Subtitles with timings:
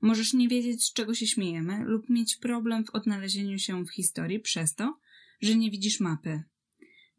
[0.00, 4.40] Możesz nie wiedzieć, z czego się śmiejemy, lub mieć problem w odnalezieniu się w historii
[4.40, 4.98] przez to,
[5.40, 6.42] że nie widzisz mapy.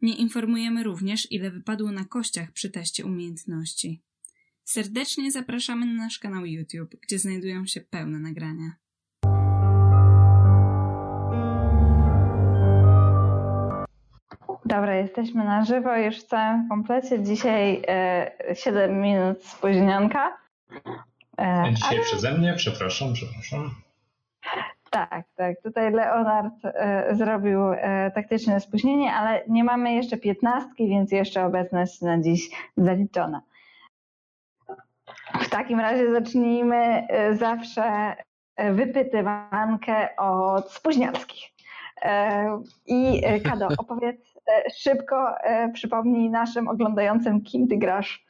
[0.02, 4.02] Nie informujemy również, ile wypadło na kościach przy teście umiejętności.
[4.63, 8.71] Serdecznie zapraszamy na nasz kanał YouTube, gdzie znajdują się pełne nagrania.
[14.66, 17.23] Dobra, jesteśmy na żywo już w całym komplecie.
[17.23, 20.38] Dzisiaj e, 7 minut spóźnionka.
[21.38, 23.72] E, Dzisiaj ale- przeze mnie, przepraszam, przepraszam.
[24.90, 25.62] Tak, tak.
[25.63, 32.02] Tutaj Leonard e, zrobił e, taktyczne spóźnienie, ale nie mamy jeszcze piętnastki, więc jeszcze obecność
[32.02, 33.41] na dziś zaliczona.
[35.41, 38.15] W takim razie zacznijmy e, zawsze
[38.55, 41.43] e, wypytywankę od spóźnialskich.
[42.02, 44.38] E, I Kado, opowiedz
[44.77, 45.35] szybko,
[45.74, 48.26] przypomnij naszym oglądającym, kim ty grasz.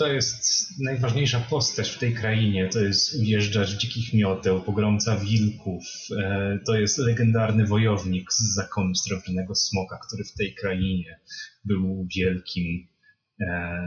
[0.00, 0.44] To jest
[0.80, 2.68] najważniejsza postać w tej krainie.
[2.68, 5.82] To jest ujeżdżacz dzikich mioteł, pogromca wilków.
[6.18, 11.20] E, To jest legendarny wojownik z zakonu Srebrnego Smoka, który w tej krainie
[11.64, 12.86] był wielkim,
[13.40, 13.84] e,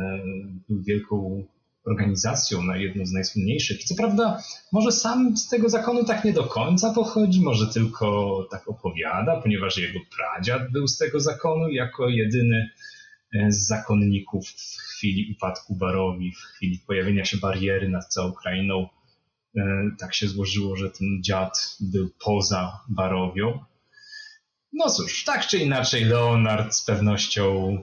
[0.69, 1.44] był wielką
[1.86, 3.84] organizacją, na jedną z najsłynniejszych.
[3.84, 4.41] Co prawda,
[4.72, 9.78] może sam z tego zakonu tak nie do końca pochodzi, może tylko tak opowiada, ponieważ
[9.78, 12.69] jego pradziad był z tego zakonu jako jedyny
[13.47, 18.87] z zakonników w chwili upadku Barowi, w chwili pojawienia się bariery nad całą krainą.
[19.57, 19.61] E,
[19.99, 23.59] Tak się złożyło, że ten dziad był poza Barowią.
[24.73, 27.77] No cóż, tak czy inaczej, Leonard z pewnością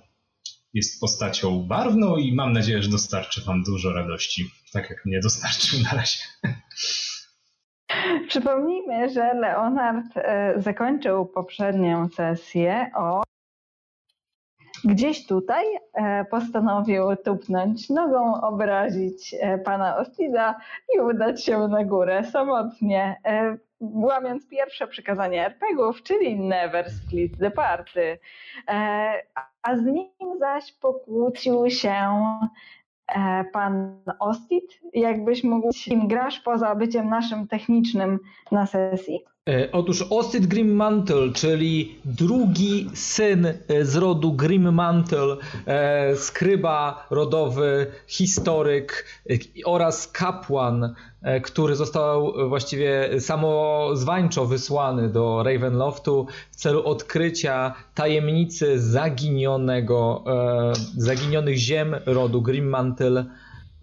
[0.74, 5.78] jest postacią barwną i mam nadzieję, że dostarczy Wam dużo radości, tak jak mnie dostarczył
[5.82, 6.18] na razie.
[8.28, 13.22] Przypomnijmy, że Leonard e, zakończył poprzednią sesję o.
[14.84, 15.64] Gdzieś tutaj
[15.94, 20.60] e, postanowił tupnąć nogą, obrazić e, pana Ostida
[20.96, 27.50] i udać się na górę samotnie, e, łamiąc pierwsze przykazanie RPGów, czyli Never Split the
[27.50, 28.18] Party.
[29.62, 31.96] A z nim zaś pokłócił się
[33.52, 34.80] pan Ostit.
[34.94, 38.18] Jakbyś mógł, kim grasz poza byciem naszym technicznym
[38.52, 39.24] na sesji?
[39.50, 45.36] E, Otóż Ostit Grimmantle, czyli drugi syn e, z rodu Grimmantle,
[46.16, 49.34] skryba rodowy, historyk e,
[49.64, 50.94] oraz kapłan,
[51.42, 60.24] który został właściwie samozwańczo wysłany do Ravenloftu w celu odkrycia tajemnicy zaginionego,
[60.96, 63.24] zaginionych ziem rodu Grimmantle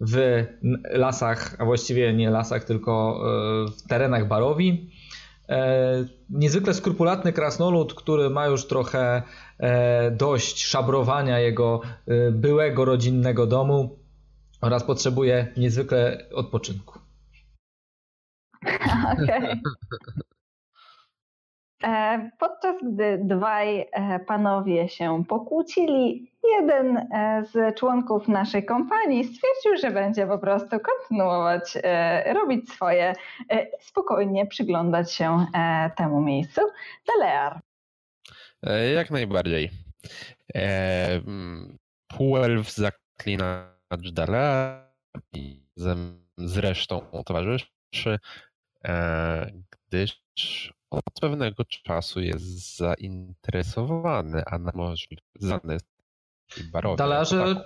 [0.00, 0.44] w
[0.90, 3.20] lasach, a właściwie nie lasach, tylko
[3.76, 4.90] w terenach Barowi.
[5.48, 9.22] E, niezwykle skrupulatny krasnolud, który ma już trochę
[9.58, 13.98] e, dość szabrowania jego e, byłego rodzinnego domu
[14.60, 16.98] oraz potrzebuje niezwykle odpoczynku.
[19.12, 19.50] Okej.
[19.50, 19.60] E,
[22.38, 29.90] Podczas gdy dwaj e, panowie się pokłócili, jeden e, z członków naszej kompanii stwierdził, że
[29.94, 33.14] będzie po prostu kontynuować e, robić swoje
[33.48, 36.60] e, i spokojnie przyglądać się e, temu miejscu.
[37.06, 37.60] Delear.
[38.62, 39.70] E, Jak najbardziej.
[40.54, 41.08] E,
[42.16, 44.12] Półelf zaklinacz
[45.34, 45.62] i
[46.38, 48.18] z resztą towarzyszy,
[48.84, 49.46] e,
[49.88, 50.22] gdyż
[50.90, 55.22] od pewnego czasu jest zainteresowany, a na możliwy
[56.72, 56.96] barowie.
[56.96, 57.64] Dalarze,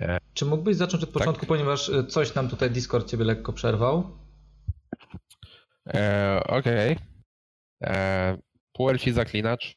[0.00, 0.18] E.
[0.34, 4.18] czy mógłbyś zacząć od początku, ponieważ e, coś nam tutaj Discord ciebie lekko przerwał?
[5.94, 6.98] E, Okej.
[7.82, 8.38] E,
[8.72, 9.76] Półelfi zaklinacz,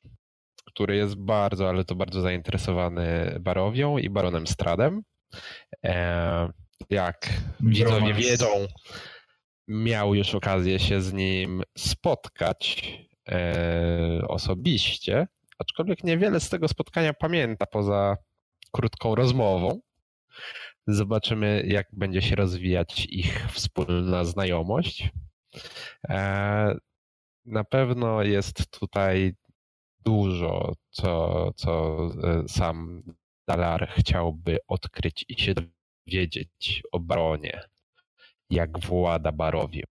[0.65, 5.01] który jest bardzo, ale to bardzo zainteresowany barowią i baronem Stradem.
[5.85, 6.49] E,
[6.89, 7.29] jak
[7.59, 8.47] widzowie wiedzą,
[9.67, 12.93] miał już okazję się z nim spotkać
[13.29, 15.27] e, osobiście,
[15.59, 18.17] aczkolwiek niewiele z tego spotkania pamięta poza
[18.71, 19.79] krótką rozmową.
[20.87, 25.09] Zobaczymy, jak będzie się rozwijać ich wspólna znajomość.
[26.09, 26.75] E,
[27.45, 29.35] Na pewno jest tutaj
[30.05, 33.03] dużo, co, co e, sam
[33.47, 37.61] Dalar chciałby odkryć i się dowiedzieć o baronie.
[38.49, 39.81] Jak włada Barowią.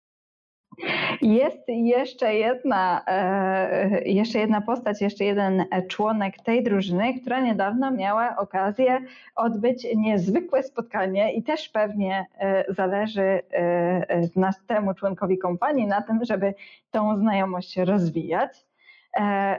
[1.23, 8.37] Jest jeszcze jedna, e, jeszcze jedna postać, jeszcze jeden członek tej drużyny, która niedawno miała
[8.37, 9.01] okazję
[9.35, 16.55] odbyć niezwykłe spotkanie i też pewnie e, zależy e, temu członkowi kompanii na tym, żeby
[16.91, 18.67] tą znajomość rozwijać.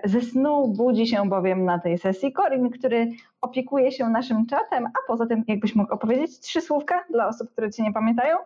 [0.04, 3.08] Ze snu budzi się bowiem na tej sesji Corin, który
[3.42, 7.72] opiekuje się naszym czatem, a poza tym jakbyś mógł opowiedzieć trzy słówka dla osób, które
[7.72, 8.38] cię nie pamiętają?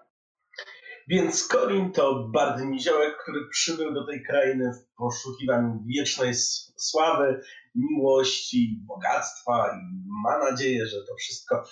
[1.08, 6.34] Więc Corin to bardzo niziołek, który przybył do tej krainy w poszukiwaniu wiecznej
[6.76, 7.42] sławy,
[7.76, 9.80] miłości, bogactwa i
[10.24, 11.64] ma nadzieję, że to wszystko,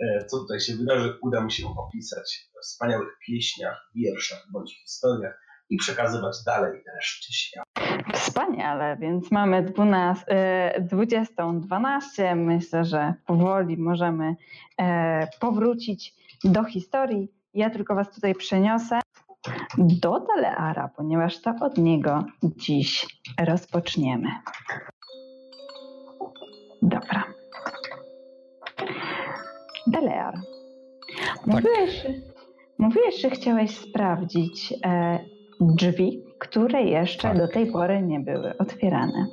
[0.00, 5.40] e, co tutaj się wydarzy, uda mu się opisać w wspaniałych pieśniach, wierszach bądź historiach
[5.70, 7.66] i przekazywać dalej reszcie świata.
[8.14, 12.36] Wspaniale, więc mamy 20.12.
[12.36, 14.36] Myślę, że powoli możemy
[14.78, 16.14] e, powrócić
[16.44, 19.00] do historii ja tylko Was tutaj przeniosę
[19.78, 23.06] do Daleara, ponieważ to od niego dziś
[23.46, 24.28] rozpoczniemy.
[26.82, 27.24] Dobra.
[29.86, 30.34] Dalear.
[31.46, 32.12] Mówiłeś, tak.
[32.78, 35.18] mówiłeś, że chciałeś sprawdzić e,
[35.60, 37.38] drzwi, które jeszcze tak.
[37.38, 39.26] do tej pory nie były otwierane.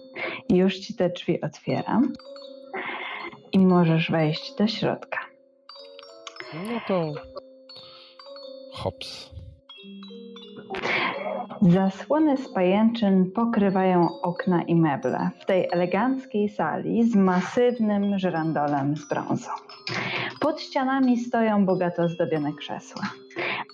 [0.49, 2.13] Już Ci te drzwi otwieram
[3.51, 5.19] i możesz wejść do środka.
[6.53, 7.13] No to
[8.83, 9.29] Hops.
[11.61, 19.07] Zasłony z pajęczyn pokrywają okna i meble w tej eleganckiej sali z masywnym żyrandolem z
[19.07, 19.49] brązu.
[20.39, 23.03] Pod ścianami stoją bogato zdobione krzesła,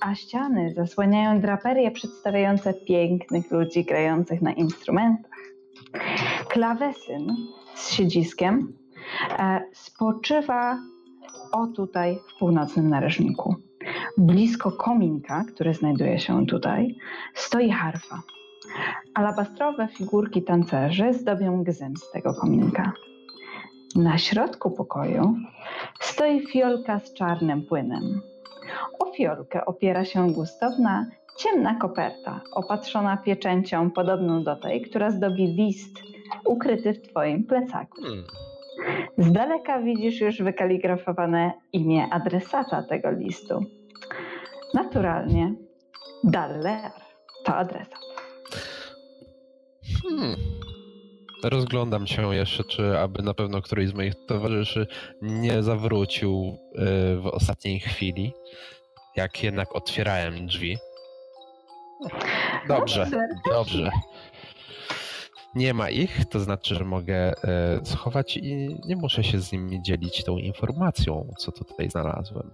[0.01, 5.31] a ściany zasłaniają draperie przedstawiające pięknych ludzi grających na instrumentach.
[6.49, 7.35] Klawesyn
[7.75, 8.73] z siedziskiem
[9.39, 10.77] e, spoczywa
[11.51, 13.64] o tutaj w północnym narożniku.
[14.17, 16.95] Blisko kominka, który znajduje się tutaj,
[17.33, 18.21] stoi harfa.
[19.13, 22.91] Alabastrowe figurki tancerzy zdobią gzym z tego kominka.
[23.95, 25.35] Na środku pokoju
[25.99, 28.21] stoi fiolka z czarnym płynem.
[28.99, 31.05] O fiolkę opiera się gustowna,
[31.37, 35.99] ciemna koperta, opatrzona pieczęcią podobną do tej, która zdobi list
[36.45, 38.01] ukryty w Twoim plecaku.
[38.01, 38.23] Hmm.
[39.17, 43.65] Z daleka widzisz już wykaligrafowane imię adresata tego listu.
[44.75, 45.55] Naturalnie.
[46.23, 46.91] Daller
[47.45, 47.99] to adresat.
[50.03, 50.35] Hmm.
[51.43, 54.87] Rozglądam się jeszcze, czy aby na pewno któryś z moich towarzyszy
[55.21, 56.57] nie zawrócił
[57.13, 58.33] y, w ostatniej chwili,
[59.15, 60.77] jak jednak otwierałem drzwi.
[62.67, 63.09] Dobrze,
[63.51, 63.91] dobrze.
[65.55, 69.81] Nie ma ich, to znaczy, że mogę y, schować i nie muszę się z nimi
[69.81, 72.51] dzielić tą informacją, co tutaj znalazłem.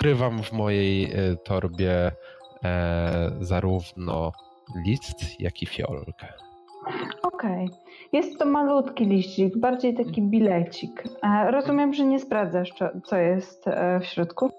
[0.00, 2.12] Ukrywam w mojej e, torbie
[2.64, 4.32] e, zarówno
[4.86, 6.26] list, jak i fiolkę.
[7.22, 7.64] Okej.
[7.64, 7.78] Okay.
[8.12, 11.04] Jest to malutki liścik, bardziej taki bilecik.
[11.22, 12.70] E, rozumiem, że nie sprawdzasz,
[13.04, 13.64] co jest
[14.00, 14.50] w środku?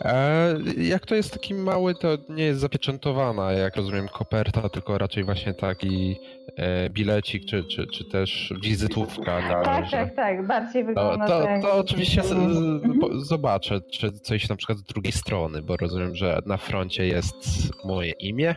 [0.00, 5.24] E, jak to jest taki mały, to nie jest zapieczętowana, jak rozumiem, koperta, tylko raczej
[5.24, 6.16] właśnie taki
[6.56, 9.40] e, bilecik, czy, czy, czy też wizytówka.
[9.40, 9.90] Dla, tak, że...
[9.90, 13.20] tak, tak, bardziej wygląda to, to, to oczywiście mhm.
[13.20, 18.10] zobaczę, czy coś na przykład z drugiej strony, bo rozumiem, że na froncie jest moje
[18.10, 18.54] imię.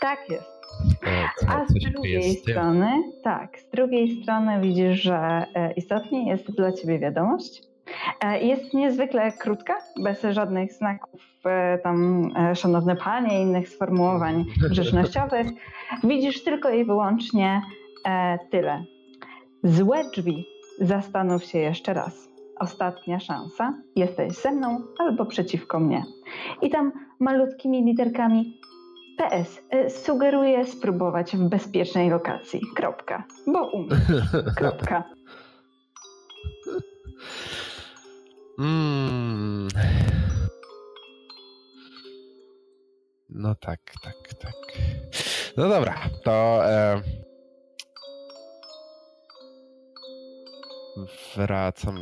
[0.00, 0.56] Tak jest.
[1.38, 2.88] Co, A z drugiej strony,
[3.24, 7.75] tak, z drugiej strony widzisz, że e, istotnie jest dla ciebie wiadomość, E,
[8.40, 15.46] jest niezwykle krótka, bez żadnych znaków e, tam e, szanowne panie, innych sformułowań grzecznościowych.
[16.04, 17.62] Widzisz tylko i wyłącznie
[18.50, 18.84] tyle.
[19.62, 20.46] Złe drzwi.
[20.80, 22.28] Zastanów się jeszcze raz.
[22.58, 23.74] Ostatnia szansa.
[23.96, 26.02] Jesteś ze mną albo przeciwko mnie.
[26.62, 28.60] I tam malutkimi literkami
[29.16, 29.62] PS.
[30.04, 32.60] Sugeruję spróbować w bezpiecznej lokacji.
[32.76, 33.24] Kropka.
[33.46, 33.98] Bo umiem.
[34.58, 35.04] Kropka.
[38.58, 39.68] Mm.
[43.28, 44.54] No tak, tak, tak.
[45.56, 45.94] No dobra,
[46.24, 47.02] to e...
[51.36, 51.96] wracam.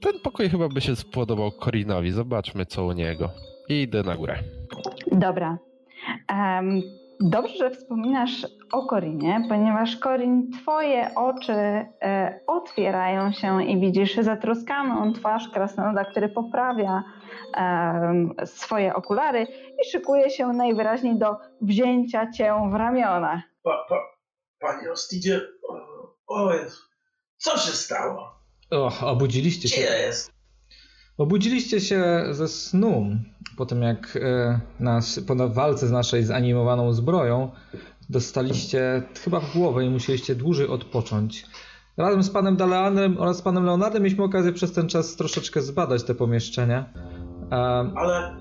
[0.00, 2.12] Ten pokój chyba by się spodobał Korinowi.
[2.12, 3.30] Zobaczmy, co u niego.
[3.68, 4.38] I idę na górę.
[5.12, 5.58] Dobra.
[6.32, 6.82] Um,
[7.20, 15.12] Dobrze, że wspominasz o Korinie, ponieważ Korin, twoje oczy e, otwierają się i widzisz zatroskaną
[15.12, 17.02] twarz krasnoluda, który poprawia
[17.56, 19.46] e, swoje okulary
[19.82, 23.42] i szykuje się najwyraźniej do wzięcia cię w ramiona.
[23.62, 23.96] Pa, pa,
[24.60, 26.50] panie Ostidzie, o, o
[27.36, 28.30] co się stało?
[28.70, 29.82] O, obudziliście się.
[29.82, 30.39] Gdzie jest?
[31.20, 33.06] Obudziliście się ze snu
[33.56, 37.50] po tym, jak e, nas, po walce z naszej zanimowaną zbroją
[38.10, 41.46] dostaliście chyba w głowę i musieliście dłużej odpocząć.
[41.96, 46.14] Razem z panem Daleanem oraz panem Leonardem mieliśmy okazję przez ten czas troszeczkę zbadać te
[46.14, 46.84] pomieszczenia.
[46.94, 48.36] Um, ale,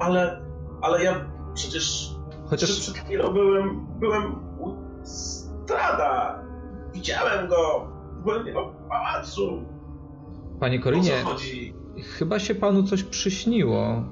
[0.00, 0.42] ale,
[0.82, 2.10] ale ja przecież
[2.46, 6.42] chociaż przed chwilą byłem, byłem u Strada.
[6.94, 7.88] Widziałem go.
[8.24, 9.71] W pałacu.
[10.62, 11.74] Panie chodzi?
[12.18, 14.04] chyba się panu coś przyśniło.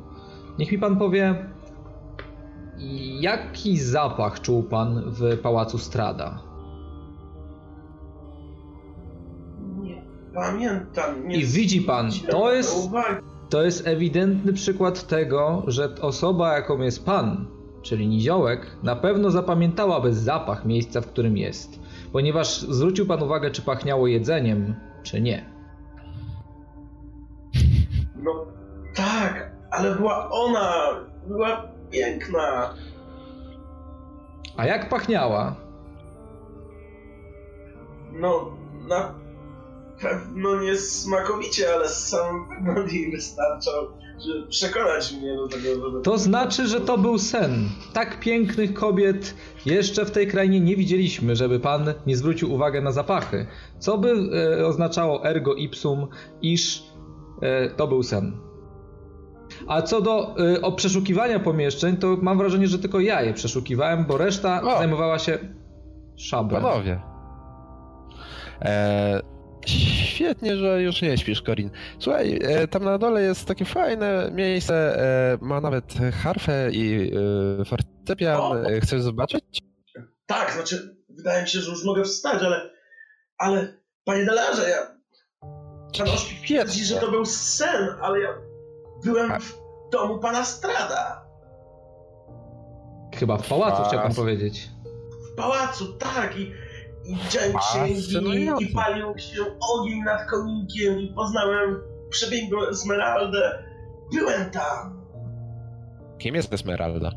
[0.59, 1.35] Niech mi pan powie,
[3.21, 6.43] jaki zapach czuł pan w pałacu Strada?
[9.83, 10.03] Nie
[10.35, 11.29] pamiętam.
[11.29, 12.91] Nie I widzi pan, to jest-.
[13.49, 17.47] To jest ewidentny przykład tego, że osoba, jaką jest pan,
[17.83, 21.81] czyli niziołek, na pewno zapamiętałaby zapach miejsca, w którym jest.
[22.13, 25.60] Ponieważ zwrócił pan uwagę, czy pachniało jedzeniem, czy nie.
[28.23, 28.47] No
[28.95, 30.75] tak, ale była ona.
[31.27, 32.75] Była piękna.
[34.57, 35.57] A jak pachniała?
[38.13, 38.51] No,
[38.89, 39.15] na
[40.01, 43.87] pewno nie smakowicie, ale sam wygląd jej wystarczał,
[44.27, 46.03] żeby przekonać mnie do tego, żeby...
[46.03, 47.69] To znaczy, że to był sen.
[47.93, 49.35] Tak pięknych kobiet
[49.67, 53.47] jeszcze w tej krainie nie widzieliśmy, żeby pan nie zwrócił uwagę na zapachy.
[53.79, 54.13] Co by
[54.61, 56.07] e, oznaczało ergo ipsum,
[56.43, 56.90] iż
[57.77, 58.37] to był sen.
[59.67, 64.05] A co do e, o przeszukiwania pomieszczeń, to mam wrażenie, że tylko ja je przeszukiwałem,
[64.05, 64.79] bo reszta O!
[64.79, 65.39] zajmowała się
[66.17, 66.63] szablem.
[66.63, 67.01] Panowie.
[68.63, 69.21] E,
[69.67, 71.71] świetnie, że już nie śpisz, Corin.
[71.99, 74.99] Słuchaj, e, tam na dole jest takie fajne miejsce.
[74.99, 77.13] E, ma nawet harfę i
[77.61, 78.41] e, fortepian.
[78.41, 78.71] O!
[78.71, 79.59] E, Chcesz zobaczyć?
[80.27, 82.71] Tak, znaczy, wydaje mi się, że już mogę wstać, ale...
[83.39, 85.00] Ale, panie Delarze, ja...
[85.99, 88.29] Pan Oszpik twierdzi, że to był sen, ale ja
[89.05, 89.55] byłem w
[89.93, 91.27] domu pana Strada.
[93.15, 94.17] Chyba w pałacu, chciał pan Pas.
[94.17, 94.71] powiedzieć.
[95.33, 96.53] W pałacu, tak, i,
[97.05, 98.65] i widziałem księgi, Fascynujące.
[98.65, 103.65] i palił się ogień nad kominkiem, i poznałem przebiegłą Esmeraldę.
[104.13, 105.01] Byłem tam.
[106.19, 107.11] Kim jest Esmeralda?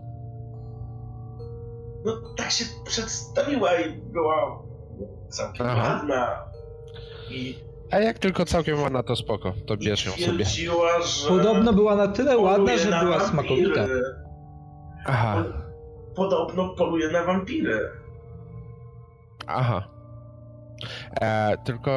[2.05, 4.63] No, tak się przedstawiła i była
[5.29, 5.93] całkiem Aha.
[5.93, 6.43] ładna.
[7.29, 7.55] I
[7.93, 9.53] A jak tylko całkiem ładna, to spoko.
[9.67, 10.23] To bierz ją sobie.
[10.45, 11.27] twierdziła, że...
[11.29, 13.31] Podobno była na tyle ładna, poluje że na była wampiry.
[13.31, 13.85] smakowita.
[15.05, 15.43] Aha,
[16.15, 17.89] Podobno poluje na wampiry.
[19.47, 19.87] aha.
[21.21, 21.91] E, tylko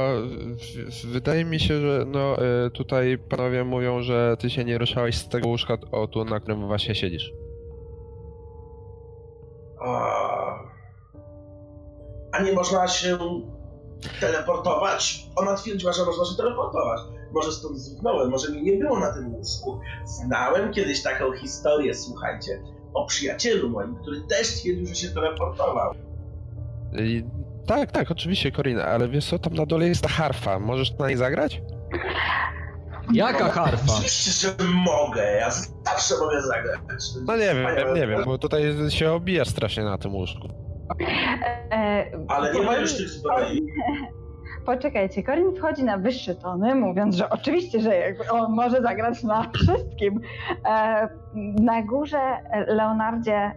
[0.57, 4.79] w, w, wydaje mi się, że no e, tutaj panowie mówią, że ty się nie
[4.79, 7.33] ruszałeś z tego łóżka o tu, na którym właśnie siedzisz.
[9.81, 10.07] A...
[12.33, 13.19] A nie można się
[14.21, 15.27] teleportować?
[15.37, 17.01] Ona twierdziła, że można się teleportować.
[17.33, 19.81] Może stąd zniknąłem, może mnie nie było na tym łóżku.
[20.05, 22.63] Znałem kiedyś taką historię, słuchajcie,
[22.95, 25.95] o przyjacielu moim, który też twierdził, że się teleportował.
[26.99, 27.25] I,
[27.67, 30.59] tak, tak, oczywiście, Korina, ale wiesz co, tam na dole jest ta harfa.
[30.59, 31.63] Możesz na niej zagrać?
[33.13, 33.93] Jaka harfa?
[33.93, 35.51] Oczywiście, że mogę, ja
[35.85, 36.81] zawsze mogę zagrać.
[37.27, 40.49] No nie wiem, nie wiem, bo tutaj się obijasz strasznie na tym łóżku.
[41.73, 43.63] E, Ale nie Corin- już tych zbroi.
[44.67, 47.93] Poczekajcie, Corin wchodzi na wyższe tony, mówiąc, że oczywiście, że
[48.31, 50.21] on może zagrać na wszystkim.
[50.67, 51.09] E,
[51.61, 53.53] na górze e, Leonardzie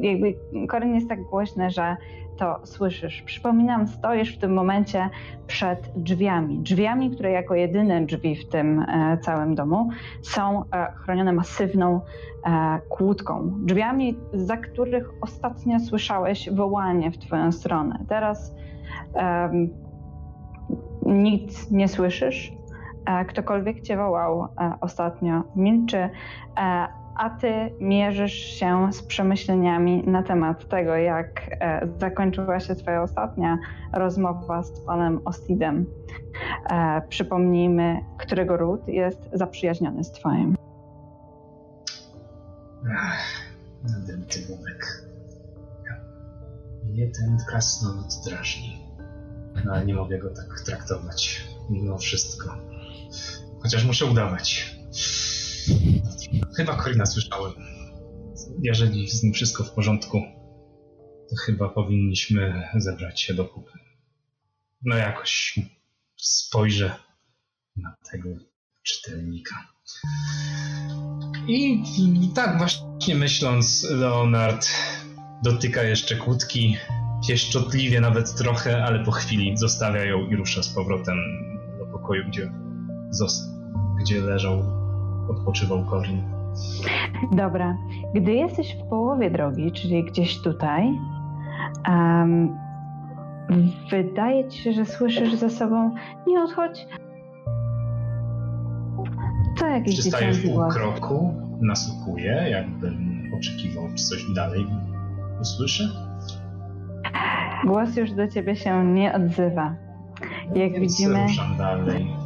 [0.00, 0.34] jakby
[0.70, 1.96] Corin jest tak głośny, że
[2.36, 3.22] to słyszysz.
[3.22, 5.10] Przypominam, stoisz w tym momencie
[5.46, 6.58] przed drzwiami.
[6.58, 9.88] Drzwiami, które jako jedyne drzwi w tym e, całym domu
[10.22, 12.00] są e, chronione masywną
[12.44, 13.52] e, kłódką.
[13.58, 17.98] Drzwiami, za których ostatnio słyszałeś wołanie w twoją stronę.
[18.08, 18.54] Teraz
[21.06, 22.52] nic nie słyszysz.
[23.28, 24.48] Ktokolwiek cię wołał
[24.80, 26.10] ostatnio milczy,
[27.16, 33.58] a ty mierzysz się z przemyśleniami na temat tego, jak e, zakończyła się twoja ostatnia
[33.92, 35.86] rozmowa z panem Ostidem.
[36.70, 40.56] E, przypomnijmy, którego ród jest zaprzyjaźniony z twoim.
[42.98, 43.18] Ach,
[43.82, 45.04] nadęty bubek.
[46.84, 48.84] Mnie ten krasnolud drażni.
[49.64, 51.48] No ale nie mogę go tak traktować.
[51.70, 52.54] Mimo wszystko.
[53.62, 54.76] Chociaż muszę udawać.
[56.56, 57.52] Chyba Korina słyszałem.
[58.62, 60.22] Jeżeli z nim wszystko w porządku,
[61.30, 63.78] to chyba powinniśmy zebrać się do kupy.
[64.82, 65.58] No jakoś
[66.16, 66.96] spojrzę
[67.76, 68.28] na tego
[68.82, 69.54] czytelnika.
[71.48, 71.82] I,
[72.24, 74.68] I tak właśnie myśląc, Leonard
[75.42, 76.76] dotyka jeszcze kłódki,
[77.28, 81.18] pieszczotliwie nawet trochę, ale po chwili zostawia ją i rusza z powrotem
[81.78, 82.52] do pokoju, gdzie
[84.00, 84.83] gdzie leżał,
[85.30, 86.22] odpoczywał Corin.
[87.32, 87.76] Dobra.
[88.14, 90.98] Gdy jesteś w połowie drogi, czyli gdzieś tutaj,
[91.88, 92.56] um,
[93.90, 95.94] wydaje ci się, że słyszysz ze sobą
[96.26, 96.86] nie odchodź.
[99.58, 104.66] To jakiś Przystaję w dziecięcy pół kroku, nasłuchuję, jakbym oczekiwał, czy coś dalej
[105.40, 105.84] usłyszę.
[107.64, 109.74] Głos już do ciebie się nie odzywa.
[110.54, 112.23] Jak Więc widzimy, ruszam dalej.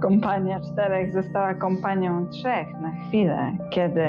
[0.00, 4.02] Kompania czterech została kompanią trzech na chwilę, kiedy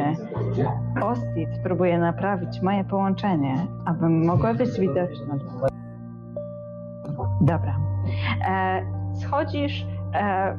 [1.01, 5.35] Ostit próbuje naprawić moje połączenie, abym mogła być widoczna.
[7.41, 7.75] Dobra.
[8.47, 8.81] E,
[9.21, 10.57] schodzisz e,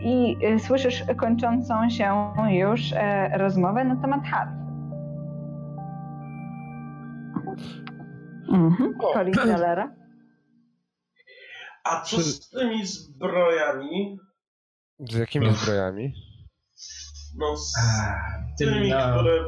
[0.00, 2.14] i e, słyszysz kończącą się
[2.50, 4.50] już e, rozmowę na temat harf.
[8.52, 8.94] Mhm.
[9.14, 10.03] Colin Zellera.
[11.84, 14.18] A co z tymi zbrojami?
[15.10, 15.56] Z jakimi Ech.
[15.56, 16.14] zbrojami?
[17.38, 17.72] No z
[18.58, 19.44] tymi, na, które...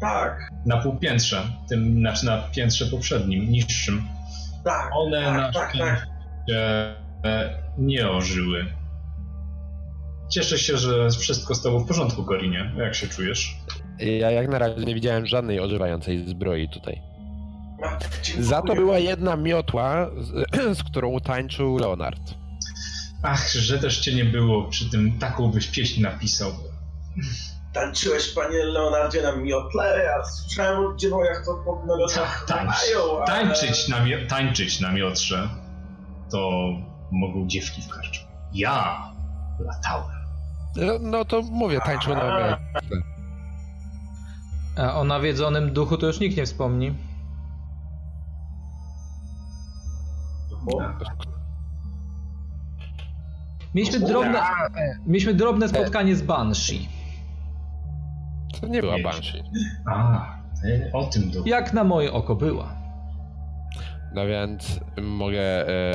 [0.00, 4.02] Tak, na półpiętrze, tym, znaczy na piętrze poprzednim, niższym.
[4.64, 6.08] tak, One tak, na tak, tak.
[7.24, 8.66] e, nie ożyły.
[10.30, 12.72] Cieszę się, że wszystko stało w porządku, Gorinie.
[12.76, 13.56] Jak się czujesz?
[13.98, 17.02] Ja jak na razie nie widziałem żadnej ożywającej zbroi tutaj.
[17.82, 17.98] A.
[18.42, 20.30] Za to była jedna miotła, z,
[20.78, 22.20] z którą tańczył Leonard.
[23.22, 26.50] Ach, że też cię nie było przy tym, taką byś pieśń napisał.
[27.72, 30.04] Tańczyłeś, panie Leonardzie, na miotle?
[30.04, 33.26] Ja słyszałem o dziewojach, to po nogach Tańcz, mają, ale...
[33.26, 33.96] tańczyć, na,
[34.28, 35.48] tańczyć na miotrze
[36.30, 36.50] to
[37.12, 38.26] mogą dziewki w karczmie.
[38.52, 39.02] Ja
[39.58, 40.16] latałem.
[40.76, 42.56] No, no to mówię, tańczył na miotle.
[44.76, 46.94] A o nawiedzonym duchu to już nikt nie wspomni.
[50.70, 50.80] Bo-
[53.74, 54.40] Mieliśmy drobne,
[55.06, 56.88] mieliśmy drobne spotkanie z Banshee.
[58.60, 58.94] To nie była.
[59.04, 59.42] Banshee.
[59.86, 60.26] A,
[60.92, 61.42] o tym do...
[61.46, 62.79] Jak na moje oko była.
[64.14, 65.94] No więc mogę e,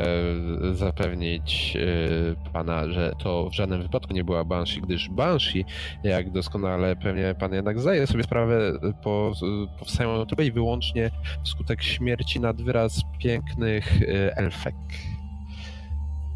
[0.74, 5.66] zapewnić e, pana, że to w żadnym wypadku nie była Banshee, gdyż Banshee,
[6.04, 8.72] jak doskonale pewnie pan jednak zdaje sobie sprawę,
[9.04, 9.32] po,
[9.80, 11.12] powstają tylko i wyłącznie
[11.44, 14.76] wskutek śmierci nad wyraz pięknych e, elfek.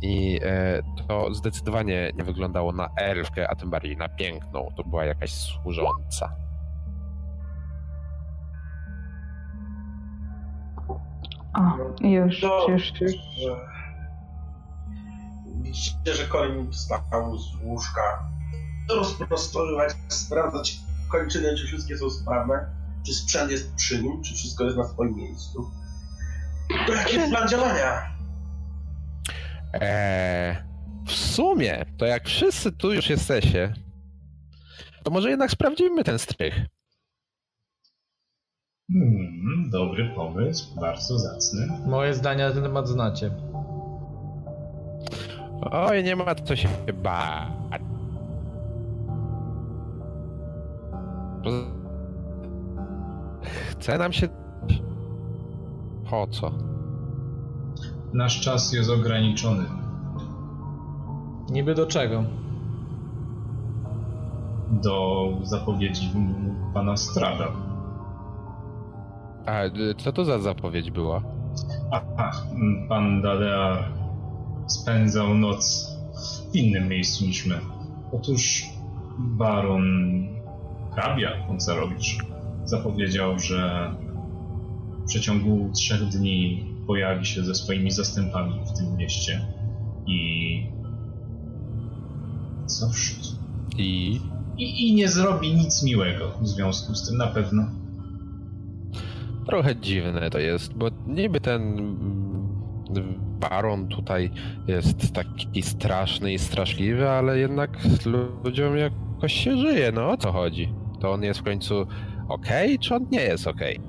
[0.01, 4.67] I e, to zdecydowanie nie wyglądało na elfkę, a tym bardziej na piękną.
[4.77, 6.48] To była jakaś służąca.
[11.60, 12.72] O, już, Dobrze.
[12.74, 13.13] już, już.
[15.62, 18.30] Widzicie, że koń wstał z łóżka.
[18.89, 20.80] Rozprostowywać, sprawdzać
[21.12, 22.69] kończyny, czy wszystkie są sprawne,
[23.06, 25.72] czy sprzęt jest przy nim, czy wszystko jest na swoim miejscu.
[26.88, 28.02] To jaki jest plan działania?
[29.74, 30.56] Eee,
[31.06, 33.74] w sumie, to jak wszyscy tu już jesteście,
[35.04, 36.65] to może jednak sprawdzimy ten strych.
[38.93, 41.67] Hmm, dobry pomysł, bardzo zacny.
[41.88, 43.32] Moje zdania na ten temat znacie.
[45.71, 46.69] Oj, nie ma co się
[47.04, 47.82] bać.
[53.43, 54.28] Chce nam się...
[56.10, 56.52] Po co?
[58.13, 59.63] Nasz czas jest ograniczony.
[61.52, 62.23] Niby do czego?
[64.71, 66.12] Do zapowiedzi
[66.73, 67.68] pana Strada.
[69.45, 71.23] A y, co to za zapowiedź była?
[71.91, 72.32] Aha,
[72.89, 73.84] pan Dalea
[74.67, 75.89] spędzał noc
[76.52, 77.60] w innym miejscu niż my.
[78.12, 78.65] Otóż
[79.17, 79.84] baron
[80.93, 82.17] hrabia Koncerowicz
[82.65, 83.91] zapowiedział, że
[85.04, 89.45] w przeciągu trzech dni pojawi się ze swoimi zastępami w tym mieście
[90.08, 90.80] i
[92.65, 93.15] cóż,
[93.78, 94.19] I...
[94.58, 97.78] i, i nie zrobi nic miłego w związku z tym na pewno.
[99.49, 102.49] Trochę dziwne to jest, bo niby ten mm,
[103.39, 104.31] baron tutaj
[104.67, 107.77] jest taki straszny i straszliwy, ale jednak
[108.43, 110.73] ludziom jakoś się żyje, no o co chodzi?
[110.99, 111.85] To on jest w końcu
[112.27, 113.79] okej, czy on nie jest okej?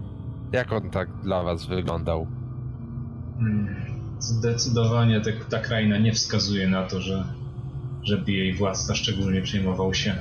[0.52, 2.26] Jak on tak dla was wyglądał?
[3.38, 3.76] Hmm,
[4.18, 7.24] Zdecydowanie te, ta kraina nie wskazuje na to, że,
[8.02, 10.14] żeby jej władca szczególnie przejmował się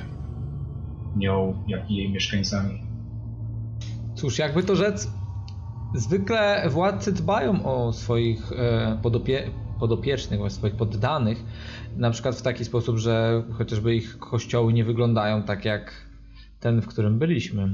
[1.16, 2.82] nią, jak i jej mieszkańcami.
[4.14, 5.08] Cóż, jakby to rzec,
[5.94, 9.50] zwykle władcy dbają o swoich e, podopie
[9.80, 11.44] podopiecznych, o swoich poddanych,
[11.96, 15.92] na przykład w taki sposób, że chociażby ich kościoły nie wyglądają tak jak
[16.60, 17.68] ten, w którym byliśmy.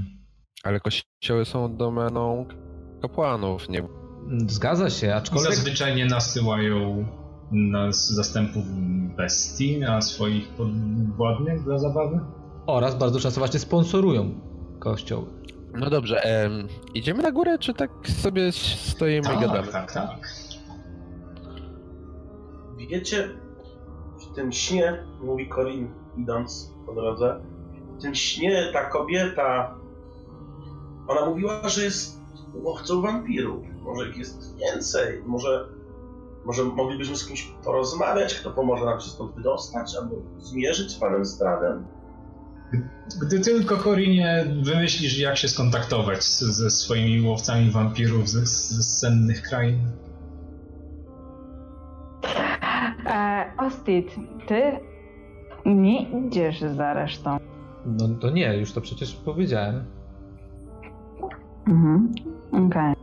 [0.62, 2.46] Ale kościoły są domeną
[3.02, 3.82] kapłanów, nie
[4.46, 7.06] Zgadza się, aczkolwiek Zazwyczaj nie nasyłają
[7.52, 8.64] na z zastępów
[9.16, 12.20] bestii, na swoich podwładnych dla zabawy?
[12.66, 14.40] Oraz bardzo często właśnie sponsorują
[14.78, 15.26] kościoły.
[15.78, 17.90] No dobrze, em, idziemy na górę, czy tak
[18.22, 19.72] sobie stoimy i Tak, gadamy?
[19.72, 20.10] tak, tak.
[22.76, 23.28] Wiecie,
[24.20, 27.40] w tym śnie, mówi Corin idąc po drodze,
[27.98, 29.74] w tym śnie ta kobieta,
[31.08, 32.20] ona mówiła, że jest
[32.54, 33.62] łowcą wampirów.
[33.82, 35.68] Może ich jest więcej, może,
[36.44, 41.24] może moglibyśmy z kimś porozmawiać, kto pomoże nam się stąd wydostać, albo zmierzyć z panem
[41.26, 41.86] Stradem.
[43.22, 49.42] Gdy tylko, Korinie, wymyślisz, jak się skontaktować z, ze swoimi łowcami wampirów z, z sennych
[49.42, 49.78] krain.
[53.06, 54.62] E, Ostit, ty
[55.66, 57.36] nie idziesz za resztą.
[57.86, 59.84] No to nie, już to przecież powiedziałem.
[61.68, 62.12] Mhm.
[62.52, 62.94] Okej.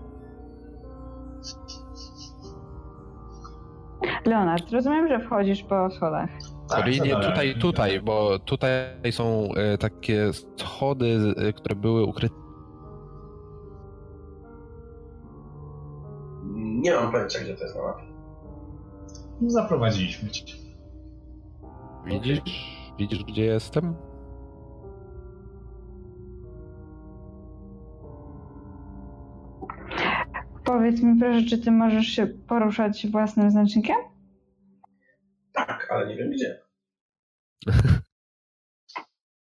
[4.26, 6.30] Leonard, rozumiem, że wchodzisz po schodach.
[6.76, 7.30] Korinie, zadałem.
[7.30, 12.36] tutaj, tutaj, bo tutaj są e, takie schody, e, które były ukryte.
[16.56, 18.04] Nie mam pojęcia, gdzie to jest na mapie.
[19.48, 20.56] Zaprowadziliśmy cię.
[22.06, 22.40] Widzisz?
[23.00, 23.96] Widzisz, gdzie jestem?
[30.66, 33.96] Powiedz mi proszę, czy ty możesz się poruszać własnym znacznikiem?
[35.54, 36.63] Tak, ale nie wiem gdzie.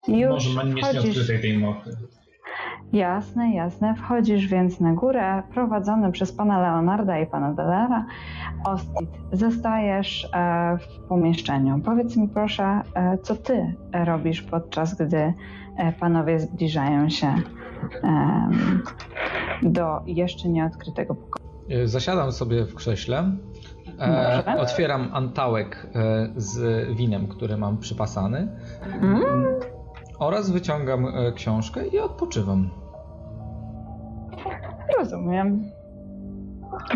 [0.08, 1.04] Już Może ma nie mieć wchodzisz.
[1.04, 1.98] nieodkrytej tej mochy.
[2.94, 3.96] Jasne, jasne.
[3.96, 8.06] Wchodzisz więc na górę, prowadzony przez pana Leonarda i pana Delera.
[8.66, 11.80] Ostit, zostajesz e, w pomieszczeniu.
[11.80, 15.34] Powiedz mi proszę, e, co ty robisz podczas gdy
[15.78, 17.34] e, panowie zbliżają się
[19.62, 21.48] do jeszcze nieodkrytego pokoju.
[21.86, 23.32] Zasiadam sobie w krześle.
[24.02, 28.48] E, otwieram antałek e, z winem, który mam przypasany.
[29.02, 29.46] Mm,
[30.20, 32.70] Oraz wyciągam e, książkę i odpoczywam.
[35.00, 35.64] rozumiem.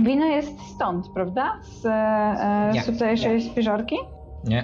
[0.02, 1.54] Wino jest stąd, prawda?
[1.62, 2.82] Z, e, Nie.
[2.82, 3.96] tutejszej spiżarki?
[4.44, 4.64] Nie.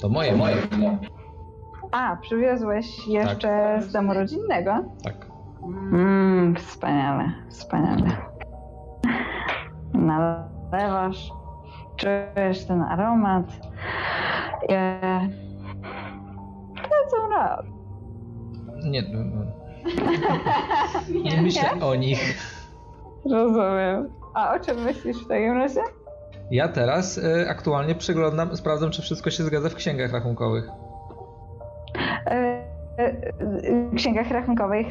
[0.00, 0.56] To moje, moje.
[1.92, 4.84] A, przywiozłeś jeszcze z domu rodzinnego?
[5.04, 5.26] Tak.
[5.62, 8.10] Mmm, wspaniale, wspaniale.
[10.72, 11.32] Nalewasz,
[11.96, 13.44] czujesz ten aromat.
[14.70, 15.28] E,
[16.76, 17.66] Lecą rad.
[18.84, 19.44] Nie, no, no,
[21.30, 22.38] nie myślę o nich.
[23.30, 24.08] Rozumiem.
[24.34, 25.80] A o czym myślisz w takim razie?
[26.50, 30.68] Ja teraz e, aktualnie przeglądam, sprawdzam, czy wszystko się zgadza w księgach rachunkowych.
[32.26, 32.60] E,
[33.90, 34.86] w księgach rachunkowych,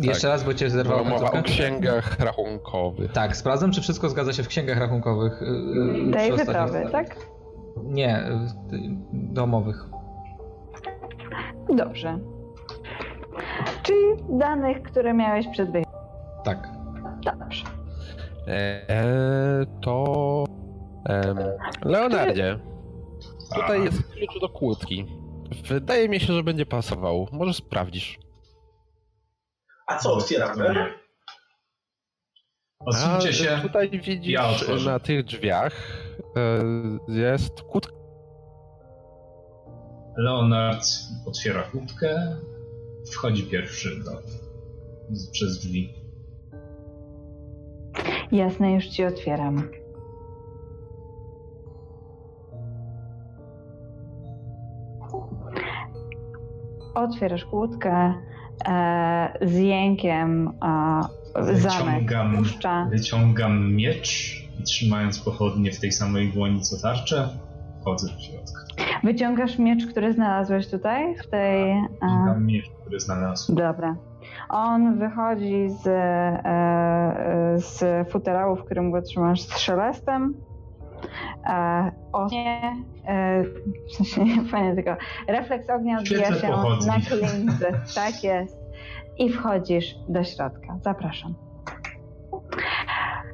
[0.00, 3.12] Jeszcze raz, bo cię Była zerwałem mowa o księgach rachunkowych.
[3.12, 5.42] Tak, sprawdzam, czy wszystko zgadza się w księgach rachunkowych.
[5.42, 5.46] e,
[6.08, 7.16] e, Tej wyprawy, tak?
[7.84, 8.22] Nie,
[9.12, 9.84] domowych.
[11.76, 12.18] Dobrze.
[13.82, 13.98] Czyli
[14.28, 15.94] danych, które miałeś przed wyjazdem.
[16.44, 16.68] Tak.
[17.24, 17.64] Dobrze.
[18.46, 18.50] E,
[18.88, 20.44] e, to...
[21.08, 21.38] em,
[21.84, 22.58] Leonardzie,
[23.54, 25.06] tutaj jest klucz do kłódki.
[25.68, 27.28] Wydaje mi się, że będzie pasował.
[27.32, 28.18] Może sprawdzisz.
[29.86, 30.94] A co otwieramy?
[32.80, 33.58] Odsuńcie A, się.
[33.62, 34.90] Tutaj Ja widzisz otworzę.
[34.90, 35.72] na tych drzwiach
[36.36, 36.62] e,
[37.08, 37.92] jest kłódka.
[40.16, 40.84] Leonard
[41.26, 42.36] otwiera kłódkę.
[43.12, 44.10] Wchodzi pierwszy do,
[45.32, 45.94] przez drzwi.
[48.32, 49.68] Jasne, już ci otwieram.
[56.94, 58.14] Otwierasz kłódkę
[58.68, 61.00] e, z jękiem e,
[61.44, 62.86] zamek Wyciągam, puszcza.
[62.90, 67.28] wyciągam miecz i trzymając pochodnie w tej samej dłoni co tarczę,
[67.80, 68.60] wchodzę do środka.
[69.04, 71.70] Wyciągasz miecz, który znalazłeś tutaj, w tej...
[71.70, 73.56] E, Wyciągam miecz, który znalazłem.
[73.58, 73.96] dobra.
[74.48, 80.34] On wychodzi z, e, z futerału, w którym go trzymasz z szelestem.
[81.46, 82.60] E, ognie,
[83.06, 83.42] e,
[83.88, 84.96] w sensie nie fajnie, tylko
[85.28, 86.86] refleks ognia odbija się pochodni.
[86.86, 87.72] na klince.
[87.94, 88.58] Tak jest.
[89.18, 90.78] I wchodzisz do środka.
[90.84, 91.34] Zapraszam.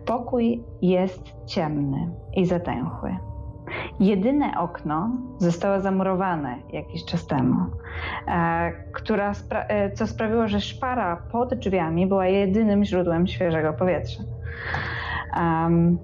[0.07, 3.17] Pokój jest ciemny i zatęchły.
[4.01, 7.57] Jedyne okno zostało zamurowane jakiś czas temu,
[8.29, 14.23] e, która spra- e, co sprawiło, że szpara pod drzwiami była jedynym źródłem świeżego powietrza.
[15.37, 15.99] Em,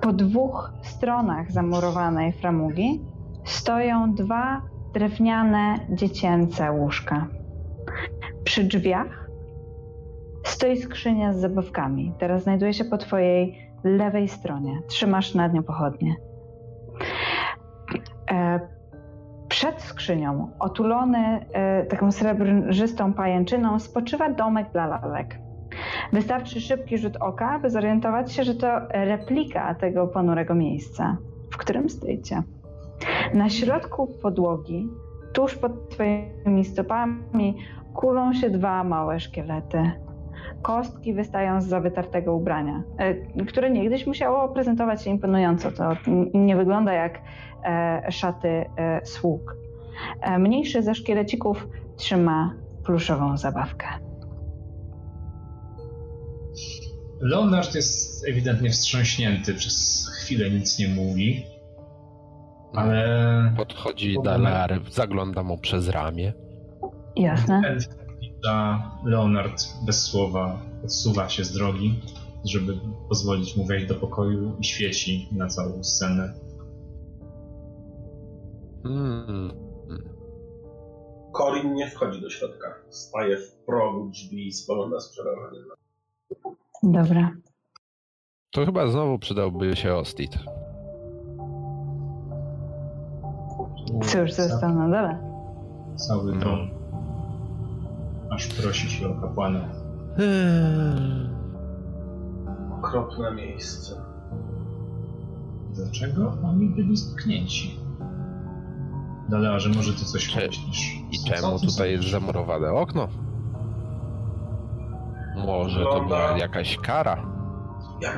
[0.00, 3.00] po dwóch stronach zamurowanej framugi
[3.44, 4.62] stoją dwa
[4.94, 7.26] drewniane dziecięce łóżka.
[8.44, 9.28] Przy drzwiach
[10.44, 12.12] stoi skrzynia z zabawkami.
[12.18, 14.82] Teraz znajduje się po twojej lewej stronie.
[14.86, 16.16] Trzymasz nad nią pochodnie.
[18.30, 18.60] E,
[19.48, 25.38] przed skrzynią, otulony e, taką srebrzystą pajęczyną, spoczywa domek dla lalek.
[26.12, 31.16] Wystarczy szybki rzut oka, by zorientować się, że to replika tego ponurego miejsca,
[31.50, 32.42] w którym stoicie.
[33.34, 34.88] Na środku podłogi,
[35.32, 37.56] tuż pod twoimi stopami,
[37.94, 39.90] kulą się dwa małe szkielety.
[40.62, 45.70] Kostki wystają z zawytartego ubrania, e, które niegdyś musiało prezentować się imponująco.
[45.72, 45.92] To
[46.34, 47.20] nie wygląda jak
[47.64, 49.56] e, szaty e, sług.
[50.38, 53.86] Mniejszy ze szkielecików trzyma pluszową zabawkę.
[57.20, 61.44] Leonard jest ewidentnie wstrząśnięty, przez chwilę nic nie mówi,
[62.74, 63.54] ale...
[63.56, 66.32] Podchodzi Dalar, zagląda mu przez ramię.
[67.16, 67.76] Jasne.
[69.04, 72.00] Leonard bez słowa odsuwa się z drogi,
[72.44, 76.34] żeby pozwolić mu wejść do pokoju i świeci na całą scenę.
[78.82, 79.52] Hmm.
[81.32, 82.74] Corin nie wchodzi do środka.
[82.90, 85.77] Staje w progu drzwi i spogląda z przerażeniem.
[86.82, 87.30] Dobra.
[88.50, 90.38] To chyba znowu przydałby się Ostit.
[94.02, 95.18] Cóż, został na dole.
[95.96, 96.40] Cały no.
[96.44, 96.70] dom.
[98.30, 99.68] Aż prosi się o kapłana.
[102.78, 103.94] Okropne miejsce.
[105.74, 107.80] Dlaczego oni byli stknięci?
[109.28, 110.94] Dalej, że może ty coś Cze- myślisz?
[111.12, 113.08] I czemu tutaj jest zamurowane okno?
[115.46, 117.26] Może to była jakaś kara.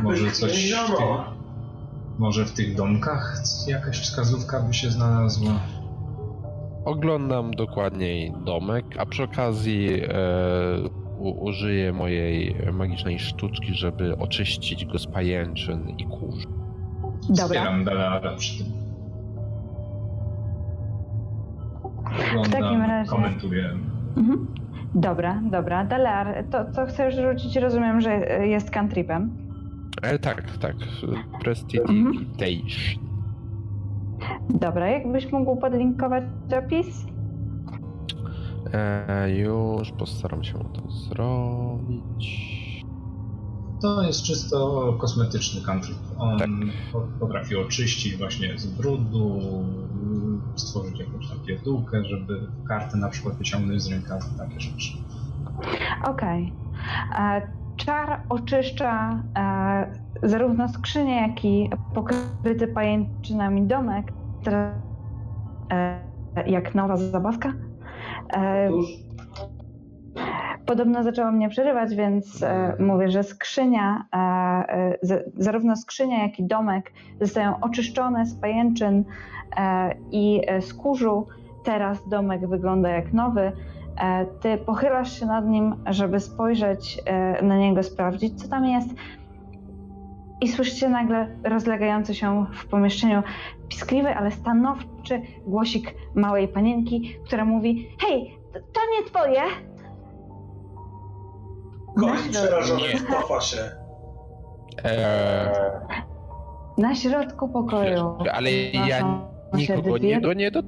[0.02, 0.98] może coś w tych,
[2.18, 5.52] Może w tych domkach jakaś wskazówka by się znalazła?
[6.84, 10.08] Oglądam dokładniej domek, a przy okazji e,
[11.18, 16.44] u, użyję mojej magicznej sztuczki, żeby oczyścić go z pajęczyn i kurz.
[17.28, 17.46] Dobra.
[17.46, 18.72] Zbieram Dalara przy tym.
[22.04, 23.10] Oglądam, w takim razie...
[23.10, 23.70] komentuję.
[24.16, 24.46] Mhm.
[24.94, 25.84] Dobra, dobra.
[25.84, 27.56] Dalar, to co chcesz rzucić?
[27.56, 28.10] Rozumiem, że
[28.46, 29.30] jest cantripem.
[30.02, 30.76] E, tak, tak.
[31.40, 33.04] Prestidigitation.
[34.20, 34.58] Mhm.
[34.60, 36.24] Dobra, jakbyś mógł podlinkować
[36.58, 37.06] opis?
[38.72, 42.59] E, już postaram się to zrobić.
[43.80, 45.98] To jest czysto kosmetyczny cantrip.
[46.18, 46.48] On tak.
[47.20, 49.40] potrafi oczyścić właśnie z brudu,
[50.56, 54.92] stworzyć jakąś tam pierdółkę, żeby kartę na przykład wyciągnąć z rękawa, takie rzeczy.
[56.04, 56.52] Okej.
[57.12, 57.36] Okay.
[57.36, 64.12] E, czar oczyszcza e, zarówno skrzynię, jak i pokryty pajęczynami domek,
[65.72, 66.00] e,
[66.46, 67.52] jak nowa zabawka.
[70.70, 74.98] Podobno zaczęło mnie przerywać, więc e, mówię, że skrzynia, e, e,
[75.36, 79.04] zarówno skrzynia, jak i domek zostają oczyszczone z pajęczyn
[80.12, 81.26] i z kurzu.
[81.64, 83.52] Teraz domek wygląda jak nowy.
[84.40, 87.02] Ty pochylasz się nad nim, żeby spojrzeć
[87.42, 88.88] na niego, sprawdzić, co tam jest.
[90.40, 93.22] I słyszycie nagle rozlegający się w pomieszczeniu
[93.68, 99.69] piskliwy, ale stanowczy głosik małej panienki, która mówi: Hej, to nie twoje!
[102.00, 103.70] Koń przerażony cofa się.
[104.84, 105.50] Eee...
[106.78, 108.16] Na środku pokoju.
[108.32, 109.20] Ale ja
[109.54, 110.62] nikogo nie, do, nie do...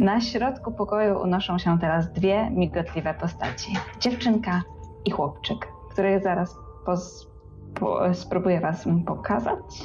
[0.00, 3.72] Na środku pokoju unoszą się teraz dwie migotliwe postaci.
[4.00, 4.62] Dziewczynka
[5.04, 7.28] i chłopczyk, który zaraz poz...
[7.74, 8.14] po...
[8.14, 9.82] spróbuję was pokazać.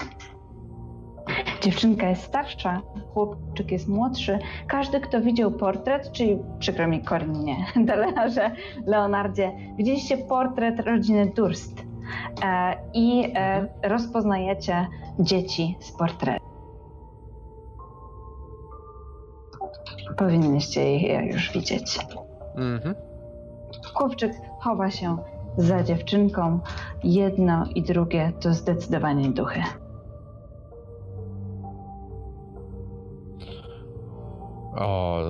[1.62, 2.82] Dziewczynka jest starsza,
[3.14, 4.40] chłopczyk jest młodszy.
[4.68, 8.52] Każdy, kto widział portret, czyli przykro mi Korinnie, Delarze,
[8.86, 11.84] Leonardzie, widzieliście portret rodziny Durst
[12.44, 14.88] e, i e, rozpoznajecie
[15.20, 16.46] dzieci z portretu.
[20.18, 22.00] Powinniście je już widzieć.
[22.56, 22.96] Mhm.
[23.94, 25.18] Chłopczyk chowa się
[25.58, 26.60] za dziewczynką.
[27.04, 29.64] Jedno i drugie to zdecydowanie duchy.
[34.76, 35.22] O,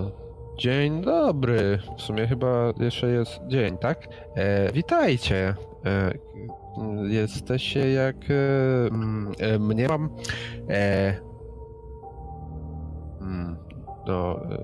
[0.57, 1.79] dzień dobry.
[1.97, 4.07] W sumie chyba jeszcze jest dzień, tak?
[4.35, 5.55] E, witajcie.
[5.85, 6.13] E,
[7.07, 10.09] jesteście jak e, mm, e mnie mam.
[10.69, 11.15] E,
[14.07, 14.61] no, e,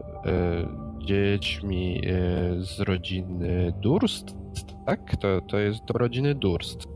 [0.97, 2.01] dziećmi
[2.57, 4.35] z rodziny Durst,
[4.85, 5.15] tak?
[5.17, 6.87] To, to jest do rodziny Durst,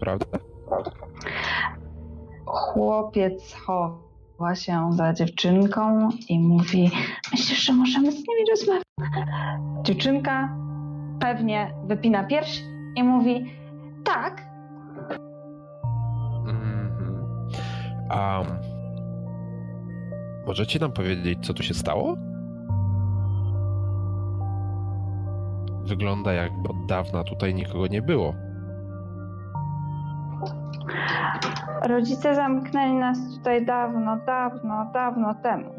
[0.00, 0.38] prawda?
[2.46, 4.07] Chłopiec chowa
[4.38, 6.90] chowa się za dziewczynką i mówi:
[7.32, 8.84] Myślisz, że możemy z nimi rozmawiać?
[9.82, 10.56] Dziewczynka
[11.20, 12.62] pewnie wypina pierś
[12.96, 13.52] i mówi
[14.04, 14.42] tak.
[16.46, 17.24] Mhm.
[18.10, 18.42] A
[20.46, 22.16] możecie nam powiedzieć, co tu się stało?
[25.84, 28.34] Wygląda jakby od dawna tutaj nikogo nie było.
[31.82, 35.70] Rodzice zamknęli nas tutaj dawno, dawno, dawno temu.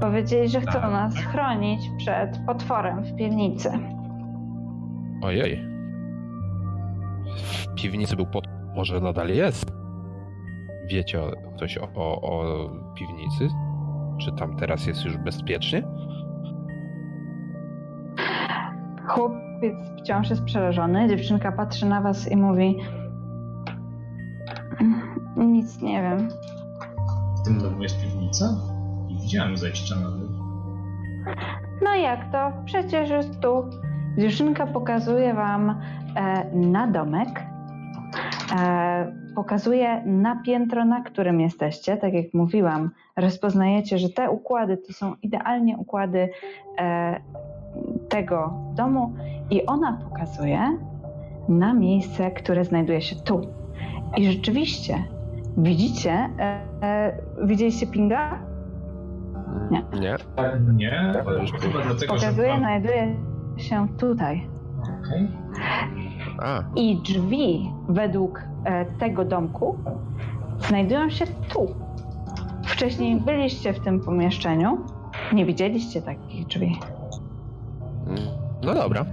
[0.00, 3.70] Powiedzieli, że chcą nas chronić przed potworem w piwnicy.
[5.22, 5.68] Ojej.
[7.36, 8.44] W piwnicy był pot...
[8.76, 9.72] Może nadal jest?
[10.86, 11.20] Wiecie
[11.56, 13.48] coś o, o, o piwnicy?
[14.20, 15.82] Czy tam teraz jest już bezpiecznie?
[19.06, 21.08] Chłopiec wciąż jest przerażony.
[21.08, 22.76] Dziewczynka patrzy na was i mówi:
[25.36, 26.28] Nic nie wiem.
[27.40, 28.44] W tym domu jest piwnica?
[29.08, 30.28] I widziałem zejścia na dół.
[31.82, 32.52] No jak to?
[32.64, 33.64] Przecież jest tu.
[34.18, 35.70] Dziewczynka pokazuje wam
[36.16, 37.28] e, na domek.
[38.58, 41.96] E, pokazuje na piętro, na którym jesteście.
[41.96, 46.28] Tak jak mówiłam, rozpoznajecie, że te układy to są idealnie układy
[46.78, 47.20] e,
[48.08, 49.14] tego domu
[49.50, 50.78] i ona pokazuje
[51.48, 53.61] na miejsce, które znajduje się tu.
[54.16, 55.04] I rzeczywiście
[55.56, 58.38] widzicie, e, e, widzieliście pinga?
[59.70, 59.84] Nie.
[60.00, 60.16] Nie?
[60.74, 62.26] Nie, ale już chyba dlatego, że...
[62.26, 63.16] Pokazuje, znajduje
[63.56, 64.48] się tutaj.
[64.82, 65.28] Okej.
[66.42, 69.78] A, I drzwi według e, tego domku
[70.68, 71.74] znajdują się tu.
[72.64, 74.78] Wcześniej byliście w tym pomieszczeniu,
[75.32, 76.78] nie widzieliście takich drzwi.
[78.62, 79.04] no dobra.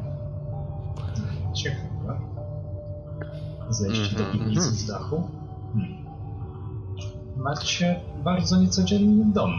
[1.53, 1.88] Ciekawe.
[3.69, 4.75] Zejść do Mhm, piwnicy mhm.
[4.75, 5.29] z dachu.
[5.73, 5.97] Hmm.
[7.37, 9.51] Macie bardzo niecodzienny dom.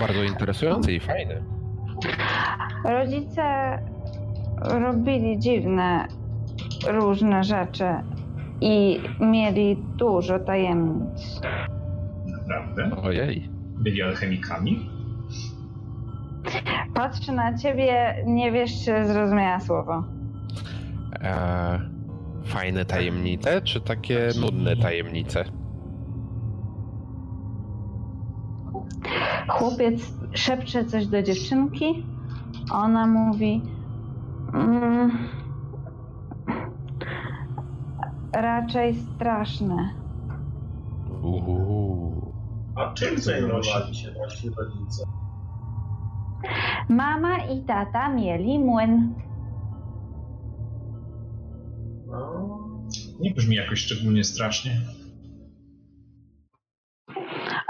[0.00, 1.42] Bardzo interesujący i fajny.
[2.84, 3.42] Rodzice
[4.62, 6.06] robili dziwne,
[6.88, 7.84] różne rzeczy
[8.60, 11.40] i mieli dużo tajemnic.
[12.26, 12.96] Naprawdę?
[13.02, 13.48] Ojej.
[13.78, 14.90] Byli alchemikami?
[16.94, 20.04] Patrzę na ciebie, nie wiesz, czy zrozumiała słowo.
[21.22, 21.91] E,
[22.44, 25.44] fajne tajemnice, czy takie nudne tajemnice?
[29.48, 32.06] Chłopiec szepcze coś do dziewczynki.
[32.72, 33.62] Ona mówi.
[34.54, 35.28] Mm,
[38.32, 39.90] raczej straszne.
[41.22, 42.32] Uhu.
[42.76, 45.04] A czym zajmowali się właśnie rodzice?
[46.88, 49.14] Mama i tata mieli młyn.
[52.12, 52.58] No,
[53.20, 54.80] Nie brzmi jakoś szczególnie strasznie.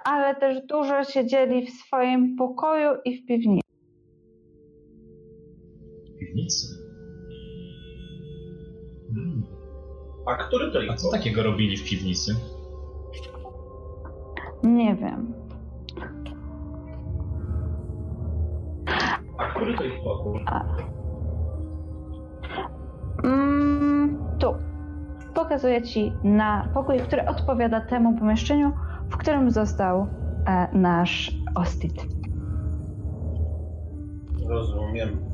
[0.05, 3.63] ale też dużo siedzieli w swoim pokoju i w piwnicy.
[6.17, 6.67] W piwnicy.
[9.15, 9.43] Hmm.
[10.27, 12.37] a który to A ich co takiego robili w piwnicy?
[14.63, 15.33] Nie wiem.
[19.39, 20.45] A który to ich pokój?
[23.25, 24.55] Mm, tu.
[25.35, 28.73] Pokazuję ci na pokój, który odpowiada temu pomieszczeniu,
[29.11, 30.07] w którym został
[30.47, 32.07] e, nasz Ostit.
[34.49, 35.33] Rozumiem.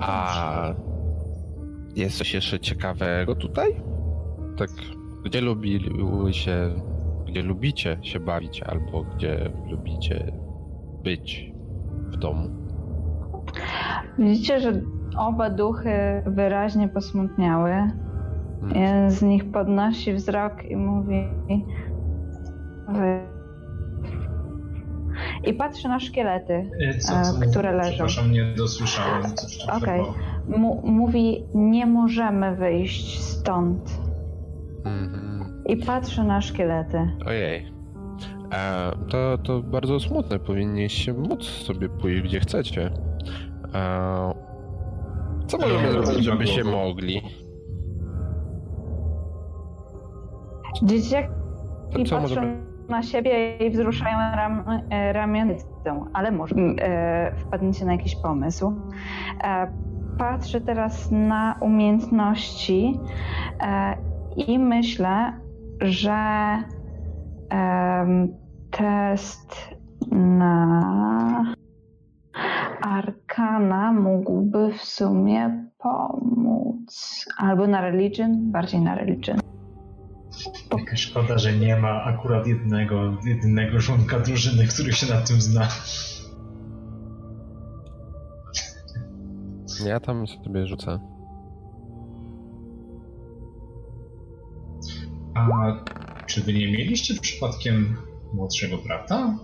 [0.00, 0.74] A
[1.96, 3.82] jest coś jeszcze ciekawego tutaj?
[4.56, 4.70] Tak,
[5.24, 6.70] gdzie lubiły się,
[7.26, 10.32] gdzie lubicie się bawić, albo gdzie lubicie
[11.04, 11.52] być
[12.10, 12.48] w domu?
[14.18, 14.72] Widzicie, że
[15.16, 17.70] oba duchy wyraźnie posmutniały.
[18.60, 18.76] Hmm.
[18.82, 21.28] Jeden z nich podnosi wzrok i mówi.
[22.88, 23.20] Wy...
[25.44, 26.70] I patrzy na szkielety.
[26.88, 27.90] E, Co, E, co które leżą.
[27.90, 29.22] Przepraszam, nie dosłyszałem.
[29.76, 30.02] Okej.
[30.48, 34.00] Mu- mówi: Nie możemy wyjść stąd.
[34.84, 35.62] Mhm.
[35.66, 37.10] I patrzy na szkielety.
[37.26, 37.72] Ojej.
[38.52, 40.38] E, to, to bardzo smutne.
[40.38, 42.90] Powinniście móc sobie pójść gdzie chcecie.
[43.74, 44.34] E,
[45.46, 46.76] co możemy zrobić, żebyście było.
[46.76, 47.22] mogli?
[50.82, 51.28] Dzieciaki
[51.92, 52.66] To co patrzą możemy...
[52.88, 55.58] na siebie i wzruszają ram, e, ramionami,
[56.12, 58.72] ale może e, wpadniecie na jakiś pomysł.
[59.44, 59.72] E,
[60.18, 63.00] patrzę teraz na umiejętności
[63.60, 63.96] e,
[64.36, 65.32] i myślę,
[65.80, 66.18] że
[68.70, 69.68] test
[70.10, 71.54] na
[72.82, 77.24] Arkana mógłby w sumie pomóc.
[77.38, 79.38] Albo na Religion, bardziej na Religion.
[80.78, 85.68] Jaka szkoda, że nie ma akurat jednego, jedynego członka drużyny, który się na tym zna.
[89.86, 90.98] Ja tam sobie rzucę.
[95.34, 95.46] A
[96.26, 97.96] czy wy nie mieliście przypadkiem
[98.34, 99.38] młodszego brata?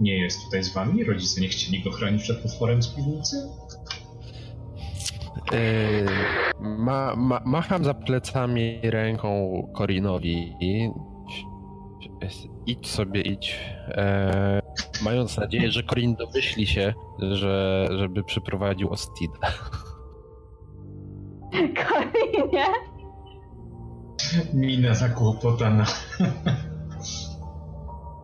[0.00, 1.04] Nie jest tutaj z wami?
[1.04, 3.36] Rodzice nie chcieli go chronić przed potworem z piwnicy?
[5.52, 6.06] Yy,
[6.60, 10.90] ma, ma, macham za plecami ręką Korinowi i
[12.66, 13.60] idź sobie, idź.
[13.88, 14.62] E,
[15.02, 19.52] mając nadzieję, że Korin domyśli się, że, żeby przyprowadził Ostida.
[21.52, 22.66] Korinie?
[24.54, 25.86] Mina zakłopotana.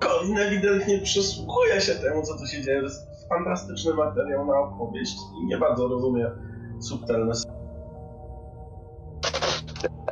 [0.05, 2.79] Colin ewidentnie przysłuchuje się temu, co tu się dzieje.
[2.79, 6.31] To jest fantastyczny materiał na opowieść i nie bardzo rozumie
[6.81, 7.33] subtelne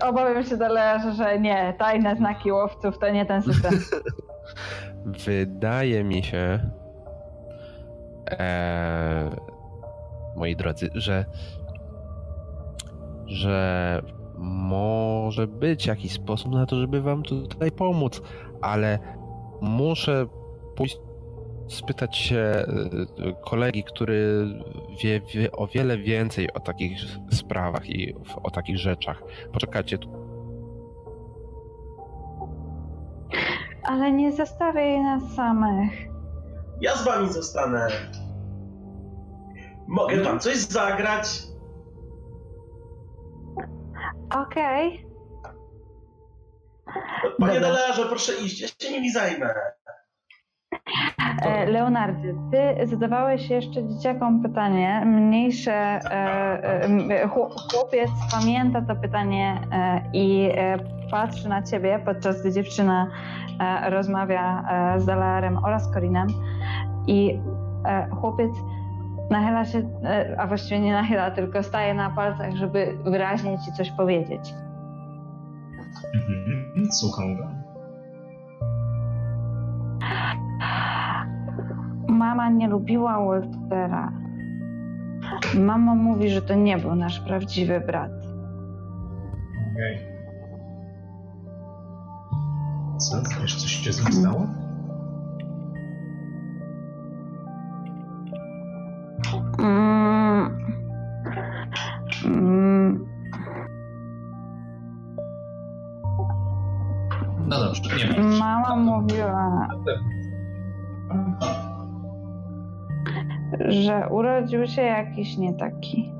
[0.02, 1.74] Obawiam się dalej, że nie.
[1.78, 3.72] Tajne znaki łowców to nie ten system.
[5.26, 6.70] Wydaje mi się,
[8.30, 9.30] e,
[10.36, 11.24] moi drodzy, że,
[13.26, 14.02] że
[14.38, 18.22] może być jakiś sposób na to, żeby wam tutaj pomóc,
[18.60, 18.98] ale
[19.62, 20.26] muszę
[20.76, 20.98] pójść
[21.68, 22.64] spytać się e,
[23.44, 24.46] kolegi, który
[25.02, 26.98] wie, wie o wiele więcej o takich
[27.30, 29.22] sprawach i o takich rzeczach.
[29.52, 30.08] Poczekajcie tu.
[33.82, 35.92] Ale nie zostawiaj nas samych.
[36.80, 37.88] Ja z wami zostanę.
[39.86, 41.42] Mogę wam coś zagrać?
[44.30, 45.11] Okej.
[47.38, 47.76] Panie Dobra.
[47.76, 49.54] Delarze, proszę iść, ja się nimi zajmę.
[51.42, 56.02] E, Leonardzie, ty zadawałeś jeszcze dzieciakom pytanie, mniejsze, e,
[56.84, 57.28] e,
[57.72, 59.60] chłopiec pamięta to pytanie
[60.12, 60.50] i
[61.10, 63.06] patrzy na ciebie, podczas gdy dziewczyna
[63.82, 64.64] rozmawia
[64.98, 66.26] z Dalarem oraz Korinem
[67.06, 67.40] i
[68.20, 68.50] chłopiec
[69.30, 69.82] nachyla się,
[70.38, 74.54] a właściwie nie nachyla, tylko staje na palcach, żeby wyraźnie ci coś powiedzieć.
[76.14, 77.48] Mhm, Słucham go.
[82.08, 84.12] Mama nie lubiła Waltera.
[85.58, 88.12] Mama mówi, że to nie był nasz prawdziwy brat.
[89.72, 89.98] Okej.
[92.98, 93.22] Co?
[93.40, 94.46] Wiesz, coś się z nim stało?
[99.58, 100.50] Mm.
[102.24, 103.11] Mm.
[107.52, 108.36] No dobrze, nie ma.
[108.38, 109.68] Mama mówiła,
[113.68, 116.12] że urodził się jakiś nie taki.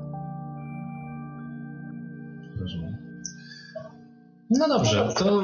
[2.61, 2.97] Rozumiem.
[4.49, 5.41] No dobrze, to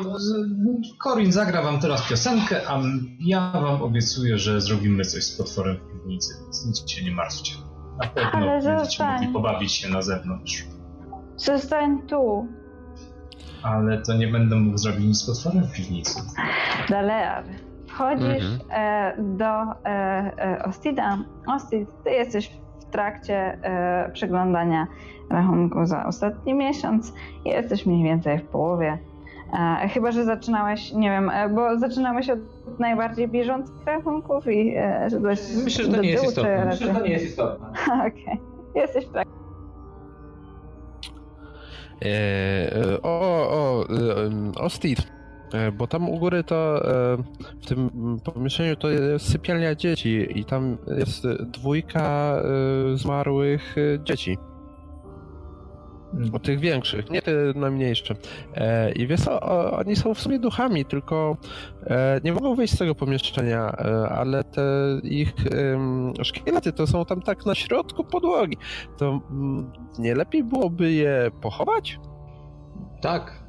[1.04, 2.82] Corin zagra wam teraz piosenkę, a
[3.20, 7.54] ja wam obiecuję, że zrobimy coś z potworem w piwnicy, więc nic się nie martwcie.
[8.02, 9.16] Na pewno Ale będziecie zostań.
[9.16, 10.66] mogli pobawić się na zewnątrz.
[11.36, 12.48] Zostań tu,
[13.64, 16.22] Ale to nie będę mógł zrobić nic z potworem w piwnicy.
[16.90, 17.44] Dalear.
[17.88, 18.60] Wchodzisz Mhm.
[18.72, 21.18] e, do e, e, Ostida.
[21.48, 24.88] Ostid, ty jesteś w trakcie e, przeglądania
[25.30, 27.14] rachunku za ostatni miesiąc.
[27.46, 28.98] Jesteś mniej więcej w połowie.
[29.84, 32.40] E, chyba, że zaczynałeś, nie wiem, e, bo zaczynałeś od
[32.80, 36.66] najbardziej bieżących rachunków i e, szedłeś Myślę, że do to nie jest tyłu, istotne.
[36.66, 37.68] Myślę, że to nie jest istotne.
[38.08, 38.40] Okej.
[38.76, 39.34] Jesteś w trakcie.
[42.02, 45.02] E, o, o, e, o Steve,
[45.54, 47.18] e, bo tam u góry to e,
[47.62, 47.90] w tym
[48.24, 52.36] pomieszczeniu to jest sypialnia dzieci i tam jest dwójka
[52.94, 54.38] e, zmarłych e, dzieci.
[56.34, 58.16] O tych większych, nie te najmniejsze.
[58.56, 61.38] E, I wiesz co, o, oni są w sumie duchami, tylko
[61.84, 64.62] e, nie mogą wyjść z tego pomieszczenia, e, ale te
[65.04, 65.34] ich
[66.24, 68.58] szkielety to są tam tak na środku podłogi.
[68.98, 72.00] To mm, nie lepiej byłoby je pochować?
[73.02, 73.44] Tak.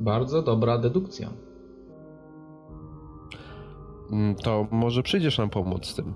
[0.00, 1.28] Bardzo dobra dedukcja.
[4.12, 6.14] Mm, To może przyjdziesz nam pomóc z tym.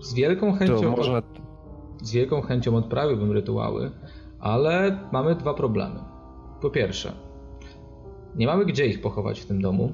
[0.00, 1.22] Z wielką To chęcią, może...
[2.02, 3.90] z wielką chęcią odprawiłbym rytuały,
[4.40, 6.00] ale mamy dwa problemy.
[6.60, 7.12] Po pierwsze,
[8.36, 9.92] nie mamy gdzie ich pochować w tym domu.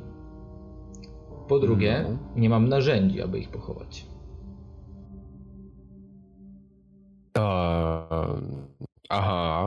[1.49, 2.19] Po drugie, No.
[2.41, 4.07] nie mam narzędzi, aby ich pochować.
[7.39, 8.37] Eee,
[9.09, 9.67] Aha.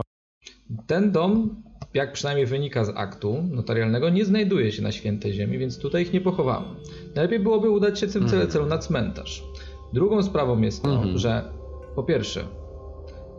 [0.86, 1.62] Ten dom,
[1.94, 6.12] jak przynajmniej wynika z aktu notarialnego, nie znajduje się na świętej ziemi, więc tutaj ich
[6.12, 6.66] nie pochowamy.
[7.14, 8.50] Najlepiej byłoby udać się w tym celu, Mhm.
[8.50, 9.44] celu na cmentarz.
[9.92, 11.18] Drugą sprawą jest to, Mhm.
[11.18, 11.52] że
[11.94, 12.44] po pierwsze,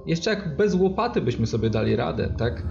[0.06, 2.64] jeszcze jak bez łopaty byśmy sobie dali radę, tak?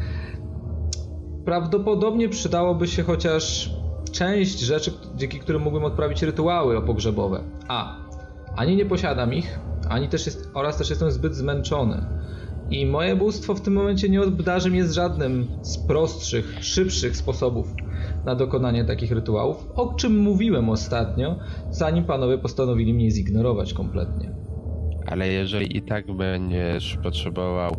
[1.44, 3.74] prawdopodobnie przydałoby się chociaż
[4.12, 7.44] część rzeczy, dzięki którym mógłbym odprawić rytuały pogrzebowe.
[7.68, 7.96] A.
[8.56, 12.04] Ani nie posiadam ich, ani też jest, oraz też jestem zbyt zmęczony.
[12.70, 17.74] I moje bóstwo w tym momencie nie obdarzy mnie z żadnym z prostszych, szybszych sposobów
[18.24, 21.36] na dokonanie takich rytuałów, o czym mówiłem ostatnio,
[21.70, 24.39] zanim panowie postanowili mnie zignorować kompletnie.
[25.10, 27.76] Ale jeżeli i tak będziesz potrzebował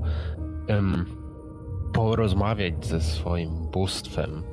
[1.93, 4.43] porozmawiać ze swoim bóstwem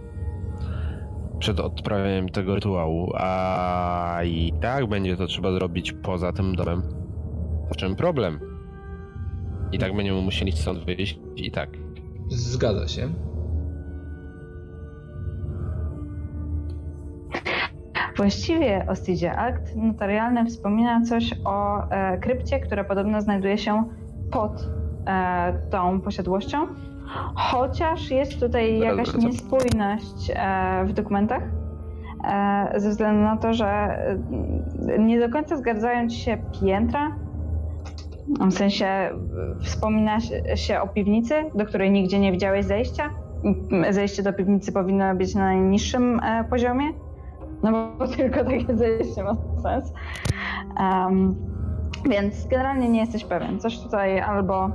[1.38, 6.82] przed odprawieniem tego rytuału, a i tak będzie to trzeba zrobić poza tym domem,
[7.72, 8.40] w czym problem?
[9.72, 11.70] I tak będziemy musieli stąd wyjść i tak.
[12.28, 13.08] Zgadza się.
[18.18, 23.84] Właściwie Ostidzie akt notarialny wspomina coś o e, krypcie, która podobno znajduje się
[24.30, 24.68] pod
[25.06, 26.66] e, tą posiadłością,
[27.34, 31.42] chociaż jest tutaj jakaś niespójność e, w dokumentach,
[32.24, 37.16] e, ze względu na to, że e, nie do końca zgadzają ci się piętra.
[38.40, 38.86] W sensie
[39.62, 40.18] wspomina
[40.54, 43.10] się- o piwnicy, do której nigdzie nie widziałeś zejścia.
[43.90, 46.84] Zejście do piwnicy powinno być na najniższym e, poziomie.
[47.62, 49.92] No bo tylko takie zejście ma sens.
[50.80, 51.36] Em,
[52.08, 53.60] więc generalnie nie jesteś pewien.
[53.60, 54.70] Coś tutaj albo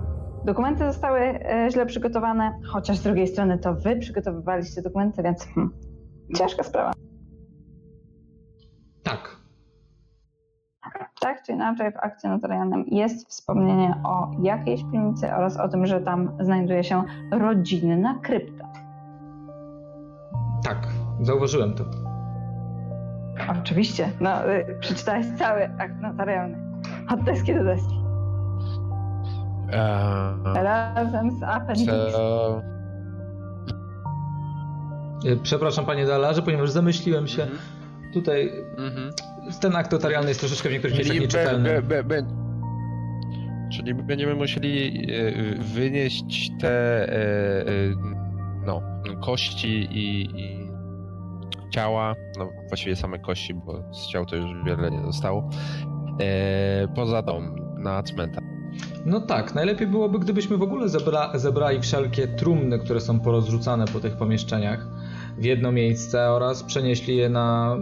[0.45, 5.73] dokumenty zostały e, źle przygotowane, chociaż z drugiej strony to wy przygotowywaliście dokumenty, więc hmm,
[6.37, 6.91] ciężka sprawa.
[9.03, 9.43] Tak.
[11.21, 16.01] Tak czy inaczej w akcie notarialnym jest wspomnienie o jakiejś piwnicy oraz o tym, że
[16.01, 18.69] tam znajduje się rodzinna krypta.
[20.63, 20.87] Tak.
[21.21, 22.02] Zauważyłem to.
[23.61, 26.57] Oczywiście, no y, przeczytałeś cały akt notarialny.
[27.09, 27.95] Od deski do deski.
[29.71, 31.85] Eee, Razem z appendix.
[32.13, 32.61] co...
[35.25, 37.41] E, Przepraszam panie Dalarze, ponieważ zamyśliłem się.
[37.43, 37.59] Mhm.
[38.13, 39.11] Tutaj Mhm.
[39.61, 41.69] ten akt notarialny jest troszeczkę w niektórych miejscach nieczytelny.
[41.69, 42.25] be, be, be,
[43.73, 47.65] czyli będziemy musieli e, wynieść te e,
[48.65, 48.81] no,
[49.21, 50.62] kości i, i
[51.73, 55.49] ciała, no właściwie same kości, bo z ciał to już wiele nie zostało,
[56.21, 58.43] e, poza dom, na cmentarz.
[59.05, 63.99] No tak, najlepiej byłoby, gdybyśmy w ogóle zebra, zebrali wszelkie trumny, które są porozrzucane po
[63.99, 64.87] tych pomieszczeniach
[65.37, 67.77] w jedno miejsce oraz przenieśli je na,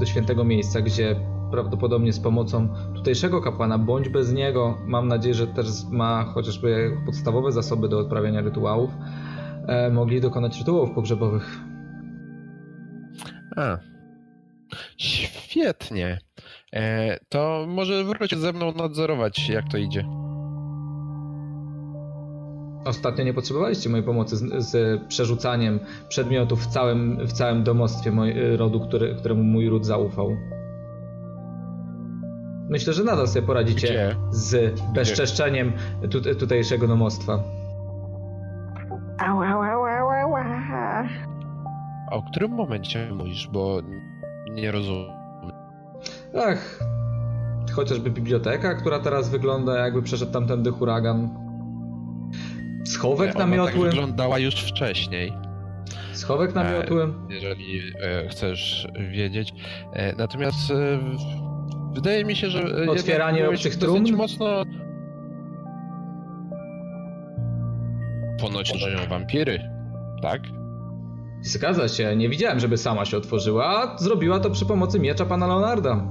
[0.00, 1.16] do świętego miejsca, gdzie
[1.50, 7.52] prawdopodobnie z pomocą tutejszego kapłana, bądź bez niego, mam nadzieję, że też ma chociażby podstawowe
[7.52, 8.90] zasoby do odprawiania rytuałów,
[9.66, 11.73] e, mogli dokonać rytuałów pogrzebowych.
[13.56, 13.78] A.
[14.96, 16.18] Świetnie.
[16.72, 20.04] E, to może wróć ze mną nadzorować, jak to idzie.
[22.84, 28.56] Ostatnio nie potrzebowaliście mojej pomocy z, z przerzucaniem przedmiotów w całym, w całym domostwie moj,
[28.56, 30.36] rodu, który, któremu mój ród zaufał.
[32.68, 34.16] Myślę, że nadal sobie poradzicie Gdzie?
[34.30, 35.72] z bezczeszczeniem
[36.10, 37.32] tu, tutejszego domostwa.
[39.18, 41.33] Au, au, au, au, au, au.
[42.14, 43.80] A o którym momencie mówisz, bo
[44.50, 45.10] nie rozumiem.
[46.38, 46.78] Ach,
[47.72, 51.28] chociażby biblioteka, która teraz wygląda jakby przeszedł tamtędy huragan.
[52.84, 53.88] Schowek Ona tak namiotły.
[53.88, 55.32] wyglądała już wcześniej,
[56.12, 57.14] Schowek namiotły.
[57.30, 59.54] jeżeli e, chcesz wiedzieć.
[59.92, 60.74] E, natomiast e,
[61.92, 64.16] wydaje mi się, że e, Otwieranie obcych trumn?
[64.16, 64.64] mocno...
[68.40, 69.70] Ponoć żyją wampiry,
[70.22, 70.40] tak?
[71.44, 75.46] Zgadza się, nie widziałem, żeby sama się otworzyła, a zrobiła to przy pomocy miecza pana
[75.46, 76.08] Leonarda.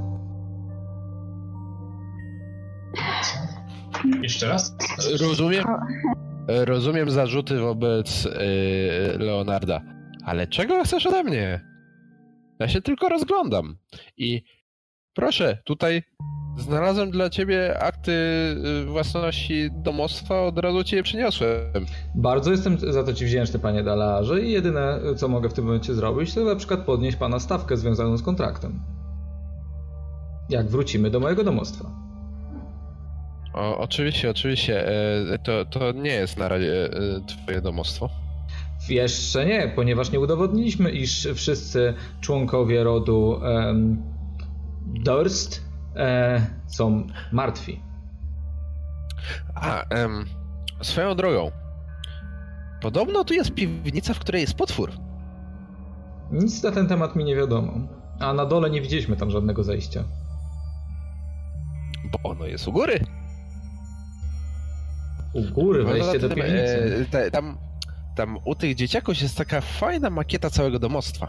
[4.21, 4.75] Jeszcze raz?
[5.21, 5.63] Rozumiem,
[6.47, 9.81] rozumiem zarzuty wobec e, Leonarda,
[10.25, 11.61] ale czego chcesz ode mnie?
[12.59, 13.77] Ja się tylko rozglądam
[14.17, 14.43] i
[15.13, 16.03] proszę, tutaj
[16.57, 21.85] znalazłem dla ciebie akty y, własności domostwa, od razu ci je przyniosłem.
[22.15, 25.93] Bardzo jestem za to ci wdzięczny, panie Dalarze, i jedyne, co mogę w tym momencie
[25.93, 28.79] zrobić, to na przykład podnieść pana stawkę związaną z kontraktem.
[30.49, 31.89] Jak wrócimy do mojego domostwa.
[33.53, 34.87] O, oczywiście, oczywiście,
[35.33, 36.91] e, to, to nie jest na razie e,
[37.27, 38.09] twoje domostwo.
[38.89, 44.03] Jeszcze nie, ponieważ nie udowodniliśmy, iż wszyscy członkowie rodu em,
[44.85, 45.62] Durst
[45.95, 47.81] e, są martwi.
[49.55, 50.25] A, em,
[50.81, 51.51] swoją drogą,
[52.81, 54.91] podobno tu jest piwnica, w której jest potwór.
[56.31, 57.73] Nic na ten temat mi nie wiadomo.
[58.19, 60.03] A na dole nie widzieliśmy tam żadnego zejścia.
[62.11, 63.05] Bo ono jest u góry.
[65.33, 66.97] U góry, wejście do piwnicy.
[67.01, 67.57] e, te, tam,
[68.15, 71.27] tam u tych dzieciaków jest taka fajna makieta całego domostwa.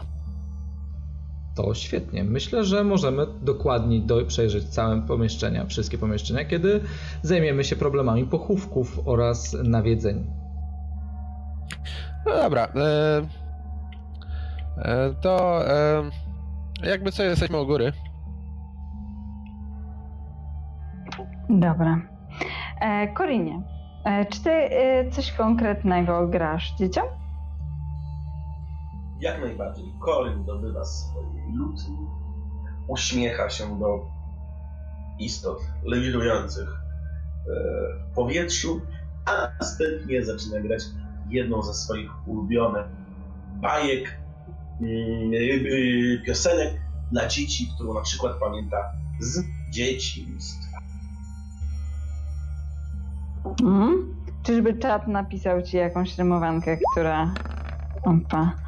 [1.55, 2.23] To świetnie.
[2.23, 6.79] Myślę, że możemy dokładniej do, przejrzeć całe pomieszczenia, wszystkie pomieszczenia, kiedy
[7.21, 10.25] zajmiemy się problemami pochówków oraz nawiedzeń.
[12.25, 12.67] No dobra.
[12.75, 13.21] E,
[14.77, 16.03] e, to e,
[16.83, 17.91] jakby co, jesteśmy u góry.
[21.49, 22.01] Dobra.
[22.81, 23.61] E, Korinie,
[24.05, 27.05] e, czy ty e, coś konkretnego grasz dzieciom?
[29.19, 29.85] Jak najbardziej.
[30.05, 31.97] Corin dobywa swojej lutni,
[32.87, 34.05] uśmiecha się do
[35.19, 37.51] istot lewirujących e,
[38.11, 38.81] w powietrzu,
[39.25, 40.83] a następnie zaczyna grać
[41.29, 42.85] jedną ze swoich ulubionych
[43.61, 44.19] bajek,
[44.81, 45.31] mm,
[46.25, 48.77] piosenek dla dzieci, którą na przykład pamięta
[49.19, 50.77] z dzieciństwa.
[53.61, 54.15] Mhm.
[54.43, 57.33] Czyżby czat napisał ci jakąś rymowankę, która
[58.03, 58.64] opa,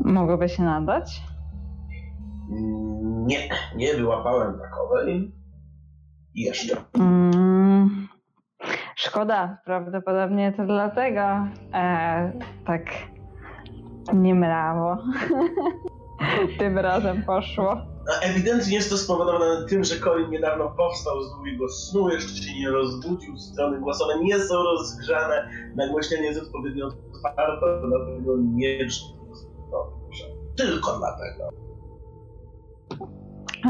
[0.00, 1.22] mogłaby się nadać?
[2.50, 3.38] Mm, Nie,
[3.76, 5.32] nie wyłapałem takowej.
[6.34, 6.76] Jeszcze.
[6.98, 8.08] Mm,
[8.96, 11.20] szkoda, prawdopodobnie to dlatego
[11.74, 12.32] e,
[12.66, 12.82] tak
[14.14, 14.96] nie mrawo.
[16.58, 17.76] Tym razem poszło.
[18.10, 22.60] A ewidentnie jest to spowodowane tym, że Colin niedawno powstał z długiego snu, jeszcze się
[22.60, 29.13] nie rozbudził, strony głosowe nie są rozgrzane, nagłośnienie jest odpowiednio otwarte, dlatego nie brzmi.
[30.56, 31.64] Tylko dlatego.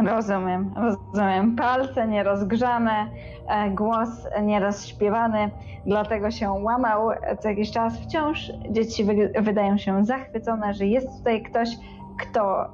[0.07, 1.57] Rozumiem, rozumiem.
[1.57, 3.11] Palce nierozgrzane,
[3.49, 4.09] e, głos
[4.43, 5.51] nierozśpiewany,
[5.87, 7.09] dlatego się łamał
[7.41, 7.99] co jakiś czas.
[7.99, 11.69] Wciąż dzieci wy, wydają się zachwycone, że jest tutaj ktoś,
[12.21, 12.67] kto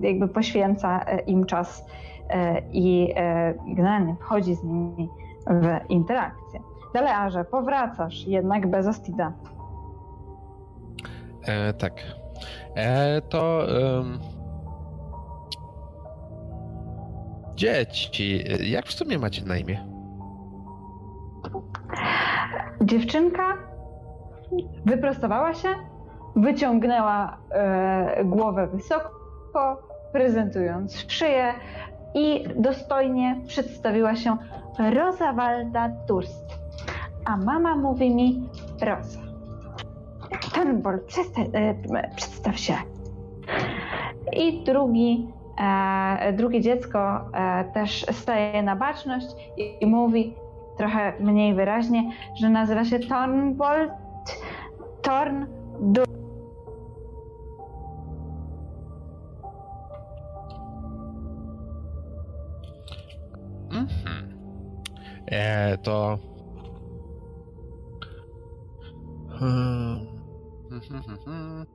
[0.00, 1.86] jakby poświęca e, im czas
[2.28, 3.14] e, i
[3.66, 5.08] generalnie wchodzi z nimi
[5.46, 6.60] w interakcję.
[6.94, 9.32] Delearze, powracasz jednak bez Ostida.
[11.42, 11.92] E, tak.
[12.76, 13.66] E, to.
[13.68, 14.18] em,
[17.54, 19.86] Dzieci, jak w sumie macie na imię?
[22.82, 23.56] Dziewczynka
[24.84, 25.68] wyprostowała się,
[26.36, 31.54] wyciągnęła e, głowę wysoko, prezentując szyję
[32.14, 34.36] i dostojnie przedstawiła się
[34.94, 36.44] Rosa Walda Turst.
[37.24, 38.48] A mama mówi mi
[38.80, 39.25] Rosa.
[40.54, 42.74] Turnbull, przesta- e, przedstaw się.
[44.32, 46.98] I drugi, e, drugie dziecko
[47.34, 49.26] e, też staje na baczność
[49.80, 50.34] i, mówi
[50.78, 52.10] trochę mniej wyraźnie,
[52.40, 53.90] że nazywa się Tornbold
[55.02, 55.44] Torn
[63.70, 64.38] Mhm.
[65.26, 66.18] E, to.
[69.38, 70.15] Hmm.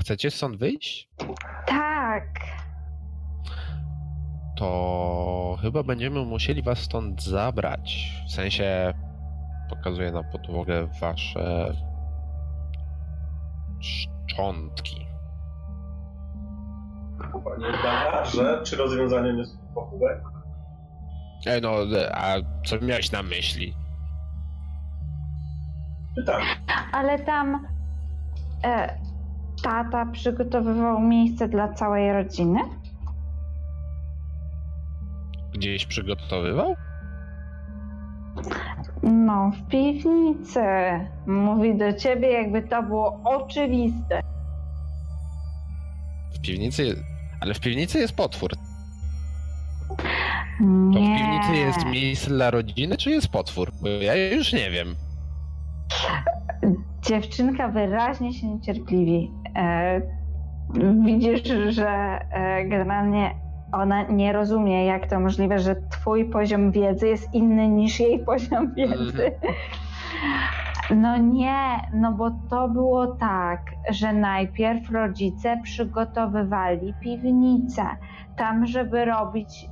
[0.00, 1.08] Chcecie stąd wyjść?
[1.66, 2.26] Tak.
[4.56, 8.12] To chyba będziemy musieli was stąd zabrać.
[8.28, 8.94] W sensie
[9.70, 11.74] pokazuję na podłogę wasze
[13.80, 15.06] szczątki.
[17.44, 20.22] Panie Dawarze, czy rozwiązaniem jest pochówek?
[21.46, 21.76] Ej, no,
[22.12, 22.34] a
[22.66, 23.74] co miałeś na myśli?
[26.16, 26.42] Pytam.
[26.92, 27.66] Ale tam
[28.64, 28.98] e,
[29.62, 32.60] tata przygotowywał miejsce dla całej rodziny.
[35.54, 36.74] Gdzieś przygotowywał?
[39.02, 40.60] No, w piwnicy.
[41.26, 44.20] Mówi do ciebie, jakby to było oczywiste.
[46.34, 47.04] W piwnicy.
[47.40, 48.50] Ale w piwnicy jest potwór.
[50.58, 50.64] To
[50.98, 51.16] Nie.
[51.16, 53.72] w piwnicy jest miejsce dla rodziny, czy jest potwór?
[53.82, 54.94] Bo ja już nie wiem.
[57.02, 59.32] Dziewczynka wyraźnie się niecierpliwi.
[59.56, 60.00] E,
[61.04, 63.34] widzisz, że e, generalnie
[63.72, 68.74] ona nie rozumie, jak to możliwe, że twój poziom wiedzy jest inny niż jej poziom
[68.74, 69.32] wiedzy.
[70.96, 77.82] No nie, no bo to było tak, że najpierw rodzice przygotowywali piwnicę
[78.36, 79.68] tam, żeby robić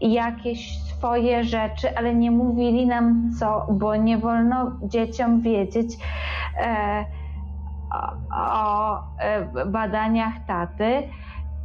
[0.00, 5.96] jakieś swoje rzeczy, ale nie mówili nam co, bo nie wolno dzieciom wiedzieć
[6.56, 7.04] e,
[7.92, 11.02] o, o e, badaniach taty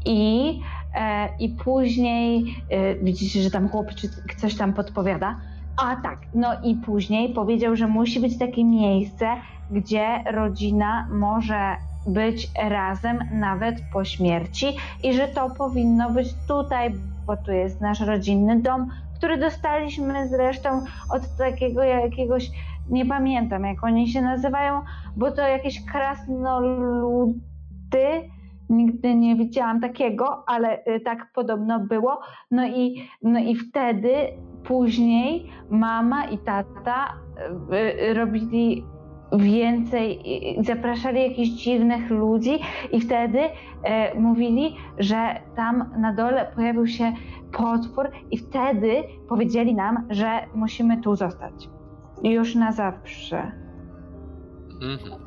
[0.05, 0.59] i,
[0.95, 5.35] e, i później e, widzicie, że tam chłop czy coś tam podpowiada.
[5.77, 9.27] A tak, no i później powiedział, że musi być takie miejsce,
[9.71, 11.75] gdzie rodzina może
[12.07, 14.67] być razem nawet po śmierci
[15.03, 16.93] i że to powinno być tutaj,
[17.25, 20.69] bo tu jest nasz rodzinny dom, który dostaliśmy zresztą
[21.09, 22.51] od takiego jakiegoś,
[22.89, 24.81] nie pamiętam jak oni się nazywają,
[25.15, 27.39] bo to jakieś krasnoludy.
[28.69, 32.19] Nigdy nie widziałam takiego, ale y, tak podobno było.
[32.51, 34.13] No i, no i wtedy
[34.63, 37.13] później mama i tata
[37.71, 38.85] y, y, robili
[39.37, 40.19] więcej,
[40.61, 42.59] zapraszali jakichś dziwnych ludzi
[42.91, 43.39] i wtedy
[43.83, 47.13] e, mówili, że tam na dole pojawił się
[47.51, 51.69] potwór i wtedy powiedzieli nam, że musimy tu zostać.
[52.23, 53.51] Już na zawsze.
[54.81, 55.21] Mhm.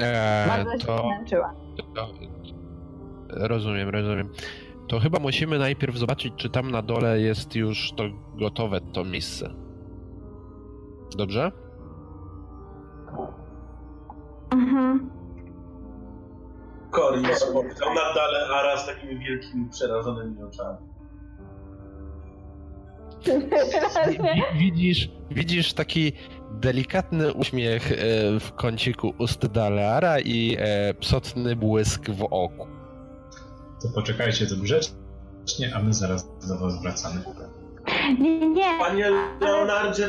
[0.00, 1.08] Eee, Bardzo się to,
[3.28, 4.28] rozumiem, rozumiem.
[4.88, 8.04] To chyba musimy najpierw zobaczyć, czy tam na dole jest już to
[8.34, 9.50] gotowe to miejsce.
[11.16, 11.52] Dobrze?
[14.52, 15.10] Mhm.
[16.94, 20.78] Corin spojrzał na dale Ara z takimi wielkimi, przerażonymi oczami.
[24.08, 26.12] Wi- Widzisz, widzisz taki
[26.60, 27.96] delikatny uśmiech e,
[28.40, 32.66] w kąciku ust Daleara i e, psotny błysk w oku.
[33.82, 37.20] To poczekajcie tu grzecznie, a my zaraz do was wracamy.
[38.20, 38.78] Nie, nie.
[38.78, 40.08] Panie Leonardzie,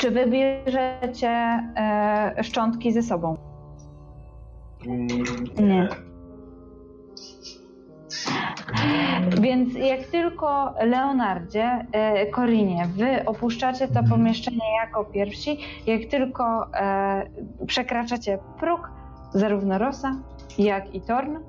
[0.00, 3.36] Czy wy bierzecie e, szczątki ze sobą?
[5.58, 5.88] Nie.
[9.40, 17.30] Więc jak tylko Leonardzie, e, Korinie, wy opuszczacie to pomieszczenie jako pierwsi, jak tylko e,
[17.66, 18.90] przekraczacie próg,
[19.34, 20.16] zarówno Rosa,
[20.58, 21.40] jak i Torn, e,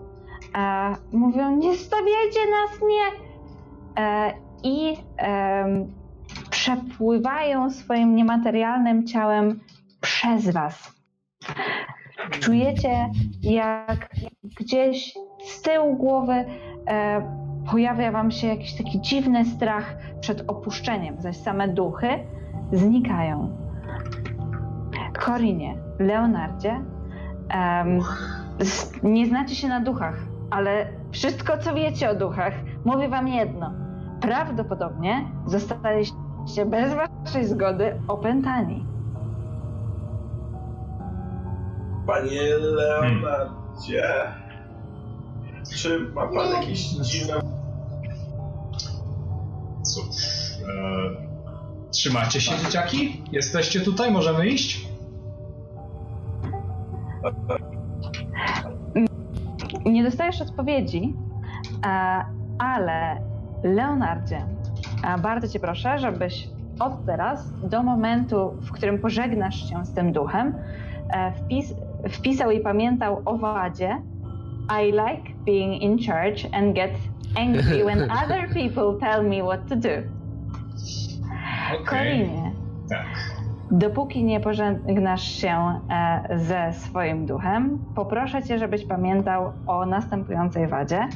[1.12, 3.32] mówią nie stawiajcie nas, nie!
[4.04, 4.34] E,
[4.64, 4.98] I
[6.62, 9.60] przepływają swoim niematerialnym ciałem
[10.02, 10.96] przez was.
[12.40, 13.10] Czujecie,
[13.42, 14.10] jak
[14.60, 15.14] gdzieś
[15.46, 16.34] z tyłu głowy
[16.88, 17.22] e,
[17.72, 22.08] pojawia wam się jakiś taki dziwny strach przed opuszczeniem, zaś same duchy
[22.72, 23.58] znikają.
[25.26, 26.80] Korinie, Leonardzie,
[28.60, 30.16] s- nie znacie się na duchach,
[30.52, 32.54] ale wszystko, co wiecie o duchach,
[32.86, 33.74] mówi wam jedno.
[34.22, 36.18] Prawdopodobnie zostaliście
[36.66, 38.86] bez waszej zgody opętani.
[42.08, 44.04] Panie Leonardzie,
[45.76, 47.34] czy ma pan jakieś dziwne...
[49.84, 50.16] Cóż,
[50.62, 53.24] e, trzymacie się dzieciaki?
[53.32, 54.12] Jesteście tutaj?
[54.12, 54.88] Możemy iść?
[59.86, 61.16] Nie dostajesz odpowiedzi,
[61.86, 62.26] e,
[62.60, 63.22] ale
[63.64, 64.46] Leonardzie,
[65.22, 66.50] bardzo cię proszę, żebyś
[66.80, 70.54] od teraz do momentu, w którym pożegnasz się z tym duchem,
[71.10, 71.74] e, wpis,
[72.10, 73.98] wpisał i pamiętał o wadzie
[74.84, 76.92] I like being in charge and get
[77.36, 79.90] angry when other people tell me what to do.
[81.86, 82.52] Korinie,
[82.90, 83.06] Tak.
[83.72, 91.08] Dopóki nie pożegnasz się e, ze swoim duchem, poproszę cię, żebyś pamiętał o następującej wadzie.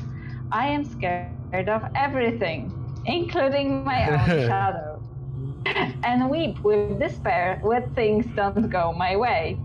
[0.51, 2.73] I am scared of everything,
[3.05, 5.01] including my own shadow.
[6.03, 9.57] And weep with despair when things don't go my way.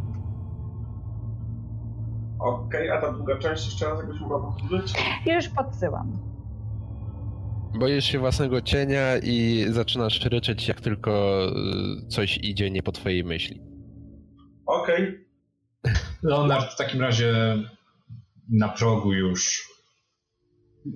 [2.41, 4.93] Okej, a ta druga część jeszcze raz jakbyś mogła powtórzyć?
[5.27, 6.19] Już podsyłam.
[7.79, 11.45] Boisz się własnego cienia i zaczynasz ryczeć, jak tylko
[12.05, 13.61] y, coś idzie nie po twojej myśli.
[14.67, 15.29] Okej,
[16.23, 17.35] Leonard w takim razie
[18.49, 19.69] na progu już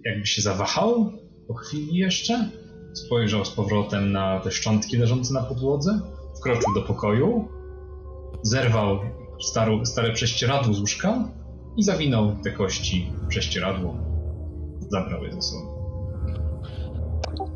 [0.05, 1.13] jakby się zawahał
[1.49, 2.51] po chwili jeszcze.
[2.93, 6.01] Spojrzał z powrotem na te szczątki leżące na podłodze.
[6.39, 7.49] Wkroczył do pokoju.
[8.43, 8.99] Zerwał
[9.41, 11.29] starą, stare prześcieradło z łóżka
[11.77, 13.97] i zawinął te kości w prześcieradło.
[14.91, 15.75] Zabrał je ze sobą.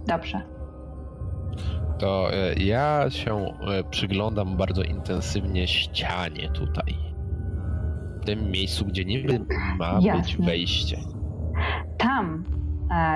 [0.06, 0.42] Dobrze.
[1.98, 6.94] To e, ja się e, przyglądam bardzo intensywnie ścianie tutaj.
[8.22, 9.40] W tym miejscu, gdzie niby
[9.78, 10.46] ma być Jasne.
[10.46, 11.00] wejście.
[11.98, 12.44] Tam,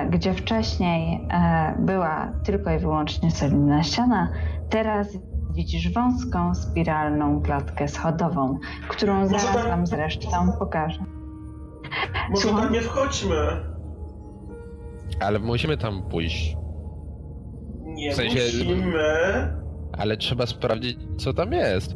[0.09, 4.29] gdzie wcześniej e, była tylko i wyłącznie solidna ściana,
[4.69, 5.07] teraz
[5.55, 8.57] widzisz wąską, spiralną klatkę schodową,
[8.87, 10.99] którą zaraz tak- wam zresztą pokażę.
[12.29, 12.61] może Słucham?
[12.63, 13.35] tam nie wchodźmy.
[15.19, 16.57] Ale musimy tam pójść.
[17.83, 19.03] Nie W sensie- musimy,
[19.97, 21.95] Ale trzeba sprawdzić, co tam jest.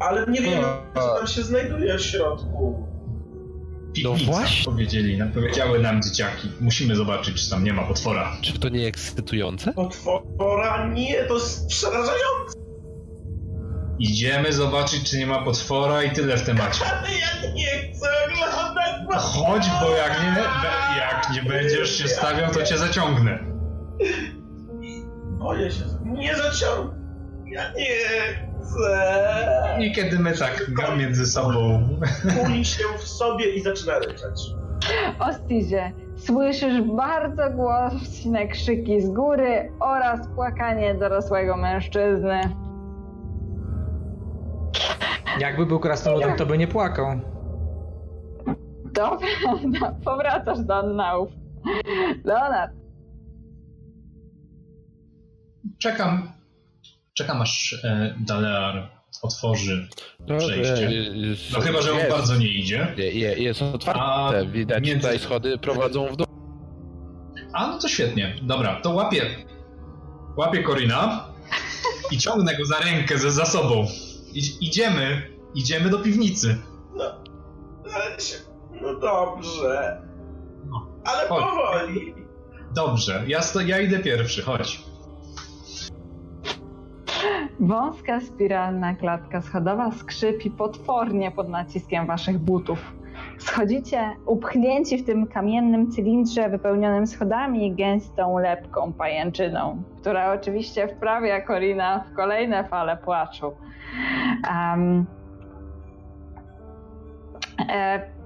[0.00, 1.00] ale nie wiemy, A.
[1.00, 2.86] co tam się znajduje w środku.
[3.94, 4.64] Piwnica, właśnie.
[4.64, 6.48] powiedzieli, nam- powiedziały nam dzieciaki.
[6.60, 8.36] Musimy zobaczyć, czy tam nie ma potwora.
[8.42, 9.72] Czy to nie ekscytujące?
[9.72, 12.62] Potwora nie, to jest przerażające,
[13.98, 16.84] Idziemy zobaczyć, czy nie ma potwora i tyle w temacie.
[16.86, 17.08] ale
[17.44, 20.42] ja nie chcę oglądać Chodź, bo jak nie,
[20.98, 23.38] jak nie będziesz się stawiał, to cię zaciągnę.
[25.38, 25.84] Boję się.
[26.04, 27.02] Nie zaciągnę.
[27.46, 27.86] Ja nie
[28.62, 29.76] chcę.
[29.78, 30.66] Niekiedy my tak
[30.98, 31.88] między sobą.
[32.22, 34.54] Kuli się w sobie i zaczyna ryczeć.
[35.18, 42.40] Ostizie, słyszysz bardzo głośne krzyki z góry oraz płakanie dorosłego mężczyzny.
[45.38, 47.06] Jakby był krasnoludem, to by nie płakał.
[48.84, 49.28] Dobra,
[49.80, 51.28] no, powracasz do annałów.
[52.24, 52.72] Leonard,
[55.78, 56.32] Czekam.
[57.14, 58.90] Czekam aż e, Dalear
[59.22, 59.88] otworzy
[60.28, 60.86] No, przejście.
[60.88, 60.92] e,
[61.52, 62.94] No chyba, że on jest, bardzo nie idzie.
[62.96, 66.26] je- je- Jest otwarte, A widać między- tutaj schody prowadzą w dół.
[67.52, 68.36] A no to świetnie.
[68.42, 69.22] Dobra, to łapię.
[70.36, 71.28] Łapię Korina
[72.10, 73.86] i ciągnę go za rękę ze za sobą.
[74.32, 75.22] I, idziemy,
[75.54, 76.58] idziemy do piwnicy.
[77.94, 78.36] Ale się...
[78.82, 80.02] No dobrze.
[81.04, 81.44] Ale Chodź.
[81.44, 82.14] powoli.
[82.74, 84.80] Dobrze, ja, sto, ja idę pierwszy, chodź.
[87.60, 92.96] Wąska spiralna klatka schodowa skrzypi potwornie pod naciskiem waszych butów.
[93.38, 101.40] Schodzicie upchnięci w tym kamiennym cylindrze wypełnionym schodami i gęstą lepką pajęczyną, która oczywiście wprawia
[101.40, 103.52] Korina w kolejne fale płaczu.
[104.50, 105.06] Em,
[107.68, 108.21] e,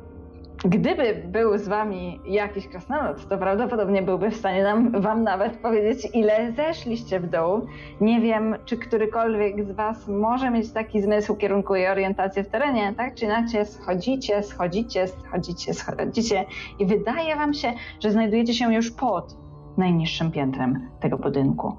[0.69, 6.09] Gdyby był z wami jakiś krasnolud, to prawdopodobnie byłby w stanie nam, wam nawet powiedzieć,
[6.15, 7.67] ile zeszliście w dół.
[8.01, 12.95] Nie wiem, czy którykolwiek z was może mieć taki zmysł kierunku i orientację w terenie,
[12.97, 16.45] tak czy inaczej schodzicie, schodzicie, schodzicie, schodzicie
[16.79, 19.37] i wydaje wam się, że znajdujecie się już pod
[19.77, 21.77] najniższym piętrem tego budynku.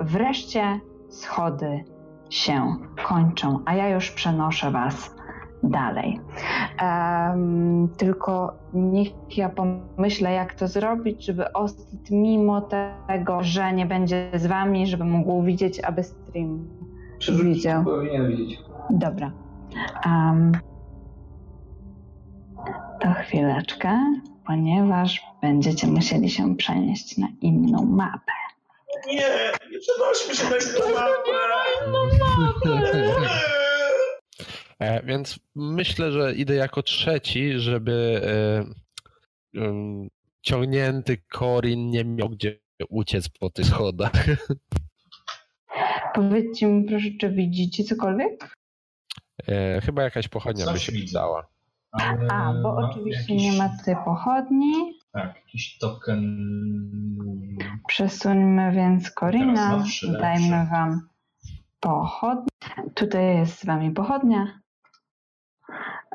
[0.00, 1.84] Wreszcie schody
[2.30, 2.76] się
[3.08, 5.21] kończą, a ja już przenoszę was
[5.62, 6.20] dalej.
[6.82, 12.60] Em, tylko niech ja pomyślę, jak to zrobić, żeby Ostit mimo
[13.08, 16.68] tego, że nie będzie z wami, żeby mógł widzieć, aby stream
[17.28, 17.84] widział.
[17.84, 18.60] Powinien widzieć.
[18.90, 19.32] Dobra.
[20.06, 20.52] Em,
[23.00, 23.98] to chwileczkę,
[24.46, 28.32] ponieważ będziecie musieli się przenieść na inną mapę.
[29.06, 29.14] Nie,
[29.72, 32.72] nie przenośmy się na inną mapę.
[32.74, 33.52] E,
[35.04, 38.20] więc myślę, że idę jako trzeci, żeby
[39.54, 39.64] e,
[40.42, 42.58] ciągnięty Korin nie miał gdzie
[42.88, 44.12] uciec po tych schodach.
[46.14, 48.56] Powiedzcie mi proszę, czy widzicie cokolwiek?
[49.48, 51.04] E, chyba jakaś pochodnia by Coś się widzę.
[51.04, 51.46] przydała.
[51.92, 54.72] Ale A, bo oczywiście jakiś- nie ma tutaj pochodni.
[55.12, 56.22] Tak, jakiś token.
[57.88, 59.84] Przesuńmy więc Korina,
[60.20, 61.08] dajmy wam
[61.80, 62.48] pochodnię.
[62.94, 64.61] Tutaj jest z wami pochodnia.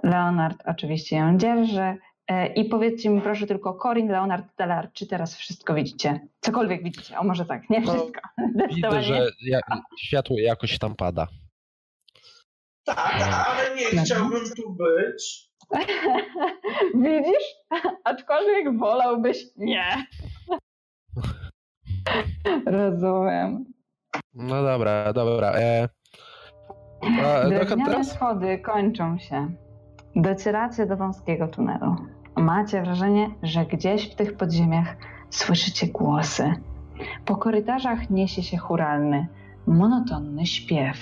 [0.03, 1.97] Leonard oczywiście ją dzierży.
[2.28, 6.20] E, I powiedzcie mi proszę tylko Corin, Leonard, Delar, czy teraz wszystko widzicie?
[6.39, 8.22] Cokolwiek widzicie, o może tak, nie No, wszystko.
[8.38, 9.03] Widzę, Zdecydowanie.
[9.03, 9.60] że ja,
[9.99, 11.28] światło jakoś tam pada.
[12.86, 15.47] Tak, ale nie chciałbym tu być.
[17.03, 17.45] Widzisz?
[18.03, 20.05] Aczkolwiek wolałbyś nie.
[22.66, 23.66] Rozumiem.
[24.34, 25.51] No dobra, dobra.
[25.51, 25.89] E,
[27.26, 28.12] a, Drewniane teraz?
[28.12, 29.49] schody kończą się.
[30.16, 31.95] Docieracie do wąskiego tunelu.
[32.36, 34.95] Macie wrażenie, że gdzieś w tych podziemiach
[35.30, 36.53] słyszycie głosy.
[37.26, 39.28] Po korytarzach niesie się churalny,
[39.68, 40.97] monotonny śpiew.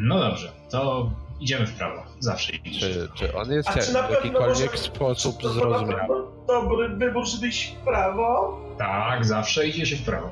[0.00, 1.10] No dobrze, to
[1.40, 2.02] idziemy w prawo.
[2.20, 2.80] Zawsze idziesz.
[2.80, 6.22] Czy, czy on jest A czy na w jakikolwiek może- sposób zrozumiały?
[6.48, 8.58] dobry wybór, żeby iść w prawo.
[8.78, 10.30] Tak, zawsze idzie się w prawo.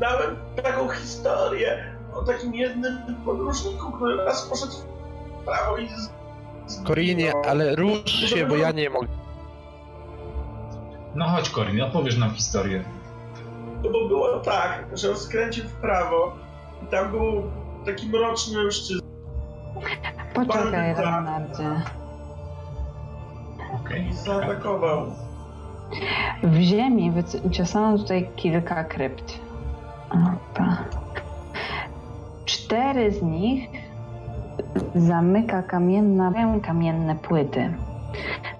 [0.00, 1.84] Dałem taką historię
[2.14, 5.88] o takim jednym podróżniku, który raz poszedł w prawo i
[6.66, 6.82] z...
[6.84, 7.50] Korinie, no.
[7.50, 9.08] ale rusz się, bo ja nie mogę.
[11.14, 12.84] No chodź, Korin, opowiesz nam historię.
[13.84, 16.32] No bo było tak, że on skręcił w prawo
[16.82, 17.42] i tam był
[17.86, 19.08] taki mroczny mężczyzna.
[20.34, 21.02] Poczekaj, Bardzo.
[21.02, 21.82] Leonardzie.
[23.74, 24.08] Okej.
[24.08, 25.06] i zaatakował.
[26.42, 27.12] W ziemi
[27.44, 29.38] wyciosano tutaj kilka krypt.
[30.10, 30.84] Opa.
[32.44, 33.70] Cztery z nich
[34.94, 36.32] zamyka kamienna,
[36.62, 37.74] kamienne płyty.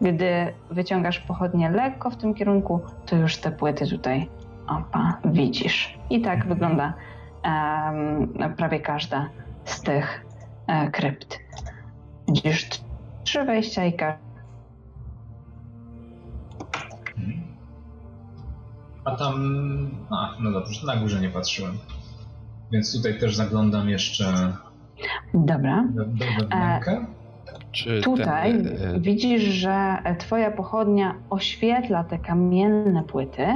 [0.00, 4.28] Gdy wyciągasz pochodnie lekko w tym kierunku, to już te płyty tutaj
[4.68, 5.98] opa, widzisz.
[6.10, 6.94] I tak wygląda
[7.42, 9.28] em, prawie każda
[9.64, 10.24] z tych
[10.66, 11.38] e, krypt.
[12.28, 12.68] Widzisz
[13.24, 14.32] trzy wejścia i każda
[17.18, 17.42] Mhm.
[19.04, 19.34] A tam.
[20.10, 21.78] A, no dobrze, na górze nie patrzyłem.
[22.72, 24.52] Więc tutaj też zaglądam jeszcze
[25.34, 25.84] Dobra.
[25.94, 27.06] do, do wewnękę.
[27.72, 33.46] Czy Tutaj ten, e, widzisz, że twoja pochodnia oświetla te kamienne płyty.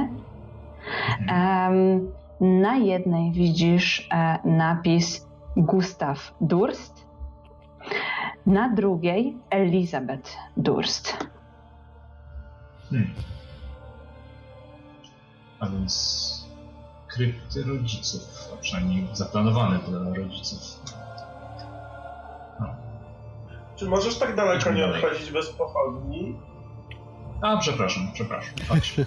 [1.27, 2.11] Em,
[2.41, 7.07] na jednej widzisz e, napis Gustav Durst,
[8.45, 11.27] na drugiej Elizabeth Durst.
[12.89, 13.09] Hmm.
[15.59, 16.36] A więc
[17.17, 20.59] krypty rodziców, a przynajmniej zaplanowane dla rodziców.
[22.59, 22.67] No.
[23.75, 25.03] Czy możesz tak daleko nie Dalej.
[25.05, 26.35] odchodzić bez pochodni?
[27.41, 28.53] A, przepraszam, przepraszam.
[28.69, 28.95] Chodź.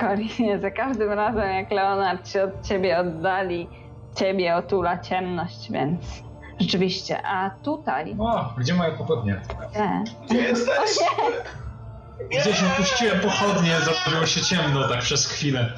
[0.00, 3.68] Korinie, za każdym razem jak Leonard się od ciebie oddali,
[4.16, 6.22] ciebie otula ciemność, więc
[6.60, 7.22] rzeczywiście.
[7.26, 9.40] A tutaj O, gdzie moje pochodnie?
[9.78, 10.98] te Gdzie jesteś?
[12.28, 15.72] Gdzieś opuściłem pochodnie, zrobiło się ciemno tak przez chwilę.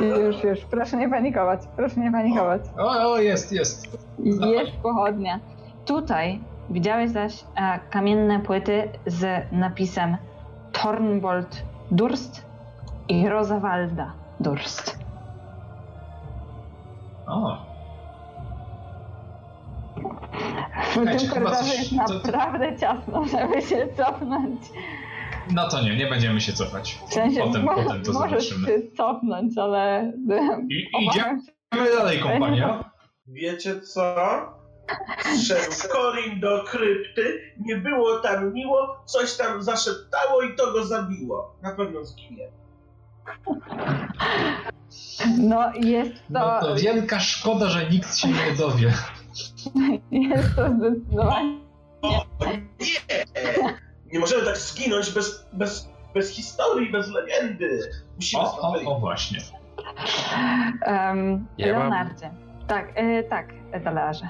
[0.00, 2.62] Już, już, proszę nie panikować, proszę nie panikować.
[2.78, 3.98] O, o jest, jest.
[4.24, 5.40] Jest pochodnia.
[5.84, 6.40] Tutaj
[6.70, 10.16] widziałeś zaś e, kamienne płyty z napisem
[10.72, 12.46] Thornbolt Durst
[13.08, 14.98] i Rosawalda Durst.
[17.26, 17.73] O,
[20.84, 24.60] W Słuchajcie, tym korytarzu coś- jest to- naprawdę ciasno, żeby się cofnąć.
[25.50, 26.98] no to nie, nie będziemy się cofać.
[27.08, 28.66] W sensie Potem, mo- potem to możesz zobaczymy.
[28.66, 30.12] się cofnąć, ale
[30.70, 32.90] I, idziemy się, dalej, kompania.
[33.26, 34.14] Wiecie co?
[35.46, 41.56] Szedł Corin do krypty, nie było tam miło, coś tam zaszeptało i to go zabiło.
[41.62, 42.48] Na pewno zginie.
[45.38, 48.92] No jest to, No to wielka szkoda, że nikt się nie dowie.
[50.10, 51.58] Jest to zdecydowanie
[52.02, 52.24] O
[52.80, 53.24] nie!
[54.12, 57.80] Nie możemy tak zginąć bez, bez, bez historii, bez legendy.
[58.16, 59.38] Musimy O, o, o właśnie.
[60.86, 62.30] Um, Ja mam- Leonardzie.
[62.66, 64.28] Tak, e, tak, Edalarze.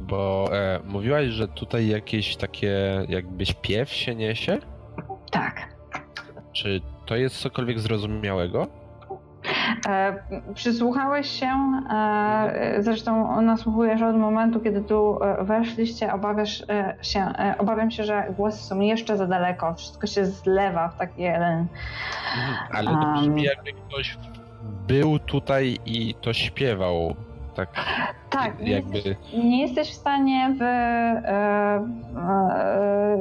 [0.00, 4.58] Bo e, mówiłaś, że tutaj jakieś takie jakby śpiew się niesie?
[5.30, 5.74] Tak.
[6.52, 8.66] Czy to jest cokolwiek zrozumiałego?
[9.88, 10.14] E,
[10.54, 11.46] przysłuchałeś się,
[11.90, 16.62] e, zresztą nasłuchujesz od momentu, kiedy tu e, weszliście, obawiasz
[17.02, 17.26] się,
[17.58, 21.66] obawiam się, że głosy są jeszcze za daleko, wszystko się zlewa w taki jeden.
[22.72, 23.14] Ale to Um.
[23.14, 24.18] brzmi jakby ktoś
[24.88, 27.14] był tutaj i to śpiewał.
[27.54, 27.68] Tak,
[28.30, 28.96] Tak, nie jakby...
[28.96, 30.64] jesteś, nie jesteś w stanie e,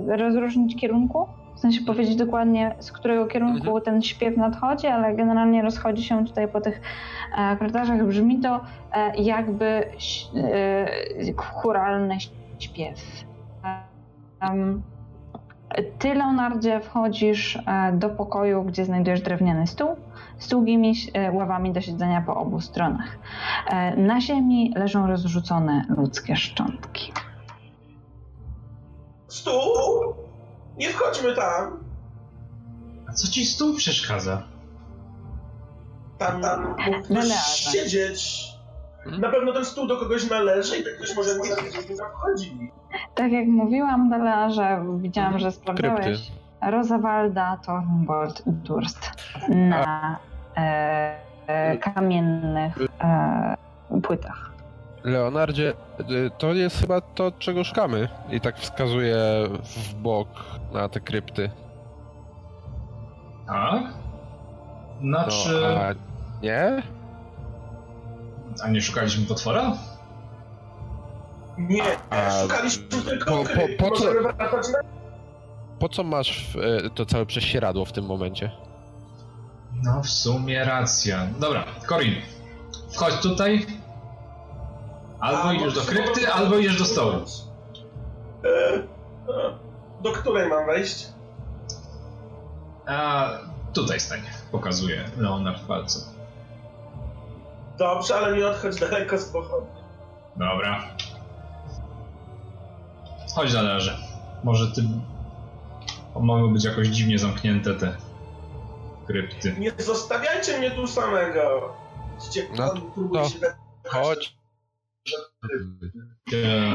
[0.08, 1.28] e, rozróżnić kierunku,
[1.64, 3.82] sensie powiedzieć dokładnie, z którego kierunku Mhm.
[3.82, 6.82] ten śpiew nadchodzi, ale generalnie rozchodzi się tutaj po tych
[7.38, 8.06] e, korytarzach.
[8.08, 8.60] Brzmi to
[8.92, 12.18] e, jakby e, chóralny
[12.60, 13.00] śpiew.
[14.42, 14.82] Em,
[16.00, 19.96] Ty, Leonardzie, wchodzisz e, do pokoju, gdzie znajdujesz drewniany stół
[20.38, 23.18] z długimi e, ławami do siedzenia po obu stronach.
[23.72, 27.12] E, Na ziemi leżą rozrzucone ludzkie szczątki.
[29.28, 30.23] Stół!
[30.78, 31.84] Nie wchodźmy tam!
[33.10, 34.44] A co ci stół przeszkadza?
[36.18, 37.72] Tam, tam mógł No ktoś leży.
[37.72, 38.44] siedzieć.
[39.20, 41.56] Na pewno ten stół do kogoś należy i tak ktoś może nie
[41.96, 42.72] wchodzi.
[43.16, 49.12] Tak jak mówiłam, Dela, że widziałam, że sprawdzałeś Rosawalda Thornbolt Durst
[49.50, 50.18] na
[50.58, 51.16] e,
[51.48, 53.58] e, kamiennych e,
[54.04, 54.54] płytach.
[55.04, 58.08] Leonardzie, y, to jest chyba to, czego szukamy.
[58.30, 59.18] I tak wskazuje
[59.64, 60.28] w bok
[60.74, 61.50] na te krypty.
[63.48, 63.84] Tak?
[65.02, 65.68] No, Znaczy...
[65.68, 65.94] a
[66.44, 66.84] nie?
[68.64, 69.72] A nie szukaliśmy potwora?
[71.58, 74.12] Nie, A, szukaliśmy tylko po- po- po co-.
[75.80, 78.52] Po co masz y, to całe prześcieradło w tym momencie?
[79.84, 81.28] No w sumie racja.
[81.40, 82.14] Dobra, Corin,
[82.92, 83.66] wchodź tutaj.
[85.20, 87.14] Albo A, idziesz do krypty, albo idziesz do stołu.
[87.14, 88.84] E, e,
[90.04, 91.08] Do której mam wejść?
[92.86, 93.30] A
[93.74, 96.02] tutaj stań, pokazuje Leonard palcem.
[97.78, 99.82] Dobrze, ale nie odchodź daleko z pochodni.
[100.36, 100.84] Dobra.
[103.36, 103.98] Chodź zależy.
[104.44, 104.82] Może ty...
[106.20, 107.96] Mogą być jakoś dziwnie zamknięte te
[109.08, 109.56] krypty.
[109.60, 111.74] Nie zostawiajcie mnie tu samego.
[112.20, 112.74] Widzicie, No,
[113.12, 113.30] no.
[113.30, 113.38] się
[113.86, 114.38] Chodź.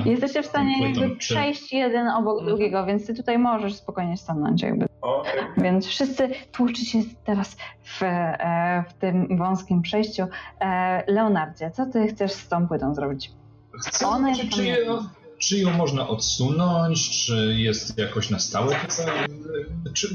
[0.05, 4.62] Jesteście w stanie jakby czy- przejść jeden obok drugiego, więc ty tutaj możesz spokojnie stanąć
[4.62, 4.87] jakby.
[5.01, 5.43] Okej.
[5.57, 10.26] Więc wszyscy tłuczy się teraz w, e, w tym wąskim przejściu.
[10.61, 13.31] E, Leonardzie, co ty chcesz z tą płytą zrobić?
[13.87, 15.11] Chcę Ona jest czy, je, pamiętna.
[15.39, 18.76] Czy ją można odsunąć, czy jest jakoś na stałe?
[19.95, 20.09] Czy...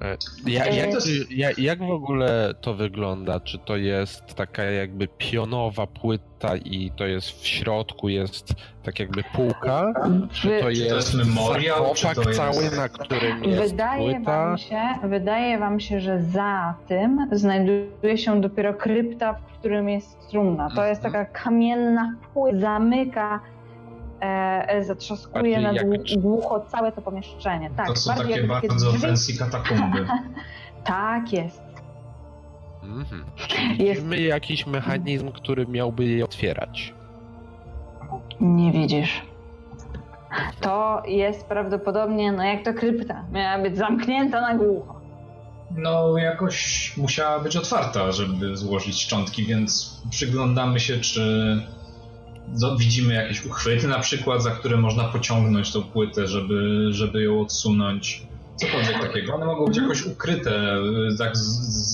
[0.00, 0.16] E,
[0.46, 0.90] ja, jak,
[1.30, 3.40] jak, jak w ogóle to wygląda?
[3.40, 9.24] Czy to jest taka jakby pionowa płyta i to jest w środku jest tak jakby
[9.34, 9.92] półka?
[10.32, 12.36] Czy to jest, to jest memoriał, czy to jest...
[12.36, 14.46] cały, na którym jest wydaje płyta?
[14.46, 20.28] Wam się, wydaje wam się, że za tym znajduje się dopiero krypta, w którym jest
[20.30, 20.70] trumna.
[20.74, 23.40] To jest taka kamienna płyta, zamyka
[24.80, 25.72] zatrzaskuje na
[26.16, 27.70] głucho całe to pomieszczenie.
[27.76, 30.06] Tak, to są takie bardzo fancy katakumby.
[30.84, 31.62] tak jest.
[32.82, 33.24] Mhm.
[33.78, 36.94] Jest jakiś mechanizm, który miałby je otwierać.
[38.40, 39.22] Nie widzisz.
[40.60, 45.00] To jest prawdopodobnie, no jak to krypta, miała być zamknięta na głucho.
[45.70, 51.56] No, jakoś musiała być otwarta, żeby złożyć szczątki, więc przyglądamy się, czy
[52.78, 58.26] widzimy jakieś uchwyty na przykład, za które można pociągnąć tą płytę, żeby, żeby ją odsunąć.
[58.56, 59.34] Cokolwiek takiego.
[59.34, 60.76] One mogą być jakoś ukryte,
[61.18, 61.42] tak z,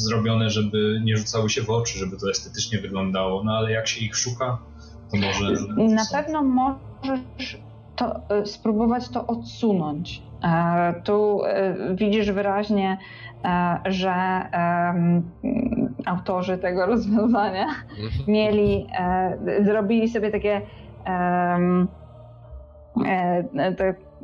[0.04, 3.44] zrobione, żeby nie rzucały się w oczy, żeby to estetycznie wyglądało.
[3.44, 4.58] No ale jak się ich szuka,
[5.10, 5.52] to może.
[5.76, 7.58] Na pewno możesz
[7.96, 10.22] to, e, spróbować to odsunąć.
[10.44, 12.98] E, tu e, widzisz wyraźnie,
[13.84, 14.14] że
[16.06, 18.24] autorzy tego rozwiązania mhm.
[18.28, 18.86] mieli,
[19.62, 20.60] zrobili sobie takie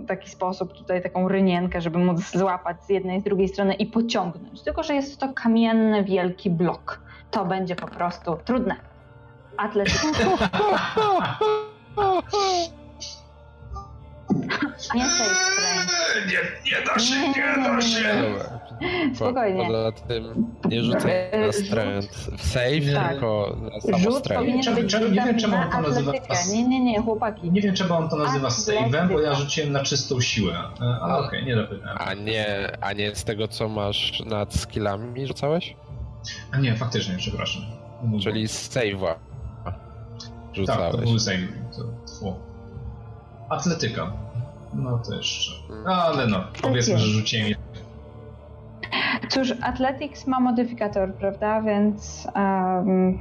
[0.07, 4.62] taki sposób, tutaj taką rynienkę, żeby móc złapać z jednej, z drugiej strony i pociągnąć.
[4.62, 7.01] Tylko, że jest to kamienny, wielki blok.
[7.31, 8.77] To będzie po prostu trudne.
[14.31, 15.66] Atletyczne.
[16.27, 18.35] Nie Nie, nie da się, nie da się!
[19.14, 19.66] Spokojnie.
[19.66, 21.12] Poza tym nie rzucaj
[21.47, 23.11] na strength w save, tak.
[23.11, 26.12] tylko na samo Rzut powinien czemu, być czemu, nie wiem, czemu on to nazywa.
[26.53, 27.51] Nie, nie, nie, chłopaki.
[27.51, 30.55] Nie wiem, czemu on to nazywa save'em, bo ja rzuciłem na czystą siłę.
[30.81, 31.99] Ale okej, okay, nie dopytałem.
[32.01, 35.77] A nie, a nie z tego, co masz nad skillami rzucałeś?
[36.53, 37.62] A nie, faktycznie, przepraszam.
[38.22, 39.14] Czyli z save'a
[40.53, 40.93] rzucałeś.
[40.93, 41.49] Tak, to był save.
[41.77, 41.83] To,
[43.49, 44.13] Atletyka.
[44.75, 45.53] No to jeszcze.
[45.87, 47.55] Ale no, powiedzmy, że rzuciłem
[49.29, 51.63] Cóż, Athletics ma modyfikator, prawda?
[51.63, 52.29] Więc.
[52.35, 53.19] Um...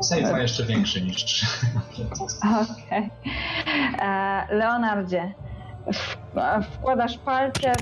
[0.00, 1.46] Save ma jeszcze większy niż
[2.62, 2.70] Okej.
[2.88, 3.10] Okay.
[4.02, 5.34] E, Leonardzie,
[6.72, 7.72] wkładasz palce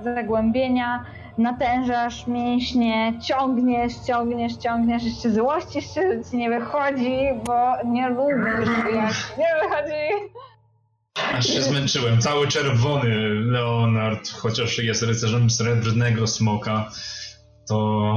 [0.00, 1.04] w, zagłębienia,
[1.38, 8.68] natężasz mięśnie, ciągniesz, ciągniesz, ciągniesz, jeszcze złościsz się, że ci nie wychodzi, bo nie lubisz,
[8.94, 10.32] jak nie wychodzi.
[11.34, 12.20] Aż się zmęczyłem.
[12.20, 16.90] Cały czerwony Leonard, chociaż jest rycerzem srebrnego smoka,
[17.68, 18.12] to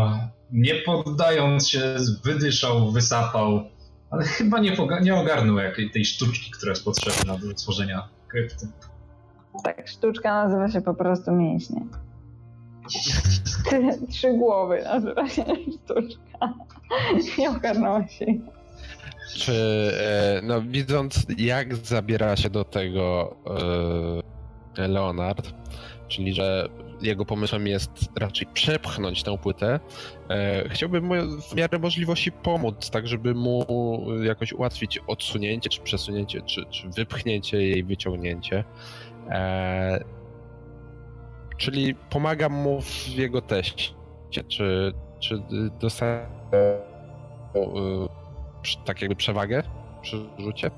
[0.51, 3.63] nie poddając się, wydyszał, wysapał,
[4.09, 8.67] ale chyba nie, nie ogarnął jakiej tej sztuczki, która jest potrzebna do tworzenia krypty.
[9.63, 11.81] Tak, sztuczka nazywa się po prostu mięśnie.
[14.09, 16.53] Trzy głowy nazywa się sztuczka.
[17.37, 18.25] Nie ogarnęła się.
[19.35, 23.35] Czy, e, no widząc jak zabiera się do tego
[24.77, 25.53] e, Leonard,
[26.07, 26.69] czyli że
[27.01, 29.79] jego pomysłem jest raczej przepchnąć tę płytę,
[30.29, 31.09] e, chciałbym
[31.41, 33.65] w miarę możliwości pomóc, tak żeby mu
[34.23, 38.63] jakoś ułatwić odsunięcie, czy przesunięcie, czy, czy wypchnięcie jej, wyciągnięcie.
[41.57, 43.93] Czyli pomagam mu w jego teście.
[44.47, 45.41] Czy, czy
[45.79, 46.27] dostaję
[48.85, 49.63] tak jakby przewagę
[50.01, 50.71] przy rzucie?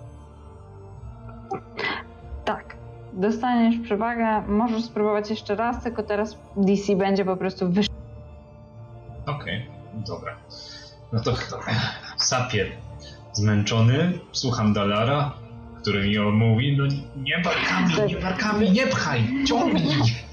[2.46, 2.78] Tak.
[3.14, 7.92] Dostaniesz przewagę, możesz spróbować jeszcze raz, tylko teraz DC będzie po prostu wyższy.
[9.26, 10.36] Okej, okay, dobra.
[11.14, 11.34] No to
[12.18, 12.72] sapię.
[13.34, 15.34] Zmęczony, słucham Dalara,
[15.82, 16.84] który mi mówi, no
[17.24, 18.08] nie barkami, tak.
[18.08, 20.27] nie barkami, nie pchaj, ciągnij.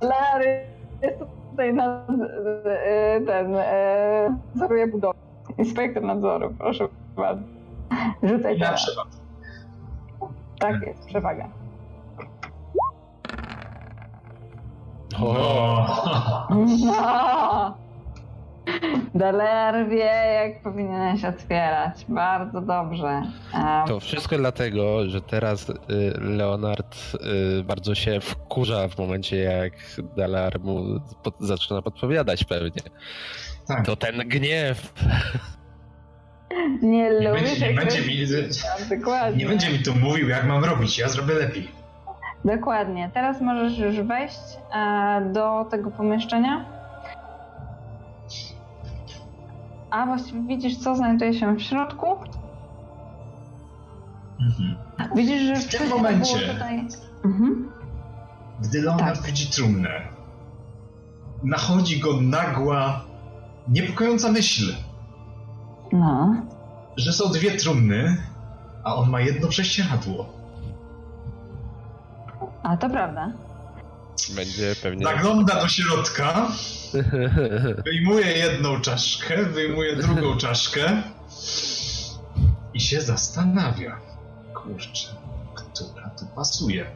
[0.00, 0.66] Dalary
[1.02, 1.18] jest
[1.50, 2.06] tutaj na
[2.64, 5.18] e, ten, e, zaruje budowę.
[5.58, 7.42] Inspektor nadzoru, proszę bardzo.
[8.22, 9.10] Rzucaj ja przewagę.
[10.58, 11.48] Tak jest, przewaga.
[15.22, 15.86] O.
[16.86, 17.89] No.
[19.14, 22.04] Daler wie, jak powinieneś otwierać.
[22.08, 23.22] Bardzo dobrze.
[23.86, 25.74] To wszystko dlatego, że teraz y,
[26.20, 26.96] Leonard
[27.60, 29.72] y, bardzo się wkurza w momencie, jak
[30.16, 31.00] Dalar mu
[31.40, 32.82] zaczyna podpowiadać pewnie.
[33.66, 33.86] Tak.
[33.86, 34.92] To ten gniew.
[36.82, 38.26] Nie, nie będzie, nie będzie mi,
[38.98, 39.44] Dokładnie.
[39.44, 40.98] Nie będzie mi tu mówił, jak mam robić.
[40.98, 41.68] Ja zrobię lepiej.
[42.44, 43.10] Dokładnie.
[43.14, 44.40] Teraz możesz już wejść
[44.74, 46.79] e, do tego pomieszczenia.
[49.90, 52.06] A właściwie widzisz, co znajduje się w środku?
[54.40, 54.76] Mhm.
[55.16, 56.86] Widzisz, że w tym momencie, tutaj...
[57.24, 57.72] mhm.
[58.60, 59.26] gdy Leonard tak.
[59.26, 60.08] widzi trumnę,
[61.42, 63.04] nachodzi go nagła,
[63.68, 64.74] niepokojąca myśl.
[65.92, 66.34] No.
[66.96, 68.16] Że są dwie trumny,
[68.84, 70.32] a on ma jedno prześcieradło.
[72.62, 73.32] A to prawda.
[74.36, 75.04] Będzie pewnie.
[75.04, 76.48] Zagląda do środka,
[77.84, 81.02] wyjmuje jedną czaszkę, wyjmuje drugą czaszkę
[82.74, 83.96] i się zastanawia.
[84.54, 85.08] Kurczę,
[85.54, 86.86] która tu pasuje?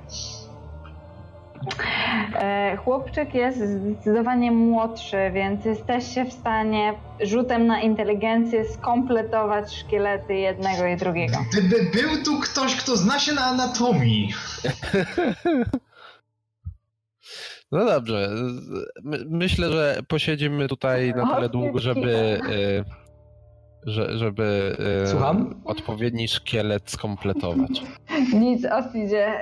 [2.34, 10.86] E, chłopczyk jest zdecydowanie młodszy, więc jesteście w stanie rzutem na inteligencję skompletować szkielety jednego
[10.86, 11.36] i drugiego.
[11.52, 14.32] Gdyby był tu ktoś, kto zna się na anatomii.
[17.74, 18.30] No dobrze.
[19.02, 22.40] My, myślę, że posiedzimy tutaj na tyle długo, żeby.
[23.86, 25.55] Że, żeby e, Słucham?
[25.64, 27.82] odpowiedni szkielet skompletować.
[28.40, 29.34] Nic, Ostidzie.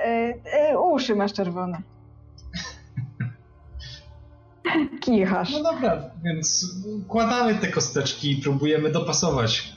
[0.93, 1.77] Uszy masz czerwone.
[5.01, 5.51] Kichasz.
[5.51, 9.73] No dobra, więc układamy te kosteczki i próbujemy dopasować,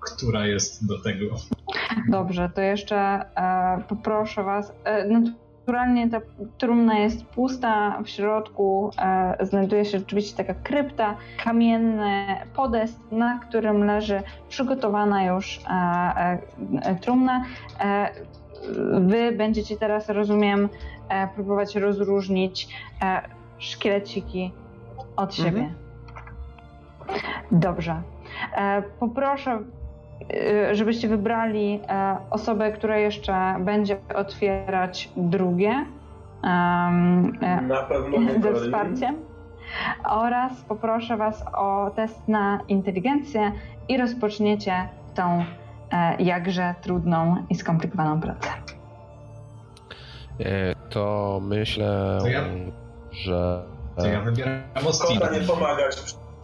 [0.00, 1.24] która jest do tego.
[2.08, 4.72] Dobrze, to jeszcze e, poproszę Was.
[4.84, 5.08] E,
[5.68, 6.20] naturalnie ta
[6.58, 12.26] trumna jest pusta, w środku e, znajduje się oczywiście taka krypta, kamienny
[12.56, 16.38] podest, na którym leży przygotowana już e,
[16.82, 17.44] e, trumna.
[17.80, 18.10] E,
[19.00, 20.68] wy będziecie teraz, rozumiem,
[21.34, 22.68] próbować rozróżnić
[23.58, 24.52] szkieleciki
[25.16, 25.48] od mhm.
[25.48, 25.74] siebie.
[27.52, 28.02] Dobrze.
[28.56, 29.77] E, poproszę, e,
[30.72, 35.86] żebyście wybrali e, osobę, która jeszcze będzie otwierać drugie.
[37.62, 39.16] Na pewno ze wsparciem.
[40.04, 43.52] Oraz poproszę Was o test na inteligencję
[43.88, 45.44] i rozpoczniecie tą
[46.18, 48.48] jakże trudną i skomplikowaną pracę.
[50.90, 52.18] To myślę.
[52.24, 52.40] Ja
[53.12, 53.62] że...
[53.96, 55.30] To ja wybieram Ostina.
[55.30, 55.96] nie pomagać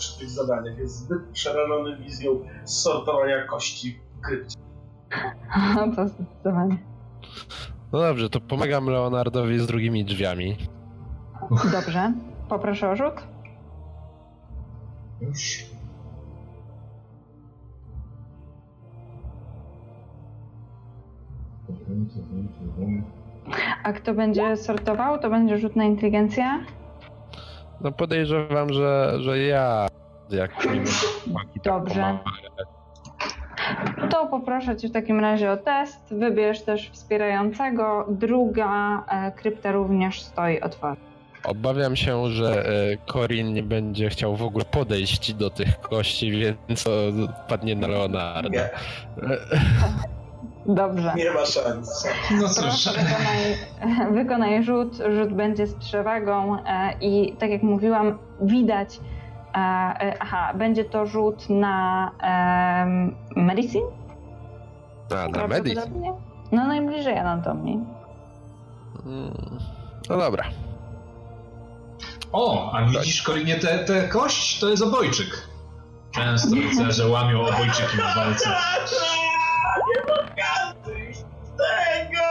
[0.04, 0.78] przy, tych zadaniach.
[0.78, 2.30] Jest zbyt przerażony wizją
[2.64, 4.58] sortowania kości w krypcie.
[5.96, 6.78] to zdecydowanie.
[7.92, 10.56] No dobrze, to pomagam Leonardowi z drugimi drzwiami.
[11.72, 12.12] Dobrze.
[12.48, 13.14] Poproszę o rzut.
[15.20, 15.64] Już.
[23.82, 26.64] A kto będzie sortował, to będzie rzut na inteligencję?
[27.80, 29.86] No podejrzewam, że, że ja
[30.30, 30.80] jak mi
[31.64, 32.18] Dobrze.
[34.10, 36.00] To poproszę Cię w takim razie o test.
[36.10, 38.06] Wybierz też wspierającego.
[38.10, 41.14] Druga e, krypta również stoi otwarta.
[41.44, 42.64] Obawiam się, że
[43.12, 46.84] Corin nie będzie chciał w ogóle podejść do tych kości, więc
[47.48, 48.48] padnie na Leonarda.
[48.48, 48.70] Nie.
[50.66, 51.12] Dobrze.
[51.16, 52.08] Nie ma szans.
[52.40, 52.86] No cóż.
[52.86, 53.56] Wykonaj,
[54.14, 54.96] wykonaj rzut.
[55.16, 59.00] Rzut będzie z przewagą e, i tak jak mówiłam, widać.
[59.54, 62.10] E, e, aha, będzie to rzut na
[63.36, 63.86] medicine?
[65.10, 66.12] A, na medicine?
[66.52, 67.80] No najbliżej anatomii.
[69.04, 69.58] Hmm.
[70.10, 70.44] No dobra.
[72.32, 75.48] O, a widzisz, Korinie, te, te kość to jest obojczyk.
[76.10, 76.56] Często
[76.88, 78.50] że łamią obojczyki w walce.
[79.88, 81.14] Nie pokazuj
[81.56, 82.24] tego!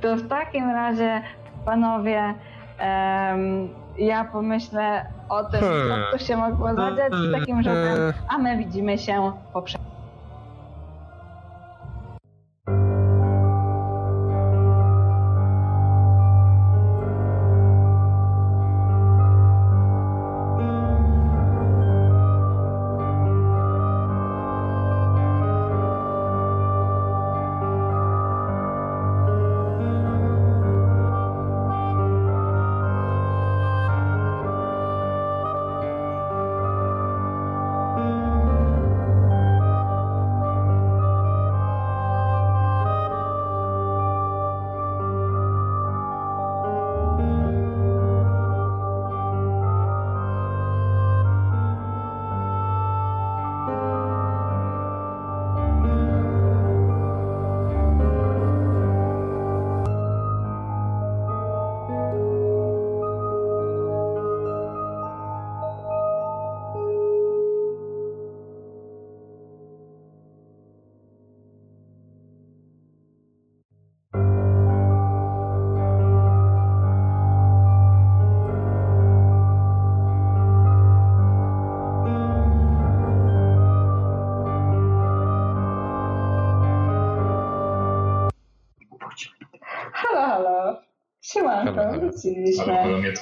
[0.00, 1.22] To w takim razie,
[1.64, 2.34] panowie,
[2.80, 3.68] um,
[3.98, 8.98] ja pomyślę o tym, co tu się mogło zadziać z takim rzutem, a my widzimy
[8.98, 9.62] się po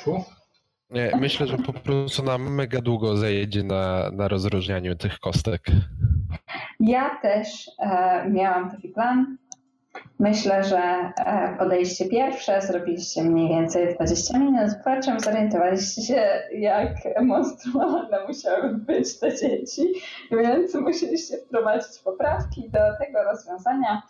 [0.07, 0.25] Albo?
[0.91, 5.67] Nie, myślę, że po prostu nam mega długo zajedzie na, na rozróżnianiu tych kostek.
[6.81, 9.37] Ja też e, miałam taki plan.
[10.19, 16.91] Myślę, że e, podejście pierwsze zrobiliście mniej więcej 20 minut, po czym zorientowaliście się, jak
[17.23, 19.83] monstrualne musiały być te dzieci,
[20.31, 24.03] więc musieliście wprowadzić poprawki do tego rozwiązania.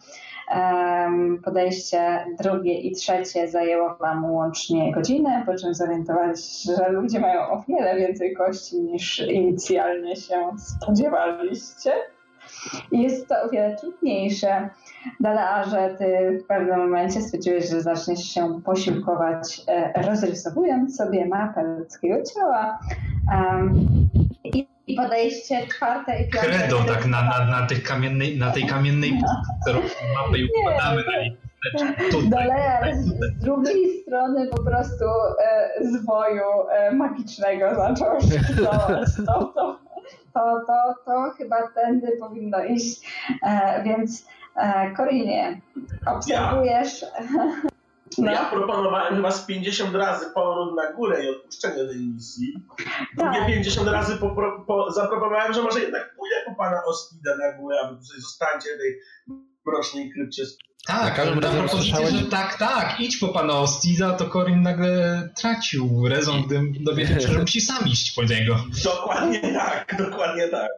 [1.44, 7.40] Podejście drugie i trzecie zajęło Wam łącznie godzinę, po czym zorientowaliście się, że ludzie mają
[7.40, 11.92] o wiele więcej kości niż inicjalnie się spodziewaliście.
[12.92, 14.68] Jest to o wiele trudniejsze.
[15.20, 21.62] Dala, że ty w pewnym momencie stwierdziłeś, że zaczniesz się posiłkować, e, rozrysowując sobie mapę
[21.62, 22.78] ludzkiego ciała.
[23.32, 24.03] Em,
[24.94, 26.48] i, podejście czwarte i piąte.
[26.48, 29.12] Kredą tak na, na, na, tych kamiennej, na tej kamiennej
[29.62, 29.80] którą
[30.14, 31.36] mapę i układamy na niej.
[32.10, 32.48] Tutaj,
[32.94, 38.40] z, z drugiej strony po prostu e, zwoju e, magicznego zaczął się.
[38.56, 38.88] To,
[39.26, 39.78] to,
[40.34, 43.00] to, to, to chyba tędy powinno iść.
[43.42, 44.26] E, więc
[44.56, 45.60] e, Korinie,
[46.06, 47.04] obserwujesz.
[48.18, 52.54] No, Ja proponowałem chyba z 50 razy powrót na górę i odpuszczenie tej misji.
[53.16, 53.46] Drugie Tak.
[53.46, 54.30] 50 razy po,
[54.66, 58.68] po, zaproponowałem, że może jednak pójdę po pana Ostida na górę, a wy tutaj zostańcie
[58.74, 59.00] w tej
[59.66, 60.42] mrocznej krypcie.
[60.86, 66.08] Tak, ale ta propozycja, że tak, tak, idź po pana Ostiza, to Corin nagle tracił
[66.08, 68.56] rezon, gdy dowiedział się, że musi sam iść po niego.
[68.84, 70.70] Dokładnie tak, dokładnie tak.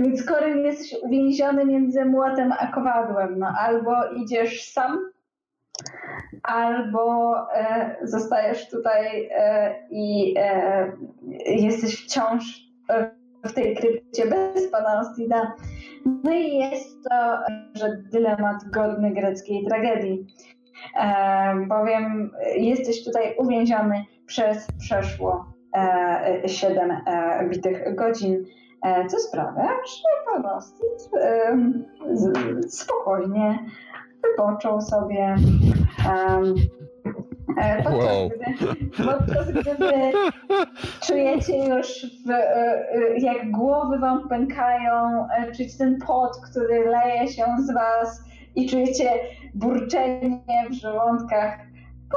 [0.00, 3.38] więc Koryn jesteś uwięziony między młotem a kowadłem.
[3.38, 3.92] No, albo
[4.24, 4.98] idziesz sam,
[6.42, 10.92] albo e, zostajesz tutaj e, i e,
[11.46, 12.60] jesteś wciąż
[13.44, 15.52] w tej krypcie bez pana Ostida.
[16.24, 17.38] No i jest to,
[17.74, 20.26] że dylemat godny greckiej tragedii.
[21.68, 28.44] Bowiem jesteś tutaj uwięziony przez przeszło e, 7 e, bitych godzin,
[29.08, 31.10] co sprawia, że pan Ostit
[32.12, 33.58] z- spokojnie
[34.22, 35.36] wypoczął sobie.
[37.58, 38.28] e, podczas, Wow.
[38.28, 39.92] gdy, podczas gdy wy
[41.06, 45.26] czujecie już, w, e, e, jak głowy wam pękają,
[45.56, 48.24] czujecie ten pot, który leje się z was
[48.54, 49.10] i czujecie
[49.54, 50.40] burczenie
[50.70, 51.58] w żołądkach.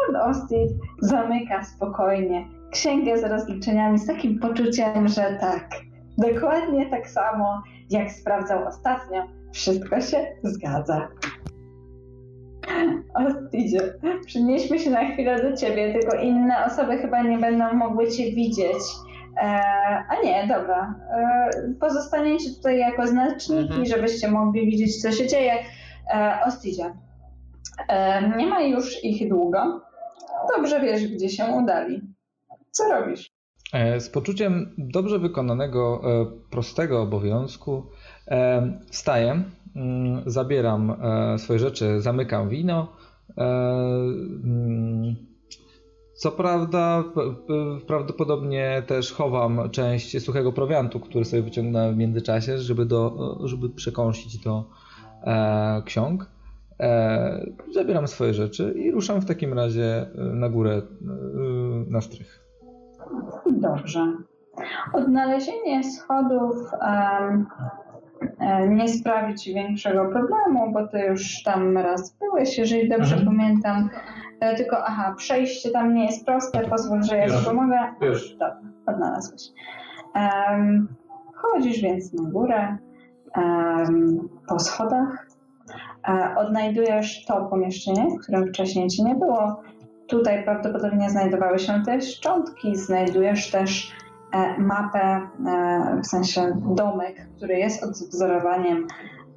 [0.07, 5.69] Pan Ostit zamyka spokojnie księgę z rozliczeniami z takim poczuciem, że tak,
[6.17, 9.23] dokładnie tak samo jak sprawdzał ostatnio,
[9.53, 11.07] wszystko się zgadza.
[13.13, 13.79] Ostidzie,
[14.25, 18.83] przenieśmy się na chwilę do ciebie, tylko inne osoby chyba nie będą mogły cię widzieć.
[19.37, 19.43] E,
[20.09, 20.95] a nie, dobra.
[21.11, 21.49] E,
[21.79, 23.85] pozostaniecie tutaj jako znaczniki, Mhm.
[23.85, 25.53] żebyście mogli widzieć, co się dzieje.
[26.13, 26.93] E, Ostidzie,
[27.87, 29.81] e, nie ma już ich długo.
[30.57, 32.01] Dobrze wiesz, gdzie się udali.
[32.71, 33.31] Co robisz?
[33.73, 37.83] E, Z poczuciem dobrze wykonanego, e, prostego obowiązku
[38.27, 39.43] e, wstaję,
[40.25, 42.87] zabieram e, swoje rzeczy, zamykam wino.
[43.37, 43.43] e,
[44.43, 45.15] mm,
[46.13, 47.03] Co prawda,
[47.87, 54.37] prawdopodobnie też chowam część suchego prowiantu, który sobie wyciągnąłem w międzyczasie, żeby, do, żeby przekąsić
[54.37, 54.65] do
[55.23, 56.33] e, ksiąg.
[57.73, 60.81] Zabieram swoje rzeczy i ruszam w takim razie na górę
[61.87, 62.45] na strych.
[63.51, 64.17] Dobrze.
[64.93, 66.55] Odnalezienie schodów
[68.69, 73.37] nie sprawi ci większego problemu, bo ty już tam raz byłeś, jeżeli dobrze Mhm.
[73.37, 73.89] pamiętam.
[74.39, 77.79] E, Tylko, aha, przejście tam nie jest proste, pozwól, że ja ci pomogę.
[78.01, 78.31] Już.
[78.31, 79.41] Dobra, odnalazłeś.
[80.15, 80.87] Em,
[81.35, 82.77] Chodzisz więc na górę
[83.35, 85.27] em, po schodach.
[86.07, 89.61] E, Odnajdujesz to pomieszczenie, w którym wcześniej ci nie było.
[90.07, 92.75] Tutaj prawdopodobnie znajdowały się też szczątki.
[92.75, 94.02] Znajdujesz też e,
[94.57, 98.87] mapę, e, w sensie domek, który jest odwzorowaniem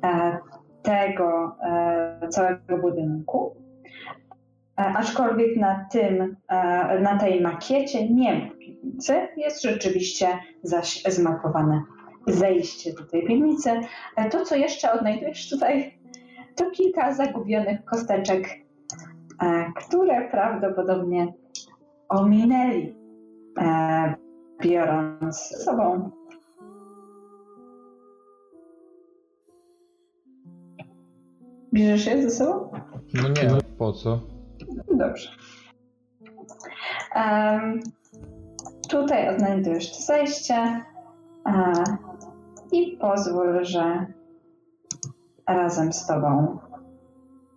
[0.05, 0.39] e,
[0.83, 3.57] tego e, całego budynku.
[4.79, 10.27] E, Aczkolwiek na tym, e, na tej makiecie nie ma piwnicy, jest rzeczywiście
[10.63, 11.83] zaś zmapowane
[12.27, 13.71] zejście do tej piwnicy.
[14.17, 15.99] E, To, co jeszcze odnajdujesz tutaj,
[16.57, 18.49] to kilka zagubionych kosteczek,
[19.43, 21.33] e, które prawdopodobnie
[22.09, 22.97] ominęli,
[23.59, 24.15] e,
[24.63, 26.11] biorąc ze sobą.
[31.73, 32.71] Bierzesz je ze sobą?
[33.15, 34.21] No nie, po co?
[34.95, 35.31] Dobrze.
[37.15, 37.81] Em,
[38.89, 41.73] tutaj odnajdujesz to zejście e,
[42.73, 44.07] i pozwól, że
[45.49, 46.59] razem z tobą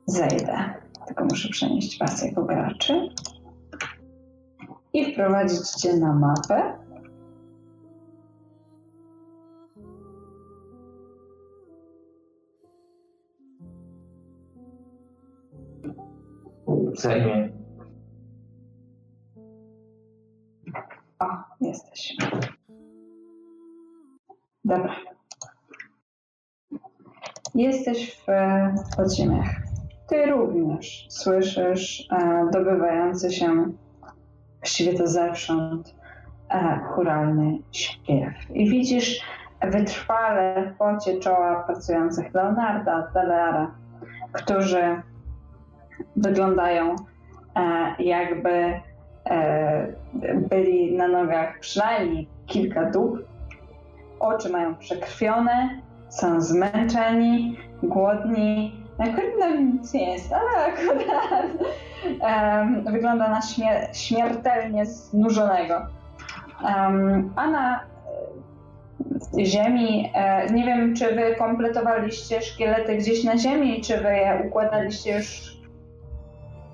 [0.06, 0.74] zejdę.
[1.08, 3.10] Tylko muszę przenieść was jako graczy.
[4.94, 6.78] i wprowadzić cię na mapę.
[17.00, 17.50] Zajmie.
[21.20, 21.26] O,
[21.62, 22.16] jesteś.
[24.66, 24.96] Dobra.
[27.56, 29.50] Jesteś w podziemiach.
[30.08, 33.72] Ty również słyszysz e, dobywający się,
[34.58, 35.96] właściwie to zewsząd,
[36.50, 38.34] e, churalny śpiew.
[38.54, 39.22] I widzisz
[39.62, 43.76] wytrwale w pocie czoła pracujących Leonarda, Deleara,
[44.34, 45.02] którzy
[46.16, 46.96] wyglądają
[47.56, 48.82] e, jakby
[49.30, 49.94] e,
[50.50, 53.20] byli na nogach przynajmniej kilka dób.
[54.20, 58.80] Oczy mają przekrwione, są zmęczeni, głodni.
[58.98, 61.46] Akurat nam nic nie jest, ale akurat
[62.22, 65.82] um, wygląda na śmier śmiertelnie znużonego.
[66.64, 67.80] Um, a na
[69.40, 74.44] e, ziemi, e, nie wiem, czy wy kompletowaliście szkielety gdzieś na ziemi, czy wy je
[74.48, 75.49] układaliście już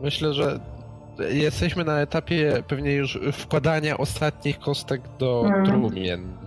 [0.02, 0.60] Myślę, że
[1.30, 5.66] jesteśmy na etapie pewnie już wkładania ostatnich kostek do Mhm.
[5.66, 6.38] trumien.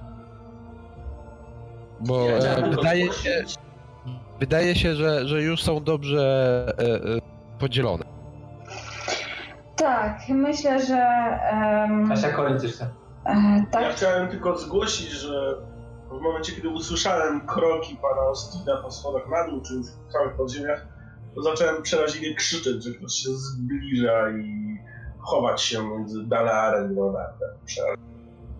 [2.01, 3.45] Bo Ja e, wydaje się,
[4.41, 6.23] wydaje się że, że już są dobrze
[6.79, 6.99] e, e,
[7.59, 8.05] podzielone.
[9.77, 11.07] Tak, myślę, że.
[11.53, 12.19] Um, coś
[12.73, 12.85] chce.
[13.27, 13.95] e, Ja tak.
[13.97, 15.55] chciałem tylko zgłosić, że
[16.11, 20.35] w momencie, kiedy usłyszałem kroki pana Ostina po schodach na dół, czy już w całych
[20.37, 20.87] podziemiach,
[21.37, 24.79] zacząłem przeraźliwie krzyczeć, że ktoś się zbliża i
[25.19, 27.49] chować się między Dalearem i Leonardem.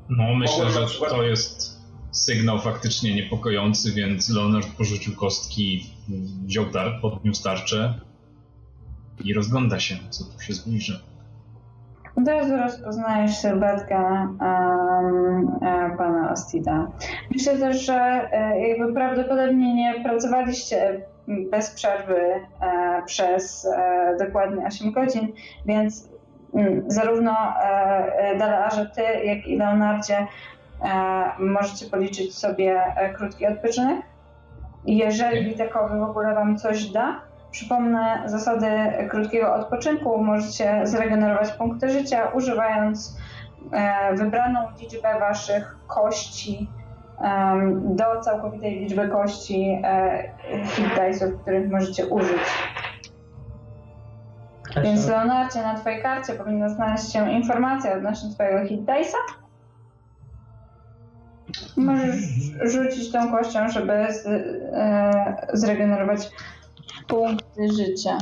[0.09, 1.79] No, myślę, że przykład- to jest
[2.11, 5.91] sygnał faktycznie niepokojący, więc Leonard porzucił kostki,
[6.45, 7.95] wziął dar, podniósł tarczę
[9.25, 10.95] i rozgląda się, co tu się zbliża.
[12.17, 16.91] Od razu rozpoznajesz sylwetkę um, e, pana Ostida.
[17.31, 22.21] Myślę też, że e, jakby prawdopodobnie nie pracowaliście bez przerwy
[22.61, 25.33] e, przez e, dokładnie 8 godzin,
[25.67, 26.09] więc
[26.55, 27.65] mm, zarówno e,
[28.19, 30.27] e, Dalearze, ty, jak i Leonardzie
[31.39, 32.83] możecie policzyć sobie
[33.17, 34.01] krótki odpoczynek.
[34.85, 38.69] Jeżeli takowy w ogóle wam coś da, Przypomnę zasady
[39.11, 40.19] krótkiego odpoczynku.
[40.19, 43.17] Możecie zregenerować punkty życia używając
[44.15, 46.69] wybraną liczbę waszych kości
[47.75, 50.33] do całkowitej liczby kości e,
[50.65, 52.41] hit dice'ów, których możecie użyć.
[54.83, 59.39] Więc Leonardzie, na twojej karcie powinna znaleźć się informacja odnośnie twojego hit dice'a.
[61.77, 62.17] Możesz
[62.65, 66.31] rzucić tą kością, żeby z, e, zregenerować
[67.09, 68.19] punkty życia.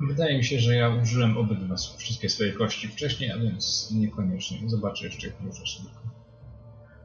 [0.00, 4.58] Wydaje mi się, że ja użyłem obydwa wszystkie swoje kości wcześniej, a więc niekoniecznie.
[4.66, 6.17] Zobaczę jeszcze, jak może szybko.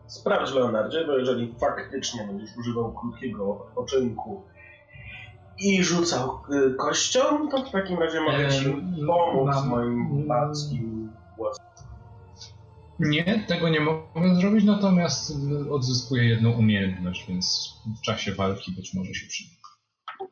[0.08, 4.44] Sprawdź, Leonardzie, bo jeżeli faktycznie będziesz używał krótkiego odpoczynku
[5.60, 6.40] i rzucał
[6.72, 8.66] y, kością, to w takim razie mogę ci
[9.08, 11.66] pomóc mam- moim babskim głosem.
[13.00, 15.32] Nie, tego nie mogę zrobić, natomiast
[15.66, 19.50] y, odzyskuję jedną umiejętność, więc w czasie walki być może się przyda.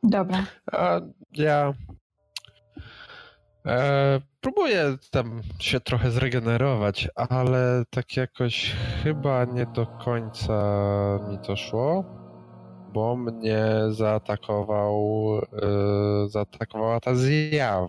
[0.03, 0.45] Dobra.
[0.71, 0.99] A
[1.33, 1.73] ja
[3.65, 10.53] e, próbuję tam się trochę zregenerować, ale tak jakoś chyba nie do końca
[11.29, 12.05] mi to szło,
[12.93, 14.95] bo mnie zaatakował,
[15.37, 17.87] e, zaatakowała ta zjawa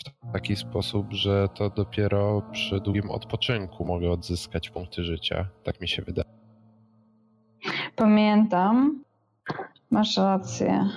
[0.00, 5.46] w taki sposób, że to dopiero przy długim odpoczynku mogę odzyskać punkty życia.
[5.64, 6.28] Tak mi się wydaje.
[7.96, 9.04] Pamiętam.
[9.90, 10.88] Masz rację.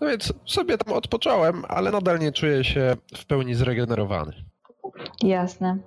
[0.00, 4.32] No więc sobie tam odpocząłem, ale nadal nie czuję się w pełni zregenerowany.
[5.22, 5.78] Jasne.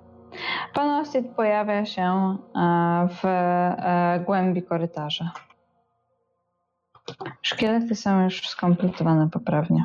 [0.74, 5.32] Pan Ostit pojawia się e, w e, głębi korytarza.
[7.42, 9.84] Szkielety są już skompletowane poprawnie.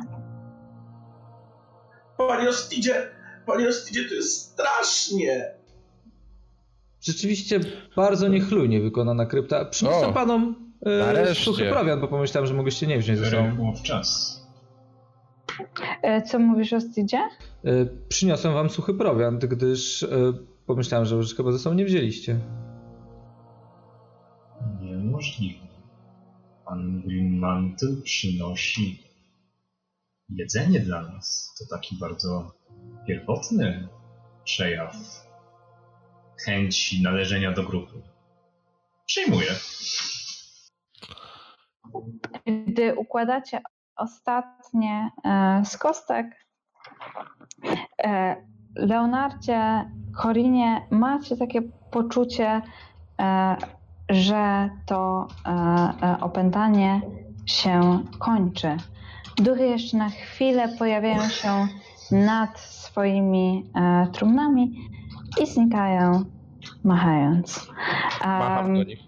[2.16, 3.08] Panie Ostidzie,
[3.46, 5.54] panie Ostidzie, to jest strasznie!
[7.00, 7.60] Rzeczywiście
[7.96, 9.64] bardzo niechlujnie wykonana krypta.
[9.64, 11.44] Przyniosłem O, panom nareszcie.
[11.44, 13.56] suchy prowiant, bo pomyślałem, że mogliście nie wziąć ze sobą.
[13.56, 14.40] Było w czas.
[16.02, 17.18] E, co mówisz o Stidzie?
[17.64, 17.70] E,
[18.08, 20.08] Przyniosłem wam suchy prowiant, gdyż e,
[20.66, 22.38] pomyślałem, że już chyba ze sobą nie wzięliście.
[24.80, 25.66] Niemożliwe.
[26.66, 29.02] Pan Greenmantle przynosi
[30.28, 31.54] jedzenie dla nas.
[31.58, 32.52] To taki bardzo
[33.06, 33.88] pierwotny
[34.44, 34.96] przejaw
[36.44, 38.02] chęci należenia do grupy.
[39.06, 39.50] Przyjmuję.
[42.66, 43.60] Gdy układacie
[43.96, 46.26] ostatnie e, z kostek,
[48.04, 48.36] E,
[48.76, 52.62] Leonardzie, Korinie, macie takie poczucie,
[53.20, 53.56] e,
[54.08, 55.28] że to
[56.20, 57.00] opętanie
[57.46, 58.76] się kończy.
[59.36, 61.66] Duchy jeszcze na chwilę pojawiają się
[62.10, 63.70] nad swoimi
[64.12, 64.88] trumnami
[65.42, 66.24] i znikają,
[66.84, 67.70] machając.
[68.20, 68.98] Macham do nich.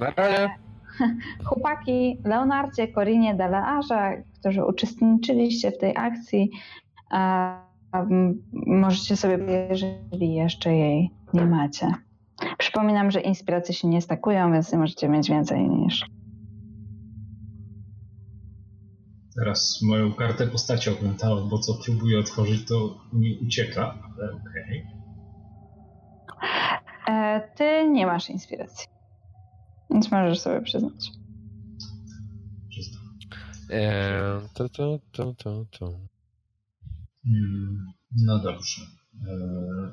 [0.00, 0.63] Na razie.
[1.46, 6.50] Chłopaki, Leonardzie, Korinie, Delearze, którzy uczestniczyliście w tej akcji,
[8.66, 11.92] możecie sobie, jeżeli jeszcze jej nie macie.
[12.58, 16.04] Przypominam, że inspiracje się nie stakują, więc nie możecie mieć więcej niż.
[19.36, 24.86] Teraz moją kartę postaci oglądałem, bo co próbuję otworzyć, to mi ucieka, ale okej.
[26.36, 27.14] Okay.
[27.14, 28.93] E, ty nie masz inspiracji.
[29.94, 31.10] Więc możesz sobie przyznać.
[32.68, 33.02] Przyznam.
[33.70, 35.98] Eee, to, to, to, to, to.
[37.24, 38.82] Hmm, no dobrze.
[39.28, 39.92] Eee...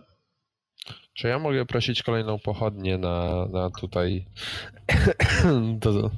[1.14, 4.26] Czy ja mogę prosić kolejną pochodnię na, na tutaj
[5.82, 6.12] do,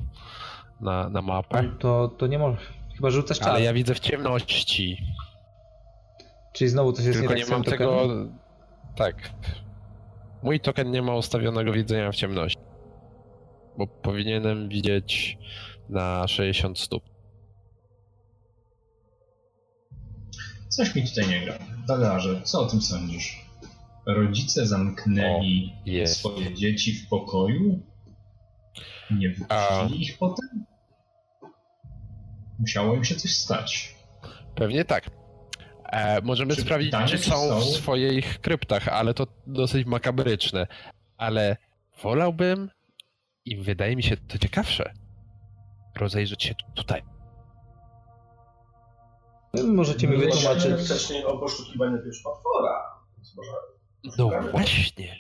[0.82, 1.70] na, na mapę?
[1.80, 2.58] To, to nie może.
[2.96, 3.48] Chyba rzucasz czas.
[3.48, 4.98] Ale ja widzę w ciemności.
[6.54, 8.08] Czyli znowu coś jest Tylko nie, nie tak mam tego.
[8.96, 9.16] Tak.
[10.44, 12.62] Mój token nie ma ustawionego widzenia w ciemności.
[13.78, 15.38] Bo powinienem widzieć
[15.90, 17.04] na 60 stóp.
[20.70, 21.60] Coś mi tutaj nie gra.
[21.88, 23.45] Dalarze, co o tym sądzisz?
[24.06, 25.74] Rodzice zamknęli
[26.04, 27.80] o, swoje dzieci w pokoju?
[29.12, 29.88] Nie wypuścili A...
[29.90, 30.66] ich potem?
[32.60, 33.95] Musiało im się coś stać.
[34.56, 35.10] Pewnie tak.
[35.84, 40.68] E, możemy czy sprawdzić, pytanie, czy są, są w swoich kryptach, ale to dosyć makabryczne.
[41.18, 41.58] Ale
[42.04, 42.70] wolałbym,
[43.45, 44.94] i wydaje mi się to ciekawsze,
[45.99, 47.02] rozejrzeć się tutaj.
[49.68, 50.86] Możecie mi wytłumaczyć.
[50.86, 52.84] wcześniej o poszukiwaniu jakiegoś potwora.
[54.18, 55.15] No właśnie.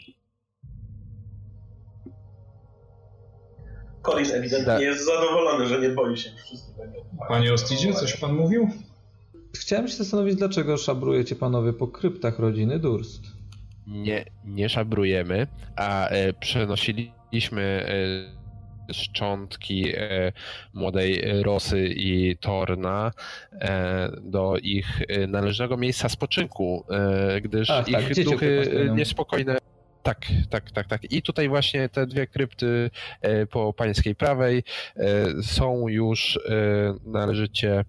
[4.01, 4.81] Colin ewidentnie da.
[4.81, 7.05] jest zadowolony, że nie boi się wszystkiego.
[7.27, 8.69] Panie Ostidzie, coś pan mówił?
[9.55, 13.21] Chciałem się zastanowić, dlaczego szabrujecie panowie po kryptach rodziny Durst.
[13.87, 20.31] Nie, nie szabrujemy, a e, przenosiliśmy e, szczątki e,
[20.73, 23.11] młodej Rosy i Torna
[23.51, 26.85] e, do ich należnego miejsca spoczynku,
[27.41, 29.57] gdyż Ach, tak, ich duchy niespokojne
[30.03, 31.11] tak, tak, tak, tak.
[31.11, 32.89] I tutaj właśnie te dwie krypty
[33.49, 34.63] po pańskiej prawej
[35.41, 36.39] są już
[37.05, 37.85] należycie,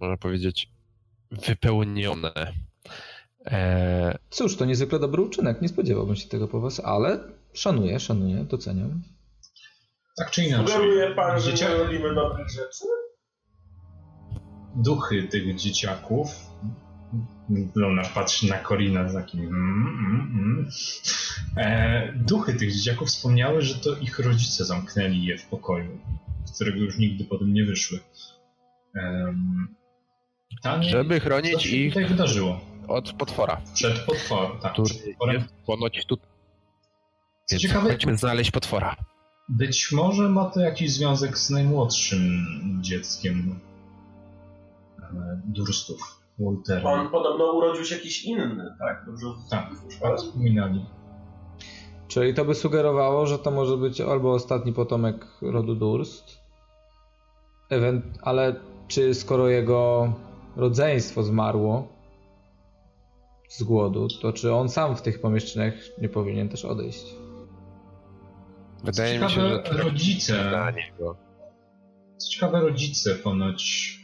[0.00, 0.68] można powiedzieć,
[1.30, 2.32] wypełnione.
[4.30, 5.62] Cóż, to niezwykle dobry uczynek.
[5.62, 7.18] Nie spodziewałbym się tego po was, ale
[7.54, 9.02] szanuję, szanuję, doceniam.
[10.16, 10.66] Tak czy inaczej.
[10.66, 12.84] Sugeruje pan, że nie robimy dobrych rzeczy?
[14.76, 16.28] Duchy tych dzieciaków.
[17.74, 19.40] Luna patrzy na Korina z takim.
[19.40, 20.70] Mm, mm, mm.
[21.56, 25.98] E, duchy tych dzieciaków wspomniały, że to ich rodzice zamknęli je w pokoju,
[26.44, 28.00] z którego już nigdy potem nie wyszły.
[30.80, 32.60] Żeby chronić ich tutaj wydarzyło.
[32.88, 33.60] od potwora.
[33.74, 34.72] Przed potworem, tak.
[34.72, 35.36] Który przed potworem.
[35.36, 36.06] jest ponoć
[37.48, 37.50] tu.
[37.50, 38.96] Więc ciekawe, chodźmy znaleźć potwora.
[39.48, 42.20] Być może ma to jakiś związek z najmłodszym
[42.80, 43.60] dzieckiem
[45.02, 46.90] e, Durstów, Waltera.
[46.90, 49.04] On podobno urodził się jakiś inny, tak?
[49.06, 49.70] Dobrze tak,
[50.02, 50.86] tak wspominali.
[52.08, 56.24] Czyli to by sugerowało, że to może być albo ostatni potomek rodu Durst,
[58.22, 58.56] ale
[58.88, 60.12] czy skoro jego
[60.56, 61.88] rodzeństwo zmarło
[63.48, 67.23] z głodu, to czy on sam w tych pomieszczeniach nie powinien też odejść?
[68.84, 70.50] Wydaje mi się, że rodzice.
[70.50, 71.16] Na niego.
[72.18, 73.94] Co ciekawe, rodzice ponoć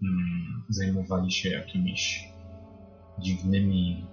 [0.00, 2.28] hmm, zajmowali się jakimiś
[3.18, 4.06] dziwnymi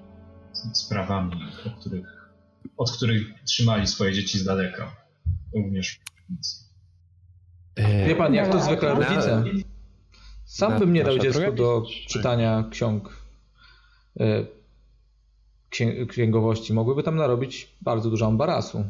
[0.73, 1.35] sprawami,
[1.65, 2.31] od których,
[2.77, 4.95] od których trzymali swoje dzieci z daleka.
[5.56, 5.99] Również
[7.77, 9.43] Wie pan, jak to zwykle rodzice.
[10.45, 13.15] Sam bym nie dał dziecku do czytania ksiąg
[14.19, 14.45] e,
[16.07, 16.73] księgowości.
[16.73, 18.85] Mogłyby tam narobić bardzo dużo ambarasu.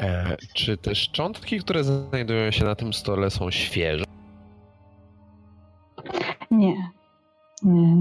[0.00, 4.04] E, czy te szczątki, które znajdują się na tym stole są świeże?
[6.50, 6.90] Nie.
[7.62, 7.96] Nie.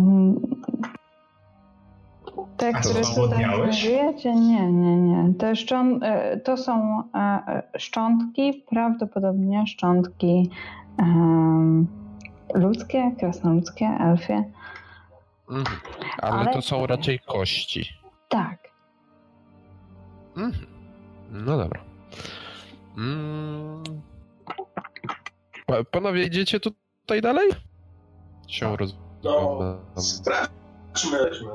[2.58, 4.36] Te, które tutaj znajdujecie?
[4.36, 5.34] Nie, nie, nie.
[5.34, 10.50] Te szcząt, e, to są e, szczątki, prawdopodobnie szczątki
[11.00, 11.88] um,
[12.56, 14.44] ludzkie, krasnoludzkie, elfie.
[15.50, 15.78] Mhm.
[16.22, 17.86] Ale, Ale, to są raczej kości.
[18.30, 18.58] Tak.
[20.38, 20.81] Mhm.
[21.32, 21.82] No dobra.
[22.98, 23.84] Mm.
[25.92, 27.50] Panowie, idziecie tutaj dalej?
[28.48, 28.96] Się roz...
[29.24, 29.60] No,
[29.96, 31.50] sprawdźmy.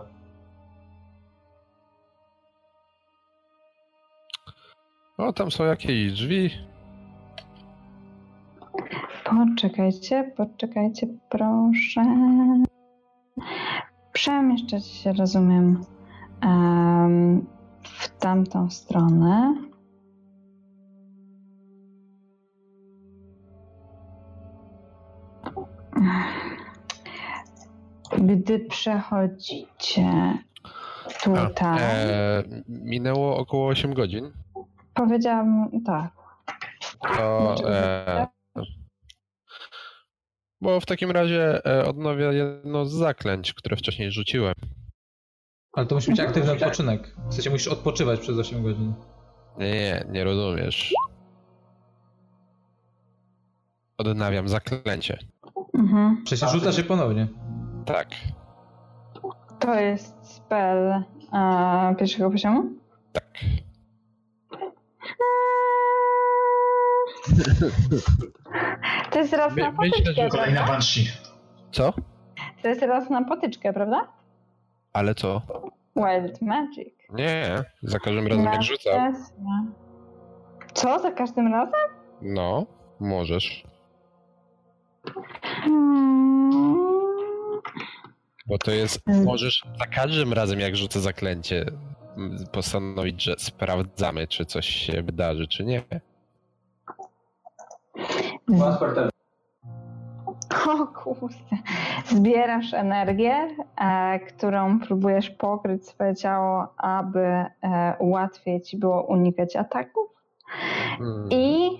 [5.18, 6.50] O, tam są jakieś drzwi.
[9.24, 12.02] Poczekajcie, poczekajcie, proszę.
[14.12, 15.84] Przemieszczać się, rozumiem,
[16.40, 17.46] em,
[18.06, 19.54] w tamtą stronę.
[28.18, 30.38] Gdy przechodzicie
[31.34, 34.32] A, tutaj, e, minęło około 8 godzin.
[34.94, 36.12] powiedziałam tak.
[37.16, 38.26] To, e,
[40.60, 44.54] bo w takim razie e, odnowię jedno z zaklęć, które wcześniej rzuciłem.
[45.76, 47.16] Ale to musi być aktywny odpoczynek.
[47.28, 48.94] W sensie musisz odpoczywać przez 8 godzin.
[49.58, 50.94] Nie, nie, nie rozumiesz.
[53.98, 55.18] Odnawiam zaklęcie.
[55.74, 56.22] Mhm.
[56.24, 57.28] Przecież rzuca się ponownie.
[57.84, 58.08] Tak.
[59.58, 62.70] To jest spell e, pierwszego poziomu?
[63.12, 63.28] Tak.
[69.10, 70.66] To jest raz na myślę, potyczkę, że prawda?
[70.66, 71.06] Banshee.
[71.72, 71.92] Co?
[72.62, 74.15] To jest raz na potyczkę, prawda?
[74.96, 75.42] Ale co?
[75.96, 76.94] Wild Magic.
[77.10, 79.14] Nie, za każdym razem jak rzucam.
[80.74, 80.98] Co?
[80.98, 81.74] Za każdym razem?
[82.22, 82.66] No,
[83.00, 83.64] możesz.
[85.42, 86.50] Hmm.
[88.46, 89.24] Bo to jest, Mm.
[89.24, 91.66] możesz za każdym razem jak rzucę zaklęcie
[92.52, 95.82] postanowić, że sprawdzamy, czy coś się wydarzy, czy nie.
[100.50, 101.36] O kurde.
[102.06, 107.48] Zbierasz energię, e, którą próbujesz pokryć swoje ciało, aby e,
[108.00, 110.06] łatwiej ci było unikać ataków.
[110.98, 111.28] Hmm.
[111.30, 111.70] I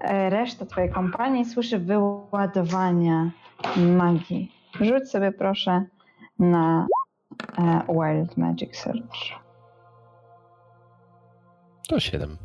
[0.00, 3.30] e, reszta twojej kompanii słyszy wyładowania
[3.76, 4.52] magii.
[4.80, 5.84] Rzuć sobie proszę
[6.38, 6.86] na
[7.58, 9.44] e, Wild Magic Search.
[11.88, 12.36] To 7.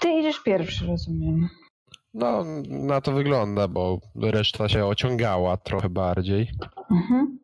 [0.00, 1.48] Ty idziesz pierwszy, rozumiem.
[2.14, 6.50] No, na to wygląda, bo reszta się ociągała trochę bardziej.
[6.90, 7.38] Mhm.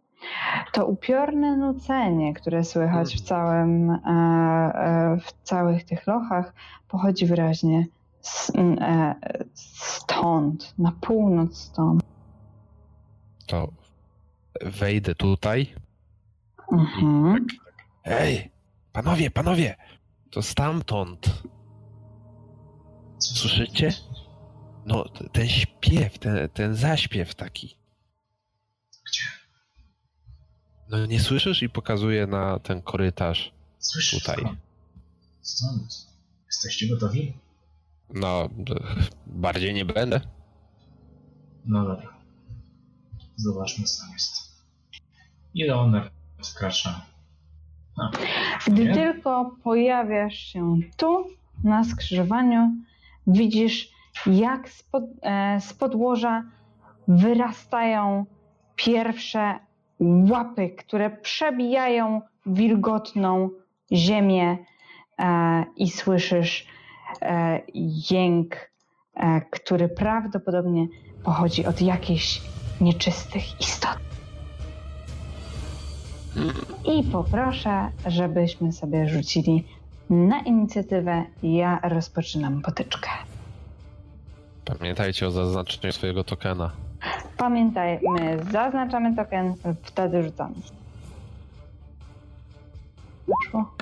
[0.72, 3.98] To upiorne nucenie, które słychać w całym, e,
[4.74, 6.54] e, w całych tych lochach,
[6.88, 7.86] pochodzi wyraźnie
[8.20, 9.14] z, e,
[9.54, 12.02] stąd, na północ stąd.
[13.46, 13.68] To
[14.64, 15.74] wejdę tutaj.
[16.72, 17.46] Mhm.
[18.04, 18.50] Ej,
[18.92, 19.76] panowie, panowie!
[20.30, 21.42] To stamtąd.
[23.36, 23.92] Słyszycie?
[24.86, 27.76] No, ten śpiew, ten, ten zaśpiew taki.
[29.08, 29.22] Gdzie?
[30.90, 34.20] No nie słyszysz i pokazuje na ten korytarz Słyszysz?
[34.20, 34.36] tutaj.
[34.36, 34.58] Skąd?
[35.42, 36.08] Stąd.
[36.46, 37.32] Jesteście gotowi?
[38.14, 38.48] No,
[39.26, 40.20] bardziej nie będę.
[41.64, 42.18] No dobra.
[43.36, 44.48] Zobaczmy, co tam jest.
[45.54, 46.12] I Leonard
[46.44, 47.06] wkracza.
[47.96, 48.10] A,
[48.70, 51.26] Gdy tylko pojawiasz się tu,
[51.64, 52.72] na skrzyżowaniu,
[53.28, 53.90] widzisz,
[54.26, 54.68] jak
[55.22, 56.42] e, z podłoża
[57.08, 58.24] wyrastają
[58.76, 59.58] pierwsze
[60.30, 63.50] łapy, które przebijają wilgotną
[63.92, 64.58] ziemię
[65.18, 66.66] e, i słyszysz
[67.22, 67.60] e,
[68.10, 68.68] jęk,
[69.50, 70.86] który prawdopodobnie
[71.24, 72.40] pochodzi od jakichś
[72.80, 73.98] nieczystych istot.
[76.84, 79.64] I poproszę, żebyśmy sobie rzucili
[80.10, 81.24] na inicjatywę.
[81.42, 83.10] Ja rozpoczynam potyczkę.
[84.64, 86.70] Pamiętajcie o zaznaczeniu swojego tokena.
[87.36, 90.54] Pamiętaj, my zaznaczamy token, wtedy rzucamy.
[93.28, 93.74] Wyszło.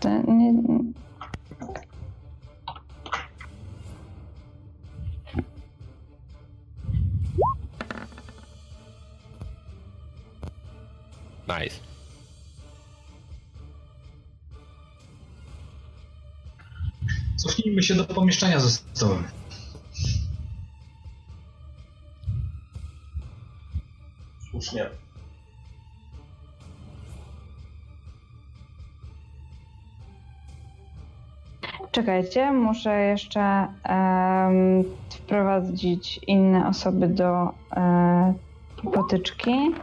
[0.00, 0.52] To nie...
[11.48, 11.85] Nice.
[17.36, 19.24] Cofnijmy się do pomieszczenia ze stołem.
[24.50, 24.86] Słusznie.
[31.90, 33.40] Czekajcie, muszę jeszcze
[33.84, 38.34] em, wprowadzić inne osoby do e,
[38.92, 39.74] potyczki.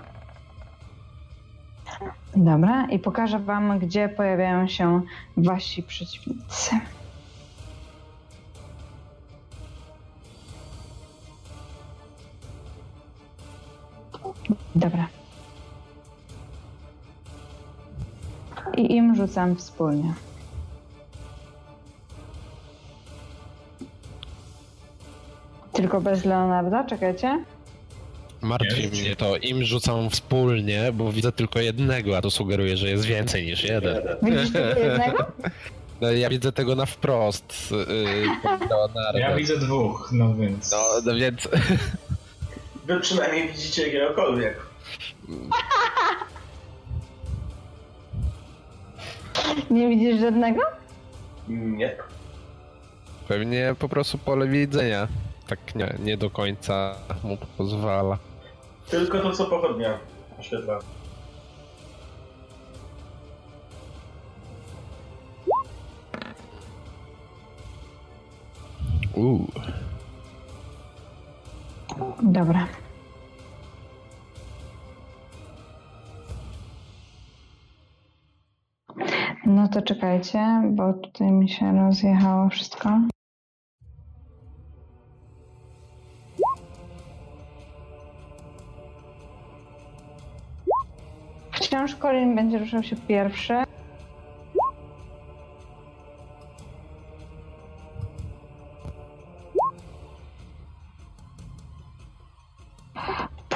[2.35, 5.01] Dobra, i pokażę Wam, gdzie pojawiają się
[5.37, 6.79] Wasi przeciwnicy.
[14.75, 15.07] Dobra.
[18.77, 20.13] I im rzucam wspólnie.
[25.73, 27.43] Tylko bez Leonarda, czekajcie.
[28.41, 29.01] Martwi Jest.
[29.01, 29.37] mnie to.
[29.37, 33.97] Im rzucam wspólnie, bo widzę tylko jednego, a to sugeruje, że jest więcej niż jeden.
[34.21, 35.25] Widzisz tylko jednego?
[36.01, 37.71] No, ja widzę tego na wprost.
[37.71, 38.25] Yy,
[38.69, 39.19] Leonarda.
[39.19, 40.71] Ja widzę dwóch, no więc...
[40.71, 41.47] No, no więc.
[42.85, 44.59] Wy przynajmniej widzicie jakiegokolwiek.
[49.71, 50.61] Nie widzisz żadnego?
[51.47, 51.95] Nie.
[53.27, 55.07] Pewnie po prostu pole widzenia.
[55.47, 58.17] Tak nie, nie do końca mu pozwala.
[58.89, 59.99] Tylko to, co pochodnia
[60.39, 60.79] oświetla.
[69.13, 69.47] Uuu.
[72.23, 72.67] Dobra.
[79.45, 82.89] No to czekajcie, bo tutaj mi się rozjechało wszystko.
[91.51, 93.53] Wciąż Colin będzie ruszał się pierwszy.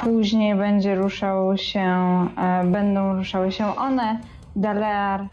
[0.07, 1.81] Później będzie ruszał się,
[2.37, 4.19] e, będą ruszały się one,
[4.55, 5.27] Dalear,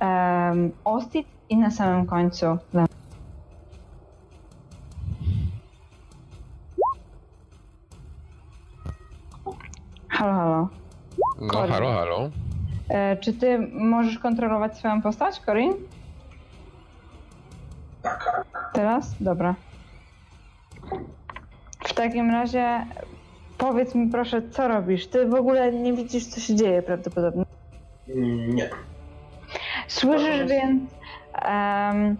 [0.00, 2.86] um, Ostit i na samym końcu Lem.
[10.08, 10.68] Halo, halo.
[11.40, 11.72] No, Corin.
[11.72, 12.30] halo, halo.
[12.88, 15.72] E, czy ty możesz kontrolować swoją postać, Corin?
[18.02, 18.44] Tak.
[18.72, 19.14] Teraz?
[19.20, 19.54] Dobra.
[21.84, 22.86] W takim razie
[23.58, 25.06] powiedz mi proszę, co robisz?
[25.06, 27.44] Ty w ogóle nie widzisz, co się dzieje prawdopodobnie.
[28.48, 28.70] Nie.
[29.88, 30.82] Słyszysz więc...
[31.48, 32.16] Um,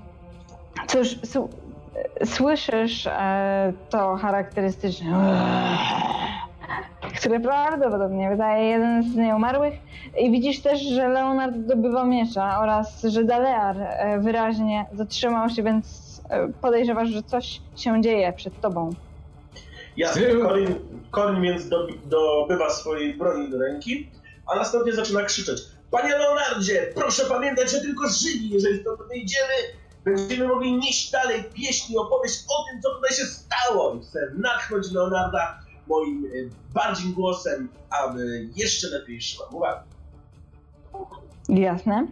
[0.86, 1.48] cóż, su,
[2.24, 5.36] słyszysz e, to charakterystyczne
[7.16, 9.74] które prawdopodobnie wydaje jeden z nieumarłych
[10.18, 16.22] i widzisz też, że Leonard dobywa miecza oraz, że Dalear e, wyraźnie zatrzymał się, więc
[16.28, 18.90] e, podejrzewasz, że coś się dzieje przed tobą.
[19.96, 20.42] Jasne, Tył.
[20.42, 20.74] Corin,
[21.14, 24.10] Corin więc do, dobywa swojej broni do ręki,
[24.46, 29.54] a następnie zaczyna krzyczeć Panie Leonardzie, proszę pamiętać, że tylko żywi, jeżeli stąd wyjdziemy,
[30.04, 33.94] będziemy mogli nieść dalej pieśń i opowieść o tym, co tutaj się stało.
[33.94, 39.84] I chcę natchnąć Leonarda moim y, bardziej głosem, aby jeszcze lepiej szła uwaga.
[41.48, 42.06] Jasne.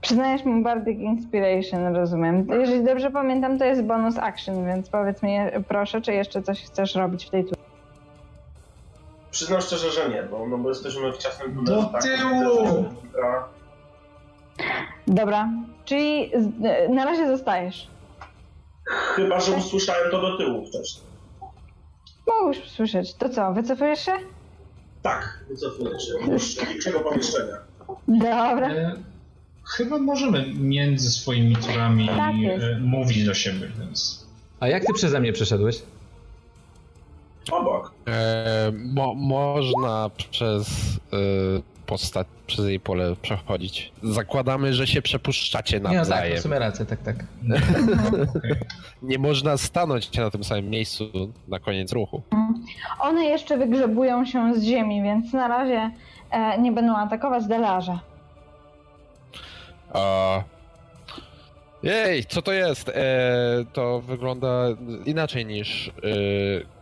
[0.00, 2.46] Przyznajesz mu Bardic Inspiration, rozumiem.
[2.60, 6.94] Jeżeli dobrze pamiętam, to jest bonus action, więc powiedz mi proszę, czy jeszcze coś chcesz
[6.94, 7.56] robić w tej turze.
[9.30, 11.88] Przyznam szczerze, że nie, bo, no, bo jesteśmy w ciasnym Do tunelu.
[11.92, 12.84] tak, tyłu!
[15.06, 15.48] Dobra,
[15.84, 17.88] czyli z, e, na razie zostajesz.
[18.84, 21.06] Chyba, że usłyszałem to do tyłu wcześniej.
[22.26, 23.14] Mogłeś słyszeć.
[23.14, 24.12] To co, wycofujesz się?
[25.02, 26.32] Tak, wycofuję się.
[26.32, 27.56] Już do większego pomieszczenia.
[28.08, 28.68] Dobra.
[29.76, 34.26] Chyba możemy między swoimi turami Tak e, mówić do siebie, więc...
[34.60, 35.82] A jak ty przeze mnie przeszedłeś?
[37.52, 37.92] Obok.
[38.08, 40.68] E, mo, można przez
[41.12, 41.16] e,
[41.86, 43.92] postać, przez jej pole przechodzić.
[44.02, 47.16] Zakładamy, że się przepuszczacie Nie, no tak, w sumie rację, tak, tak.
[48.36, 48.54] Okej.
[49.02, 51.04] Nie można stanąć na tym samym miejscu
[51.48, 52.22] na koniec ruchu.
[53.00, 55.90] One jeszcze wygrzebują się z ziemi, więc na razie
[56.30, 57.98] e, nie będą atakować delarze.
[59.94, 60.42] A...
[61.82, 62.88] Jej, co to jest?
[62.88, 62.92] E,
[63.72, 64.64] to wygląda
[65.06, 65.92] inaczej niż e,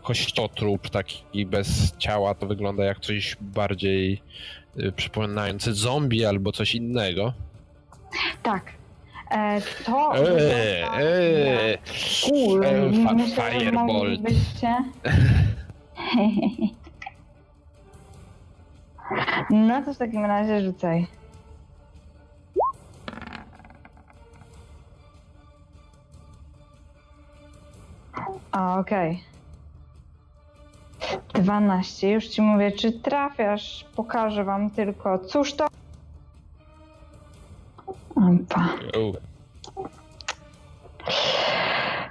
[0.03, 2.35] kościotrup taki bez ciała.
[2.35, 4.23] To wygląda jak coś bardziej
[4.79, 7.33] e, przypominające zombie albo coś innego.
[8.43, 8.73] Tak.
[9.31, 11.71] E, to Eee, wygląda eee.
[11.71, 11.81] jak
[12.25, 12.65] Kul.
[12.65, 13.15] E, fa-
[14.23, 14.85] Myślę.
[19.51, 21.07] No to w takim razie rzucaj.
[28.53, 29.25] A, okej.
[31.35, 32.11] 12.
[32.11, 33.87] Już ci mówię, czy trafiasz?
[33.97, 35.19] Pokażę wam tylko.
[35.19, 35.67] Cóż to?
[38.15, 38.69] Opa.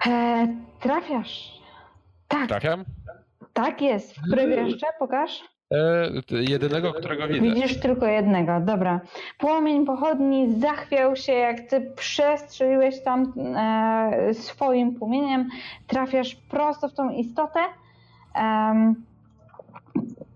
[0.08, 0.48] E,
[0.80, 1.62] trafiasz.
[2.28, 2.86] Tak, Trafiam?
[3.54, 4.16] tak jest.
[4.16, 4.88] W jeszcze?
[5.00, 5.44] Pokaż.
[5.72, 7.40] E, jedynego, którego widzę.
[7.42, 9.02] Widzisz tylko jednego, dobra.
[9.38, 15.50] Płomień pochodni zachwiał się, jak ty przestrzeliłeś tam e, swoim płomieniem.
[15.88, 17.60] Trafiasz prosto w tą istotę.
[18.36, 18.96] em,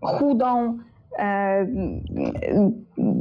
[0.02, 0.78] chudą,
[1.20, 1.68] e,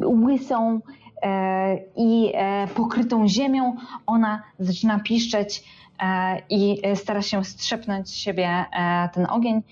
[0.04, 0.80] łysą
[1.22, 3.76] e, i e, pokrytą ziemią.
[4.06, 5.64] Ona zaczyna piszczeć
[6.02, 9.62] e, i stara się strzepnąć z siebie e, ten ogień.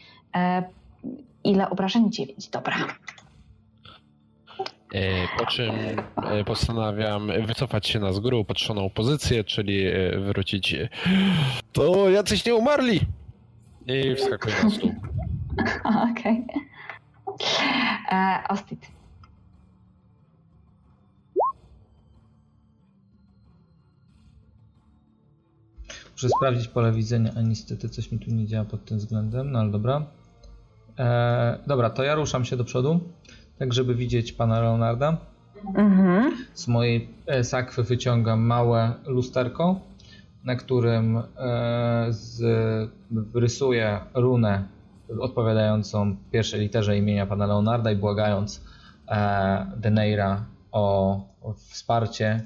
[1.45, 2.13] Ile obrażeń?
[2.13, 2.49] 9.
[2.49, 2.77] Dobra.
[4.95, 5.71] E, Po czym
[6.25, 10.77] e, postanawiam wycofać się na z góry upatrzoną pozycję, czyli e, wrócić.
[11.73, 13.01] To jacyś nie umarli!
[13.87, 14.95] I wskakuję na stół.
[16.13, 16.45] Okej.
[18.13, 18.87] E, Ostit.
[26.13, 29.59] Muszę sprawdzić pole widzenia, a niestety coś mi tu nie działa pod tym względem, no
[29.59, 30.07] ale dobra.
[30.99, 33.01] E, dobra, to ja ruszam się do przodu,
[33.59, 35.17] tak żeby widzieć pana Leonarda.
[35.77, 36.33] Mhm.
[36.55, 39.81] Z mojej e, sakwy wyciągam małe lusterko,
[40.45, 41.23] na którym e,
[42.11, 42.43] z,
[43.35, 44.65] rysuję runę
[45.21, 48.65] odpowiadającą pierwszej literze imienia pana Leonarda i błagając
[49.09, 51.21] e, Deneira o,
[51.57, 52.41] wsparcie,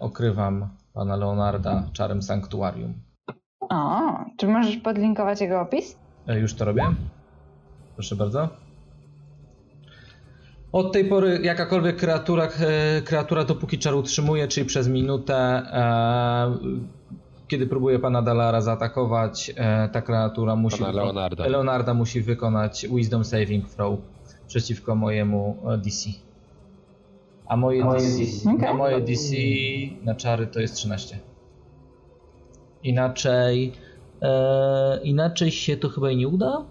[0.00, 2.94] okrywam pana Leonarda czarem sanktuarium.
[3.60, 4.00] O,
[4.36, 5.98] czy możesz podlinkować jego opis?
[6.26, 6.82] Już to robię.
[7.94, 8.48] Proszę bardzo.
[10.72, 16.58] Od tej pory jakakolwiek kreatura, e, kreatura dopóki czar utrzymuje, czyli przez minutę, e,
[17.48, 20.78] kiedy próbuje pana Dalara zaatakować, e, ta kreatura musi...
[20.78, 21.46] Pana Leonarda.
[21.46, 23.98] Leonarda musi wykonać Wisdom Saving Throw
[24.46, 26.10] przeciwko mojemu e, DC.
[27.46, 28.68] A moje, DC, Okej.
[28.68, 29.32] a moje DC
[30.02, 31.18] na czary to jest 13.
[32.82, 33.72] Inaczej...
[34.22, 36.64] E, inaczej się to chyba i nie uda?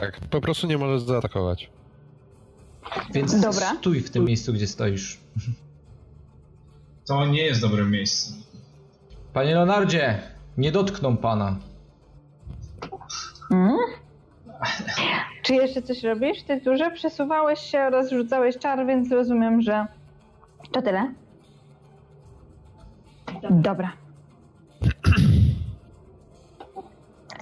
[0.00, 1.70] Tak, po prostu nie możesz zaatakować.
[3.14, 3.74] Więc Dobra.
[3.74, 5.20] stój w tym miejscu, gdzie stoisz.
[7.06, 8.34] To nie jest dobre miejsce.
[9.32, 10.20] Panie Leonardzie,
[10.58, 11.56] nie dotkną pana.
[13.50, 13.76] Mm?
[15.42, 16.90] Czy jeszcze coś robisz w tej turze?
[16.90, 19.86] Przesuwałeś się oraz rzucałeś czar, więc rozumiem, że
[20.72, 21.12] to tyle.
[23.50, 23.92] Dobra.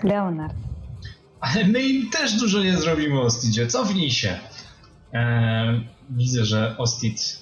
[0.02, 0.54] Leonard.
[1.40, 3.66] Ale my im też dużo nie zrobimy, Ostidzie.
[3.66, 4.38] Cofnij się.
[5.12, 7.40] Eee, widzę, że Ostit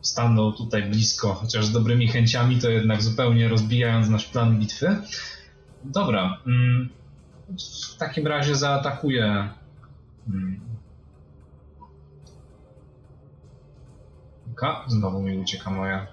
[0.00, 4.96] stanął tutaj blisko, chociaż z dobrymi chęciami, to jednak zupełnie rozbijając nasz plan bitwy.
[5.84, 6.38] Dobra.
[6.46, 6.88] Mm,
[7.94, 9.48] w takim razie zaatakuję.
[10.28, 10.60] Mm.
[14.86, 16.06] Znowu mi ucieka moja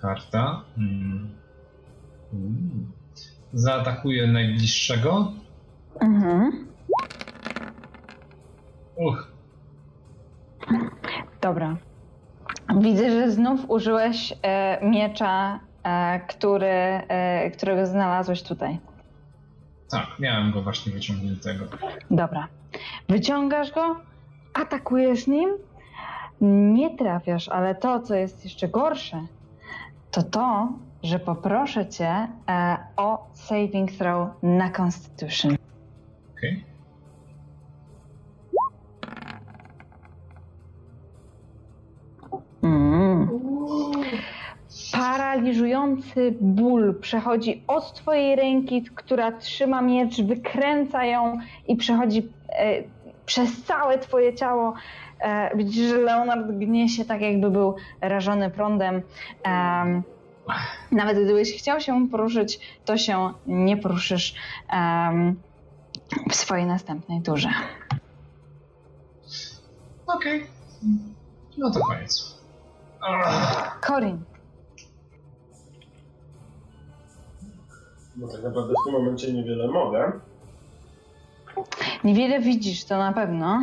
[0.00, 0.64] karta.
[0.78, 1.30] Mm.
[3.52, 5.32] Zaatakuję najbliższego.
[6.00, 6.66] Mhm.
[8.96, 9.28] Uch,
[11.40, 11.76] Dobra.
[12.80, 18.78] Widzę, że znów użyłeś e, miecza, e, który, e, którego znalazłeś tutaj.
[19.90, 21.64] tak, miałem go właśnie wyciągniętego.
[22.10, 22.48] Dobra.
[23.08, 23.96] Wyciągasz go,
[24.54, 25.50] atakujesz nim,
[26.74, 29.26] nie trafiasz, ale to, co jest jeszcze gorsze,
[30.10, 30.68] to to,
[31.02, 35.56] że poproszę cię e, o saving throw na Constitution.
[36.44, 36.64] Okej.
[42.62, 43.28] Mm.
[44.92, 51.38] Paraliżujący ból przechodzi od twojej ręki, która trzyma miecz, wykręca ją
[51.68, 52.82] i przechodzi e,
[53.26, 54.74] przez całe twoje ciało.
[55.20, 59.02] E, widzisz, że Leonard gnie się tak, jakby był rażony prądem.
[59.42, 60.02] Em,
[60.92, 64.34] nawet gdybyś chciał się poruszyć, to się nie poruszysz
[64.70, 65.36] em,
[66.30, 67.48] w swojej następnej turze.
[70.06, 70.46] Okej.
[71.58, 72.38] No to koniec.
[73.00, 74.18] Ach, Corin.
[78.16, 80.12] No tak naprawdę w tym momencie niewiele mogę.
[82.04, 83.62] Niewiele widzisz, to na pewno.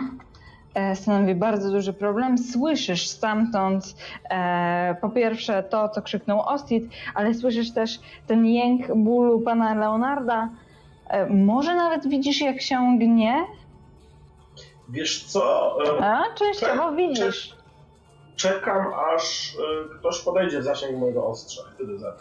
[0.74, 2.38] E, Stanowi bardzo duży problem.
[2.38, 3.96] Słyszysz stamtąd
[4.30, 10.50] e, po pierwsze to, co krzyknął Ostit, ale słyszysz też ten jęk bólu pana Leonarda.
[11.12, 13.46] E, może nawet widzisz, jak się gnie,
[14.90, 15.78] Wiesz co?
[16.00, 17.56] e, a częściowo widzisz.
[18.36, 18.86] Czekam
[19.16, 21.62] aż e, ktoś podejdzie w zasięg mojego ostrza.
[21.76, 22.14] Wtedy za.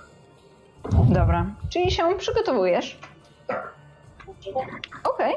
[1.09, 2.99] Dobra, czyli się przygotowujesz.
[3.47, 3.75] Tak.
[5.05, 5.35] Okej.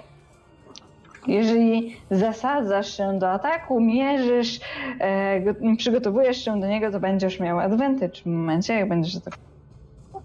[1.28, 4.60] Jeżeli zasadzasz się do ataku, mierzysz,
[5.00, 9.34] e, go- przygotowujesz się do niego, to będziesz miał advantage w momencie, jak będziesz tak.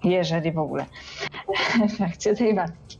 [0.04, 0.86] Jeżeli w ogóle.
[1.88, 2.98] W trakcie tej walki.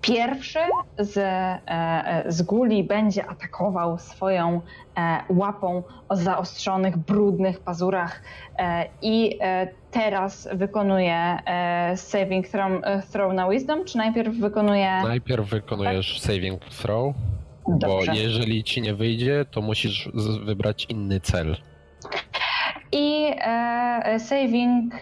[0.00, 0.58] Pierwszy
[0.98, 1.22] z, e,
[1.66, 4.60] e, z guli będzie atakował swoją
[4.96, 8.22] e, łapą o zaostrzonych, brudnych pazurach
[9.02, 9.38] i
[9.90, 11.38] teraz wykonuje
[11.96, 12.72] saving throw,
[13.12, 15.02] throw na wisdom, czy najpierw wykonuje...
[15.02, 17.14] Najpierw wykonujesz saving throw,
[17.68, 18.12] bo Dobrze.
[18.14, 20.10] jeżeli ci nie wyjdzie, to musisz
[20.44, 21.56] wybrać inny cel.
[22.92, 23.30] I
[24.18, 24.94] saving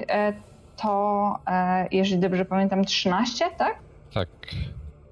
[0.77, 3.75] to, e, jeżeli dobrze pamiętam, 13, tak?
[4.15, 4.29] Tak,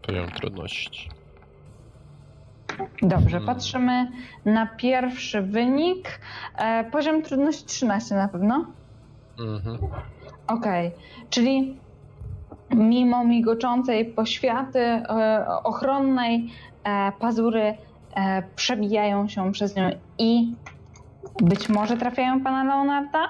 [0.06, 1.08] poziom trudności.
[3.02, 3.46] Dobrze, Hmm.
[3.46, 4.08] patrzymy
[4.44, 6.20] na pierwszy wynik.
[6.56, 8.64] E, poziom trudności 13 na pewno.
[9.38, 9.78] Mhm.
[10.46, 10.92] Okej,
[11.30, 11.78] czyli
[12.70, 16.50] mimo migoczącej poświaty e, ochronnej,
[17.18, 17.76] pazury
[18.56, 20.54] przebijają się przez nią i
[21.42, 23.28] być może trafiają pana Leonarda.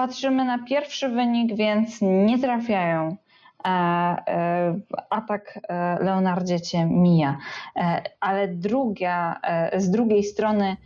[0.00, 3.16] Patrzymy na pierwszy wynik, więc nie trafiają.
[3.64, 4.74] E, e,
[5.10, 7.38] atak e, Leonardzie cię mija.
[8.20, 9.40] Ale druga,
[9.76, 10.76] z drugiej strony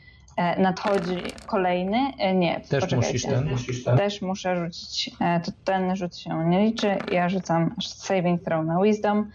[0.59, 1.17] nadchodzi
[1.47, 1.99] kolejny.
[2.35, 2.97] Nie, Też poczekajcie.
[2.97, 3.51] musisz ten.
[3.51, 3.97] Musisz ten.
[3.97, 5.11] Też muszę rzucić.
[5.45, 6.97] To ten rzut się nie liczy.
[7.13, 9.31] Ja rzucam saving throw na wisdom.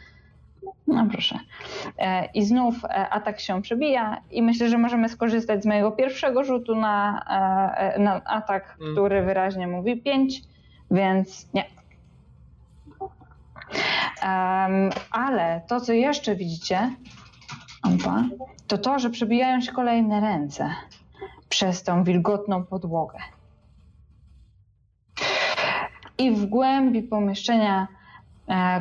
[0.94, 1.40] No proszę.
[1.98, 6.44] E, I znów e, atak się przebija i myślę, że możemy skorzystać z mojego pierwszego
[6.44, 7.24] rzutu na,
[7.78, 8.94] e, na atak, Mm.
[8.94, 10.42] który wyraźnie mówi 5,
[10.92, 11.66] więc nie.
[14.22, 16.96] Em, ale to, co jeszcze widzicie,
[17.84, 18.24] opa,
[18.68, 20.70] to to, że przebijają się kolejne ręce
[21.50, 23.18] przez tą wilgotną podłogę.
[26.18, 27.88] I w głębi pomieszczenia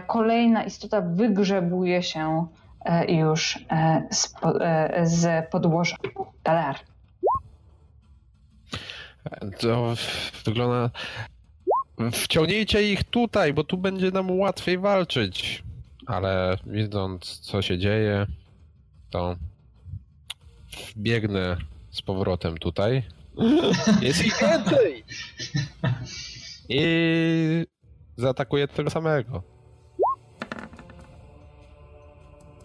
[0.07, 2.47] kolejna istota wygrzebuje się
[2.85, 5.97] e, już e, z, e, z podłoża.
[6.43, 6.77] Talar.
[9.61, 9.95] To
[10.45, 10.91] wygląda.
[12.13, 15.63] Wciągnijcie ich tutaj, bo tu będzie nam łatwiej walczyć.
[16.07, 18.27] Ale widząc, co się dzieje,
[19.11, 19.37] to
[20.97, 21.57] biegnę
[21.91, 23.03] z powrotem tutaj.
[24.03, 25.05] Jest ich więcej!
[26.69, 27.67] I
[28.17, 29.58] zaatakuję tego samego.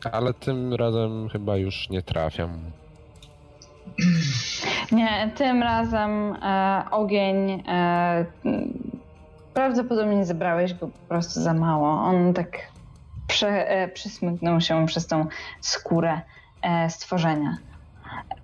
[0.11, 2.59] Ale tym razem chyba już nie trafiam.
[4.91, 7.63] Nie, tym razem e, ogień.
[7.67, 8.25] E,
[9.53, 11.89] prawdopodobnie zebrałeś go po prostu za mało.
[11.89, 12.59] On tak
[13.27, 15.25] prze, e, przysmyknął się przez tą
[15.61, 16.21] skórę
[16.61, 17.57] e, stworzenia.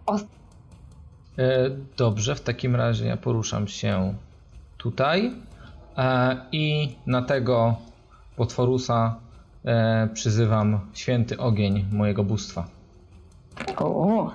[0.06, 0.18] O,
[1.40, 4.14] E, Dobrze, w takim razie ja poruszam się
[4.78, 5.32] tutaj
[5.98, 7.76] e, i na tego
[8.36, 9.16] potworusa
[9.66, 12.68] e, przyzywam święty ogień mojego bóstwa.
[13.78, 14.32] o,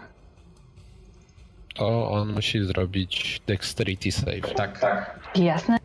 [1.75, 4.55] To on musi zrobić dexterity save.
[4.57, 5.21] Tak, tak.
[5.37, 5.79] jasne.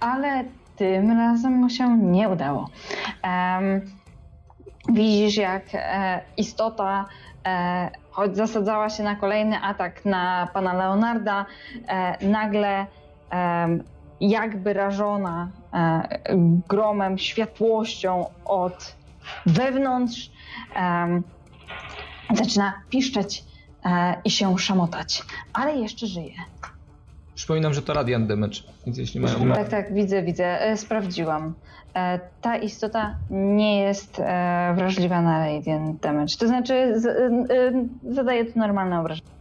[0.00, 0.44] Ale
[0.76, 2.68] tym razem mu się nie udało.
[3.22, 3.80] Em,
[4.88, 7.04] widzisz, jak e, istota,
[7.46, 11.46] e, choć zasadzała się na kolejny atak na pana Leonarda,
[11.88, 12.86] e, nagle
[14.30, 16.08] jakby rażona e,
[16.68, 18.94] gromem, światłością od
[19.46, 20.30] wewnątrz,
[22.34, 23.44] zaczyna piszczeć
[23.84, 25.22] e, i się szamotać,
[25.52, 26.34] ale jeszcze żyje.
[27.34, 28.56] Przypominam, że to radiant damage,
[28.86, 29.52] więc jeśli mają...
[29.54, 30.60] Tak, tak, widzę, widzę.
[30.60, 31.54] E, Sprawdziłam.
[32.40, 34.22] Ta istota nie jest
[34.74, 36.36] wrażliwa na radiant damage.
[36.38, 36.94] To znaczy,
[38.10, 39.34] zadaje to normalne obrażenia.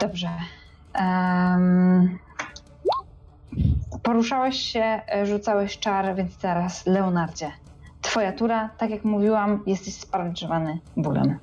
[0.00, 0.28] Dobrze.
[0.92, 2.18] Em,
[4.02, 7.50] poruszałeś się, e, rzucałeś czar, więc teraz Leonardzie.
[8.02, 11.38] Twoja tura, tak jak mówiłam, jesteś sparaliżowany bólem.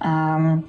[0.00, 0.62] Em,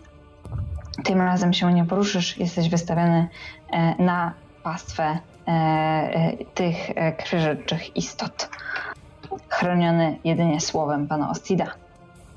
[1.04, 3.28] tym razem się nie poruszysz, jesteś wystawiony
[3.72, 4.34] e, na
[4.64, 8.50] pastwę e, e, tych e, krwiożerczych istot.
[9.50, 11.66] Chroniony jedynie słowem pana Ostida.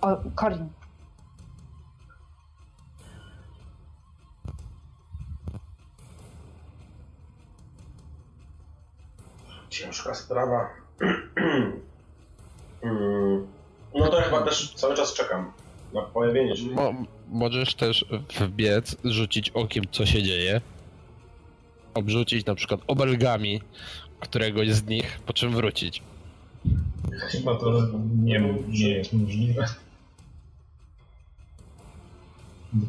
[0.00, 0.68] O, Corin.
[9.76, 10.68] Ciężka sprawa.
[12.82, 13.46] Mm,
[13.94, 15.52] no to chyba też cały czas czekam
[15.94, 16.64] na pojawienie się.
[16.66, 16.94] Mo-
[17.28, 18.04] możesz też
[18.40, 20.60] wbiec, rzucić okiem, co się dzieje.
[21.94, 23.60] Obrzucić na przykład obelgami
[24.20, 26.02] któregoś z nich, po czym wrócić.
[27.12, 27.82] Chyba to
[28.22, 29.66] nie, nie jest możliwe.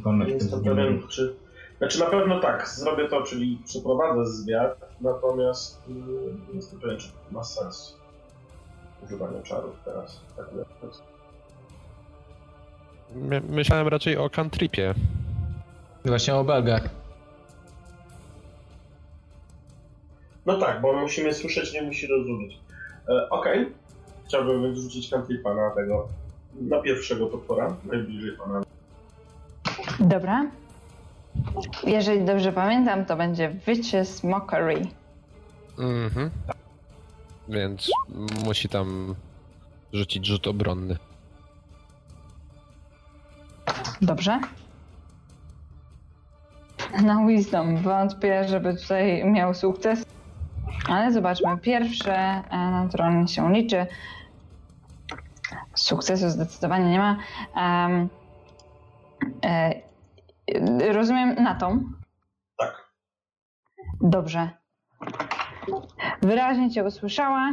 [0.03, 1.35] To jestem pewien, czy...
[1.77, 5.81] Znaczy na pewno tak, zrobię to, czyli przeprowadzę zwiat, natomiast
[6.53, 7.97] yy, pewien, czy ma sens
[9.03, 10.21] używanie czarów teraz.
[10.37, 10.45] Tak.
[13.15, 14.93] My- myślałem raczej o cantripie.
[16.05, 16.89] Właśnie o belgach.
[20.45, 22.59] No tak, bo on musi mnie słyszeć, nie musi rozumieć.
[23.09, 23.71] E, Okej,
[24.27, 26.07] chciałbym więc rzucić cantripa na tego,
[26.61, 28.61] na pierwszego potwora, najbliżej pana.
[29.99, 30.45] Dobra.
[31.83, 34.87] Jeżeli dobrze pamiętam, to będzie Witch's Mockery.
[35.79, 36.31] Mhm.
[37.49, 37.91] Więc
[38.45, 39.15] musi tam
[39.93, 40.97] rzucić rzut obronny.
[44.01, 44.39] Dobrze.
[47.03, 50.05] Na Wisdom wątpię, żeby tutaj miał sukces.
[50.89, 51.57] Ale zobaczmy.
[51.57, 53.85] Pierwsze e, naturalnie się liczy.
[55.75, 57.17] Sukcesu zdecydowanie nie ma.
[57.55, 58.09] Um,
[59.45, 59.86] e,
[60.91, 61.83] rozumiem na tą.
[62.57, 62.91] Tak.
[64.01, 64.49] Dobrze.
[66.21, 67.51] Wyraźnie cię usłyszała,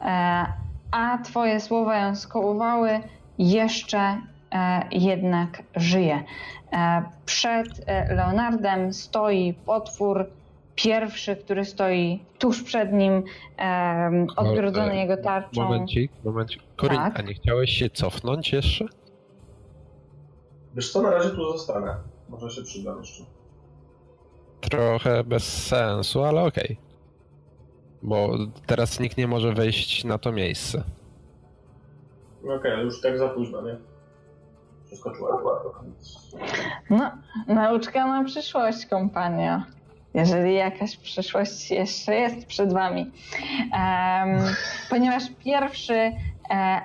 [0.00, 0.46] e,
[0.90, 3.00] a twoje słowa ją skołowały.
[3.38, 3.98] Jeszcze
[4.52, 6.24] e, jednak żyje.
[6.72, 7.68] E, przed
[8.10, 10.30] Leonardem stoi potwór,
[10.74, 13.22] pierwszy, który stoi tuż przed nim,
[14.36, 15.62] odgrodzony jego tarczą.
[15.62, 16.62] Momencik, momencik.
[16.76, 17.18] Korin, Tak.
[17.20, 18.84] a nie chciałeś się cofnąć jeszcze?
[20.74, 21.96] Wiesz co, na razie tu zostanę.
[22.28, 23.24] Może się przydam jeszcze.
[24.60, 26.76] Trochę bez sensu, ale okej.
[28.02, 28.28] Bo
[28.66, 30.84] teraz nikt nie może wejść na to miejsce.
[32.44, 33.76] No Okej, ale już tak za późno, nie?
[34.86, 35.84] Przeskoczyła trochę.
[36.90, 37.10] No,
[37.46, 39.62] nauczka na przyszłość, kompanio.
[40.14, 43.10] Jeżeli jakaś przyszłość jeszcze jest przed wami.
[43.74, 44.38] Em,
[44.90, 46.12] ponieważ pierwszy e,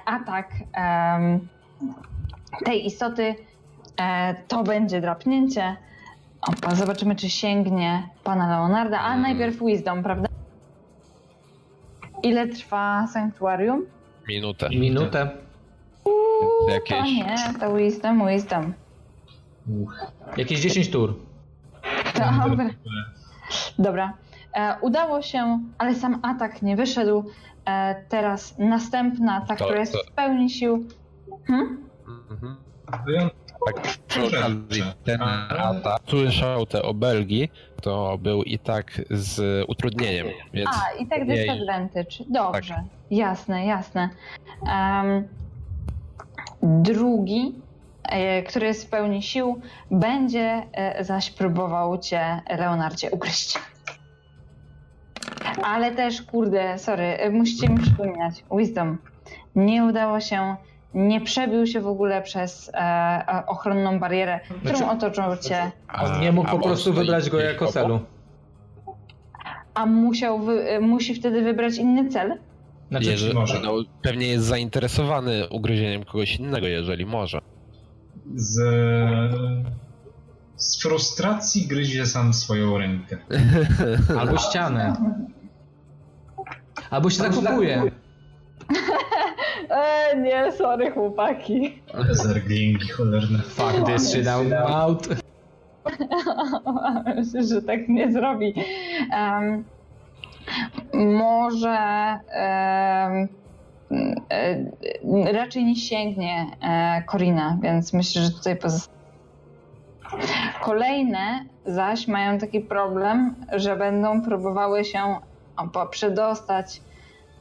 [0.05, 1.47] atak em,
[2.65, 3.35] tej istoty
[4.47, 5.75] to będzie drapnięcie.
[6.41, 9.21] Opa, zobaczymy, czy sięgnie pana Leonarda, a Mm.
[9.21, 10.27] najpierw Wisdom, prawda?
[12.23, 13.85] Ile trwa sanktuarium?
[14.27, 14.69] Minutę.
[14.69, 15.29] Minutę.
[16.03, 17.03] To Jakieś...
[17.13, 18.73] nie, to Wisdom, Wisdom.
[19.83, 20.05] Uch.
[20.37, 21.19] Jakieś 10 tur.
[22.15, 22.69] Dobra.
[23.79, 24.13] Dobra.
[24.53, 27.23] E, udało się, ale sam atak nie wyszedł.
[27.65, 30.85] E, teraz następna, ta, To- która jest to- w pełni sił.
[31.47, 31.77] Hmm?
[32.31, 32.55] Mhm.
[33.65, 37.49] Tak, przy okazji ten atak słyszał te obelgi,
[37.81, 42.23] to był i tak z utrudnieniem, więc A, i tak disadvantage.
[42.29, 42.83] Dobrze.
[43.11, 44.09] Jasne, jasne.
[44.71, 45.27] Em,
[46.63, 47.55] drugi,
[48.03, 49.61] e, który jest w pełni sił,
[49.91, 53.59] będzie e, zaś próbował cię, Leonardzie, ugryźć.
[55.63, 58.43] Ale też, kurde, sorry, e, musicie mi przypominać.
[58.51, 58.97] Wisdom.
[59.55, 60.55] Nie udało się,
[60.93, 66.19] nie przebił się w ogóle przez e, e, ochronną barierę, którą Znaczy- otoczył cię, A-
[66.19, 67.99] Nie mógł po prostu wybrać go jako celu.
[69.73, 72.37] a musiał wy, e, musi wtedy wybrać inny cel.
[72.89, 73.59] Znaczy, Jeżeli, może.
[73.59, 77.41] no, pewnie jest zainteresowany ugryzieniem kogoś innego, jeżeli może.
[78.35, 78.59] Z,
[80.55, 83.17] z frustracji gryzie sam swoją rękę.
[84.19, 84.95] albo ścianę.
[86.89, 87.91] Albo się zakopuje.
[89.69, 91.81] E, nie, sorry chłopaki.
[92.11, 93.39] Zerglingi cholerne.
[93.39, 95.07] Fuck this shit out.
[97.15, 98.53] Myślę, że tak nie zrobi.
[99.13, 99.63] Em,
[100.93, 103.27] może e,
[105.33, 108.97] raczej nie sięgnie e, Korina, więc myślę, że tutaj pozostaje.
[110.61, 115.15] Kolejne zaś mają taki problem, że będą próbowały się
[115.91, 116.81] przedostać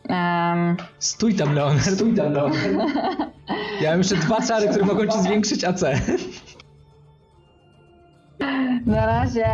[0.09, 1.85] em, Stój tam, Leonard.
[1.85, 2.59] Stój tam, Leonard.
[3.81, 5.83] Ja mam jeszcze dwa czary, które mogą ci zwiększyć AC.
[8.87, 9.47] Na razie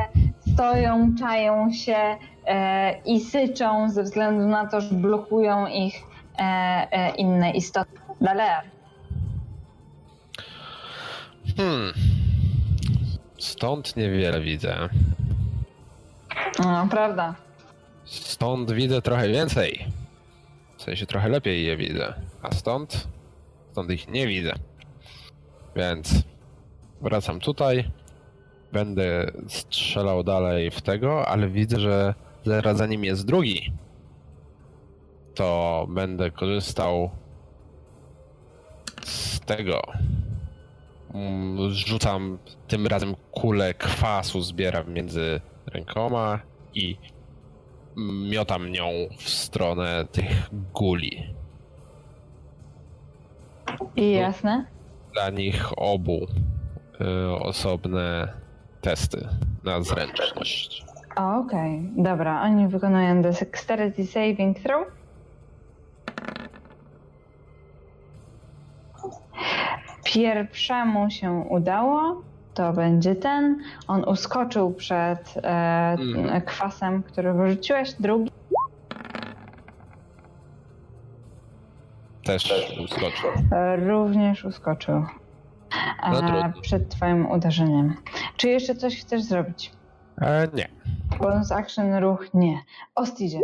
[0.55, 2.17] stoją, czają się
[2.47, 5.95] e, i syczą ze względu na to, że blokują ich
[6.39, 6.43] e,
[6.91, 7.91] e, inne istoty.
[8.21, 8.63] Daler.
[11.57, 11.93] Hmm.
[13.39, 14.89] Stąd niewiele widzę.
[16.59, 17.35] No, prawda.
[18.05, 19.87] Stąd widzę trochę więcej.
[20.83, 22.15] W sensie trochę lepiej je widzę.
[22.43, 23.09] A stąd?
[23.73, 24.53] Stąd ich nie widzę.
[25.77, 26.23] Więc
[27.01, 27.91] wracam tutaj.
[28.73, 32.15] Będę strzelał dalej w tego, ale widzę, że
[32.45, 33.73] zaraz za nim jest drugi.
[35.35, 37.11] To będę korzystał
[39.05, 39.83] z tego.
[41.15, 42.39] Mm, Rzucam
[42.69, 46.41] tym razem kulę kwasu, zbieram między rękoma
[46.75, 46.97] i
[47.97, 48.89] miotam nią
[49.19, 51.35] w stronę tych guli.
[53.97, 54.67] I jasne.
[55.13, 56.27] Dla nich obu
[57.01, 58.33] y, osobne
[58.81, 59.29] testy
[59.65, 60.85] na zręczność.
[61.17, 62.43] Okej, dobra.
[62.43, 64.87] Oni wykonują Dexterity Saving Throw.
[70.05, 72.23] Pierwszemu się udało.
[72.55, 73.59] To będzie ten.
[73.89, 76.41] On uskoczył przed e, Mhm.
[76.43, 77.93] kwasem, który wyrzuciłeś.
[77.93, 78.31] Drugi.
[82.25, 82.55] Też
[82.85, 83.31] uskoczył.
[83.53, 85.05] E, Również uskoczył
[86.11, 86.61] No e, trudno.
[86.63, 87.95] przed twoim uderzeniem.
[88.37, 89.73] Czy jeszcze coś chcesz zrobić?
[90.21, 90.69] E, nie.
[91.21, 92.59] Bonus action ruch nie.
[92.95, 93.39] Ostidzie.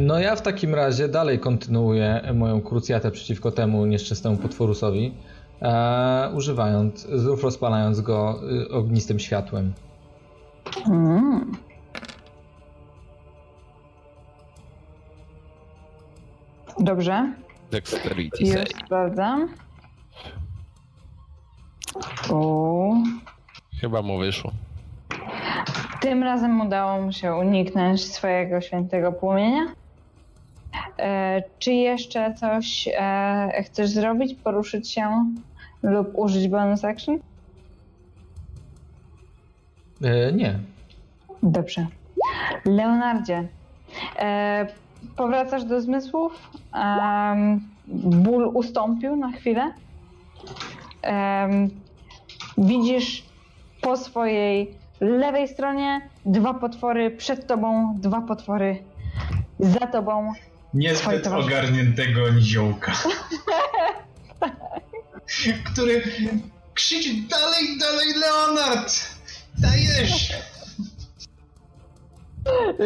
[0.00, 5.14] No ja w takim razie dalej kontynuuję moją krucjatę przeciwko temu nieszczęsnemu potworusowi,
[6.34, 9.72] używając, znów rozpalając go y, ognistym światłem.
[10.86, 11.52] Mm.
[16.78, 17.32] Dobrze,
[17.70, 19.48] Dexterity już sprawdzam.
[22.30, 22.94] O,
[23.80, 24.52] Chyba mu wyszło.
[26.00, 29.66] tym razem udało mu się uniknąć swojego świętego płomienia.
[30.98, 34.34] E, czy jeszcze coś e, chcesz zrobić?
[34.34, 35.24] Poruszyć się
[35.82, 37.18] lub użyć bonus action?
[40.02, 40.58] E, nie.
[41.42, 41.86] Dobrze.
[42.64, 43.48] Leonardzie,
[44.18, 44.66] e,
[45.16, 46.50] powracasz do zmysłów.
[46.74, 47.60] Em,
[47.94, 49.72] ból ustąpił na chwilę.
[52.58, 53.24] Widzisz
[53.80, 58.82] po swojej lewej stronie dwa potwory przed tobą, dwa potwory
[59.60, 60.32] za tobą.
[60.74, 62.92] Niezbyt ogarniętego niziołka.
[65.64, 66.02] który
[66.74, 68.92] krzyczy dalej, dalej Leonard!
[69.58, 70.32] Dajesz!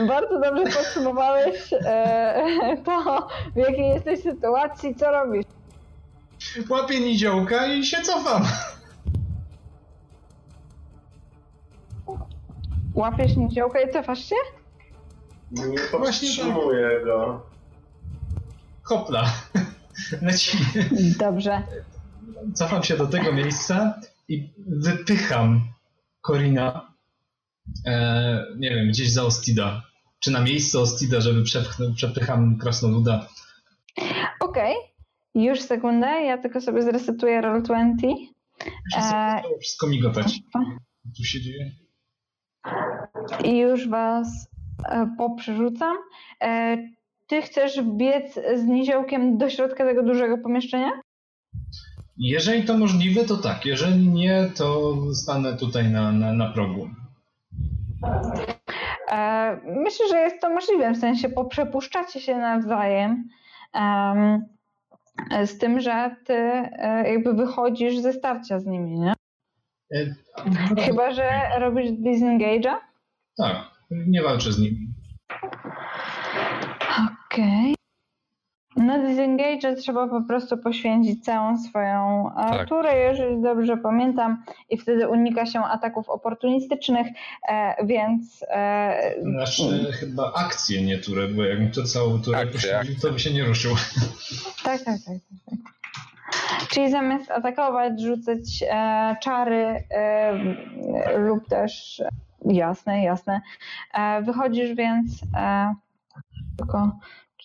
[0.09, 5.45] Bardzo dobrze podsumowałeś e, to, w jakiej jesteś sytuacji, co robisz.
[6.69, 8.43] Łapię niziołka i się cofam.
[12.95, 14.37] Łapiesz niziołka i cofasz się?
[15.51, 17.43] Nie powstrzymuję go.
[18.83, 19.25] Hopla.
[20.23, 20.65] Lecimy.
[21.19, 21.63] Dobrze.
[22.55, 25.61] Cofam się do tego miejsca i wypycham
[26.21, 26.93] Korina,
[27.87, 29.83] e, nie wiem, gdzieś za Ostida.
[30.21, 33.29] Czy na miejsce Ostida, żeby przepchnę, przepycham krasnoluda.
[34.41, 34.75] Okej,
[35.35, 38.15] już sekundę, ja tylko sobie zresetuję Roll20.
[38.93, 40.39] Wszystko, E, wszystko migotać.
[40.53, 40.59] Co
[41.17, 41.71] tu się dzieje?
[43.45, 44.49] I już was
[44.89, 45.97] e, poprzerzucam.
[46.43, 46.77] E,
[47.27, 50.91] ty chcesz biec z niziołkiem do środka tego dużego pomieszczenia?
[52.19, 53.67] Jeżeli to możliwe, to tak.
[53.67, 56.91] Jeżeli nie, to stanę tutaj na, na, na progu.
[59.13, 63.29] E, myślę, że jest to możliwe, w sensie poprzepuszczacie się nawzajem.
[63.75, 64.45] em,
[65.47, 69.13] z tym, że ty e, jakby wychodzisz ze starcia z nimi, nie?
[69.95, 70.15] E,
[70.87, 72.75] Chyba, że robisz disengage'a.
[73.37, 73.57] Tak,
[73.91, 74.79] nie walczę z nimi.
[77.33, 77.75] Okej.
[78.77, 82.69] Na disengage trzeba po prostu poświęcić całą swoją e, Tak.
[82.69, 87.07] turę, jeżeli dobrze pamiętam, i wtedy unika się ataków oportunistycznych,
[87.49, 88.45] e, więc
[89.23, 93.45] Znaczy chyba akcję, nie turę, bo jakbym to całą turę poświęcił, to by się nie
[93.45, 93.75] ruszył.
[94.65, 95.59] tak, tak, tak, tak, tak.
[96.69, 102.03] Czyli zamiast atakować, rzucać e, czary e, lub też
[102.45, 103.41] jasne, jasne.
[103.95, 105.75] E, wychodzisz więc e,
[106.59, 106.93] tylko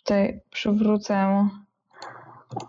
[0.04, 1.48] tutaj przywrócę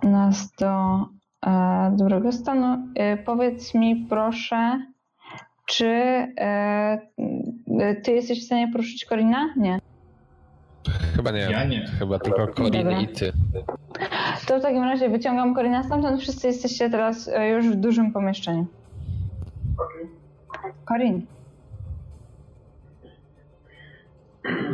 [0.02, 1.04] nas do
[1.46, 2.88] e, dobrego stanu.
[2.94, 4.86] E, powiedz mi proszę,
[5.66, 5.86] czy
[6.38, 7.00] e,
[8.04, 9.54] ty jesteś w stanie poruszyć Korina?
[9.56, 9.78] Nie.
[11.16, 11.40] Chyba nie.
[11.40, 11.86] Ja nie.
[11.98, 13.00] Chyba tylko Dobra.
[13.00, 13.32] i ty.
[14.46, 16.20] To w takim razie wyciągam Korina stamtąd.
[16.20, 18.66] Wszyscy jesteście teraz e, już w dużym pomieszczeniu.
[19.78, 20.06] Okej.
[20.84, 21.26] Korin.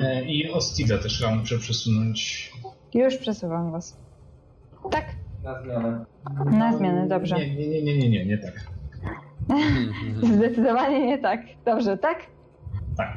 [0.03, 2.48] E, I Ostida też chyba muszę przesunąć.
[2.95, 3.97] Już przesuwam was.
[4.91, 5.05] Tak,
[5.45, 6.05] Na zmianę.
[6.51, 7.37] na zmianę, dobrze.
[7.37, 8.53] Nie, nie, nie, nie, nie, nie, nie tak.
[10.37, 11.41] Zdecydowanie nie tak.
[11.65, 12.19] Dobrze, tak?
[12.97, 13.17] Tak.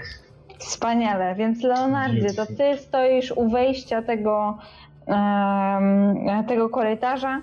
[0.58, 1.36] Wspaniale.
[1.36, 4.58] Więc Leonardzie, to ty stoisz u wejścia tego,
[5.08, 7.42] em, tego korytarza.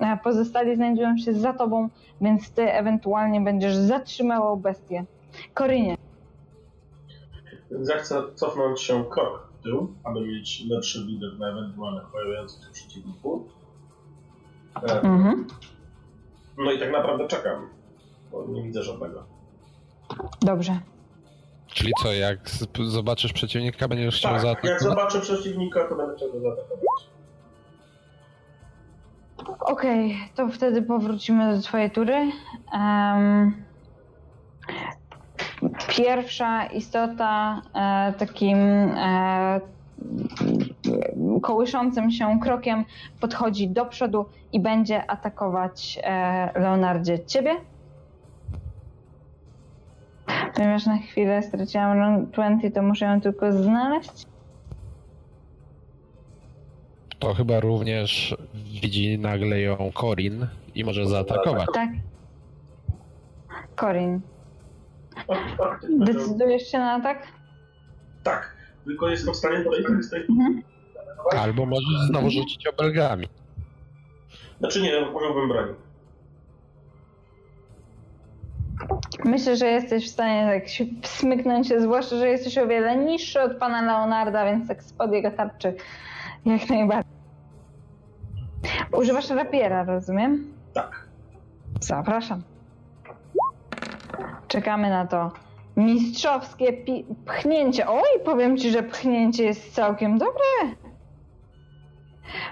[0.00, 1.88] E, Pozostali znajdują się za tobą,
[2.20, 5.04] więc ty ewentualnie będziesz zatrzymał bestię.
[5.54, 5.96] Korinie.
[7.70, 12.72] Więc ja chcę cofnąć się krok tył, aby mieć lepszy widok na ewentualnych pojawiających się
[12.72, 13.42] przeciwników.
[14.88, 15.46] E, Mhm.
[16.58, 17.68] No i tak naprawdę czekam,
[18.32, 19.24] bo nie widzę żadnego.
[20.40, 20.78] Dobrze.
[21.66, 22.50] Czyli co, jak
[22.84, 24.80] zobaczysz przeciwnika, będziesz chciał Tak, jak zaatakować?
[24.82, 26.84] zobaczę przeciwnika, to będę chciał go zaatakować.
[29.60, 32.30] Okej, to wtedy powrócimy do twojej tury.
[32.72, 33.64] Em,
[35.88, 39.60] pierwsza istota e, takim e,
[41.42, 42.84] kołyszącym się krokiem
[43.20, 47.50] podchodzi do przodu i będzie atakować e, Leonardzie ciebie.
[50.54, 54.26] Ponieważ na chwilę straciłam run 20, to muszę ją tylko znaleźć.
[57.18, 61.68] To chyba również widzi nagle ją Corin i może zaatakować.
[61.74, 61.88] Tak.
[63.80, 64.20] Corin,
[65.98, 67.26] decydujesz się na atak?
[68.22, 69.64] Tak, tylko jestem w stanie
[70.00, 70.62] z tej Mhm.
[71.38, 73.26] Albo możesz znowu rzucić obelgami.
[74.58, 75.74] Znaczy nie, użyłbym broni.
[79.24, 83.40] Myślę, że jesteś w stanie tak się smyknąć się, zwłaszcza, że jesteś o wiele niższy
[83.40, 85.74] od pana Leonarda, więc tak spod jego tarczy
[86.44, 87.14] jak najbardziej.
[88.92, 90.54] Używasz rapiera, rozumiem?
[90.72, 91.08] Tak.
[91.80, 92.42] Zapraszam.
[94.54, 95.30] Czekamy na to
[95.76, 97.88] mistrzowskie pi- pchnięcie.
[97.88, 100.76] Oj, powiem ci, że pchnięcie jest całkiem dobre.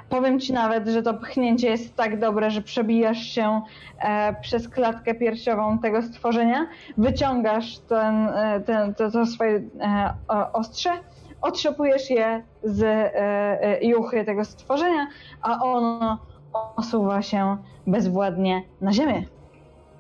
[0.09, 3.63] Powiem ci nawet, że to pchnięcie jest tak dobre, że przebijasz się
[3.99, 6.67] e, przez klatkę piersiową tego stworzenia,
[6.99, 10.15] wyciągasz ten, e, ten, to, to swoje e,
[10.53, 10.91] ostrze,
[11.43, 13.15] otrzepujesz je z e,
[13.63, 15.07] e, juchy tego stworzenia,
[15.43, 16.19] a ono
[16.77, 17.57] osuwa się
[17.87, 19.23] bezwładnie na ziemię.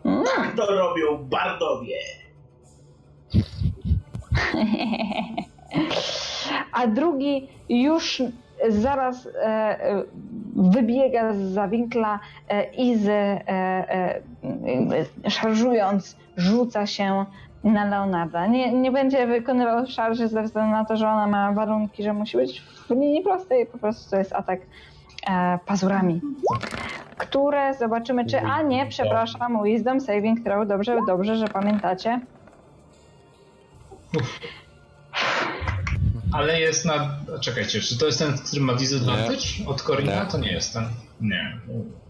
[0.05, 1.99] Tak to robią bardowie.
[6.73, 8.23] A drugi już
[8.69, 10.05] zaraz e, e,
[10.57, 17.27] wybiega z winkla e, i z, e, e, szarżując rzuca się
[17.65, 18.47] na Leonarda.
[18.47, 22.37] Nie, nie będzie wykonywał szarży ze względu na to, że ona ma warunki, że musi
[22.37, 24.61] być w linii prostej, po prostu to jest atak
[25.31, 26.21] e, pazurami.
[27.23, 28.41] Które zobaczymy, czy.
[28.41, 30.69] A nie, przepraszam, Wisdom Saving Throw.
[30.69, 32.21] Dobrze, dobrze, że pamiętacie.
[36.33, 37.17] Ale jest na...
[37.41, 40.25] Czekajcie, czy to jest ten, który ma disadvantage od Corina?
[40.25, 40.31] Nie.
[40.31, 40.85] To nie jest ten.
[41.21, 41.59] Nie.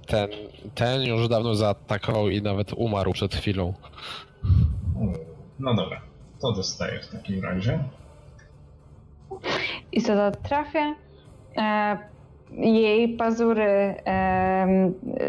[0.06, 0.28] Ten,
[0.74, 3.74] ten już dawno zaatakował i nawet umarł przed chwilą.
[5.58, 6.00] No dobra,
[6.40, 7.84] to dostaję w takim razie.
[9.92, 10.94] I co to trafia?
[11.56, 11.98] E,
[12.56, 13.94] jej pazury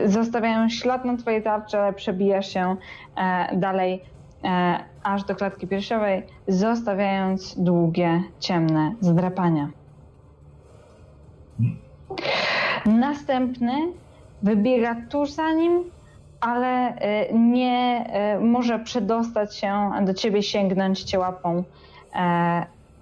[0.05, 2.75] zostawiają ślad na twojej tarczy, ale przebija się
[3.17, 4.03] e, dalej
[4.43, 9.69] e, aż do klatki piersiowej, zostawiając długie, ciemne zdrapania.
[12.85, 13.73] Następny
[14.43, 15.83] wybiega tuż za nim,
[16.41, 18.05] ale e, nie
[18.41, 21.63] może przedostać się do ciebie, sięgnąć cię łapą.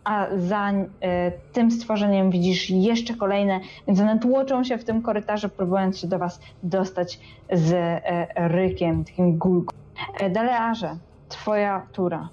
[0.03, 5.49] A za e, tym stworzeniem widzisz jeszcze kolejne, więc one tłoczą się w tym korytarzu,
[5.49, 7.19] próbując się do was dostać
[7.51, 9.75] z e, rykiem, takim gulką.
[10.19, 10.97] E, Dalearze,
[11.29, 12.29] twoja tura.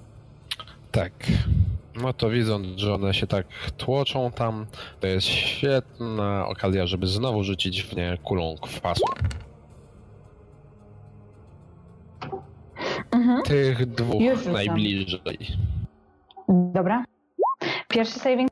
[0.90, 1.12] Tak.
[2.02, 3.46] No to widząc, że one się tak
[3.76, 4.66] tłoczą tam,
[5.00, 9.04] to jest świetna okazja, żeby znowu rzucić w nie kulą kwasu.
[13.10, 13.42] Mhm.
[13.42, 15.38] Tych dwóch najbliżej.
[16.48, 17.04] Dobra.
[17.88, 18.50] Pierwszy saving.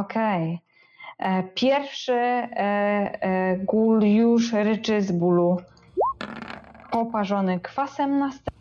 [0.00, 0.60] Okej.
[1.18, 2.48] E, Pierwszy e,
[3.22, 5.56] e, gul już ryczy z bólu.
[6.90, 8.60] Poparzony kwasem następny.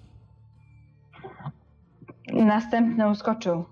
[2.34, 3.66] Następny uskoczył.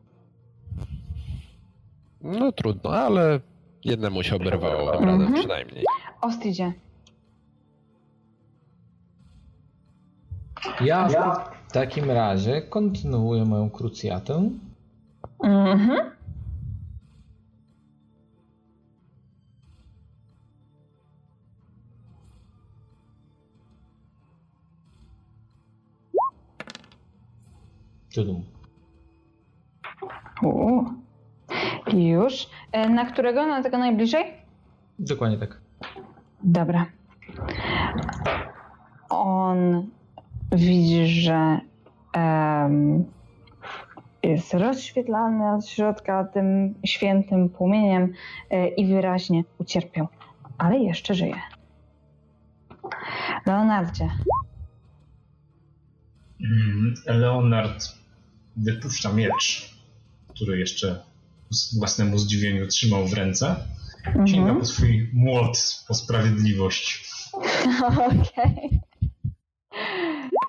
[2.22, 3.40] No trudno, ale
[3.86, 5.34] jednemu się oberwało radę Mhm.
[5.34, 5.86] przynajmniej.
[6.22, 6.74] Ostidzie.
[10.82, 11.08] Ja
[11.68, 14.50] w takim razie kontynuuję moją krucjatę.
[15.44, 16.12] Mhm.
[28.14, 28.44] Tudum.
[30.44, 30.84] U.
[31.94, 32.50] Już.
[32.72, 33.46] E, Na którego?
[33.46, 34.24] Na tego najbliżej?
[35.00, 35.62] Dokładnie tak.
[36.44, 36.86] Dobra.
[39.10, 39.88] On
[40.52, 41.60] widzi, że
[42.14, 43.06] em,
[44.38, 48.14] jest rozświetlany od środka tym świętym płomieniem
[48.50, 50.08] e, i wyraźnie ucierpiał,
[50.58, 51.36] ale jeszcze żyje.
[53.46, 54.10] Leonardzie,
[56.42, 57.96] Mm, Leonard
[58.58, 59.76] wypuszcza miecz,
[60.28, 61.04] który jeszcze
[61.50, 63.56] ku własnemu zdziwieniu trzymał w ręce.
[64.26, 64.60] Sięga mhm.
[64.60, 67.10] po swój młot, po sprawiedliwość.
[67.88, 68.80] okej.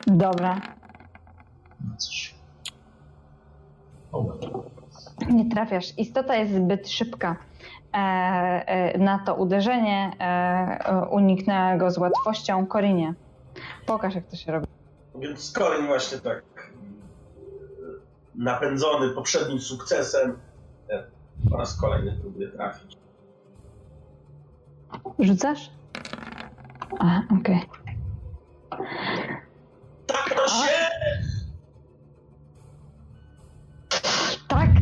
[0.06, 0.60] Dobra,
[1.80, 2.34] No cóż.
[2.34, 2.78] O, well.
[5.30, 5.98] Nie trafiasz.
[5.98, 7.36] Istota jest zbyt szybka.
[7.94, 13.14] E, e, na to uderzenie e, uniknęła go z łatwością Korinie.
[13.86, 14.66] Pokaż, jak to się robi.
[15.14, 16.42] Więc Corin właśnie tak
[18.34, 20.38] napędzony poprzednim sukcesem
[21.50, 22.96] po raz kolejny próbuje trafić.
[25.18, 25.70] Rzucasz?
[26.98, 27.60] Aha, okej.
[30.06, 30.87] Tak to się!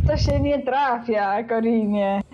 [0.07, 2.20] To się nie trafia, Korinie.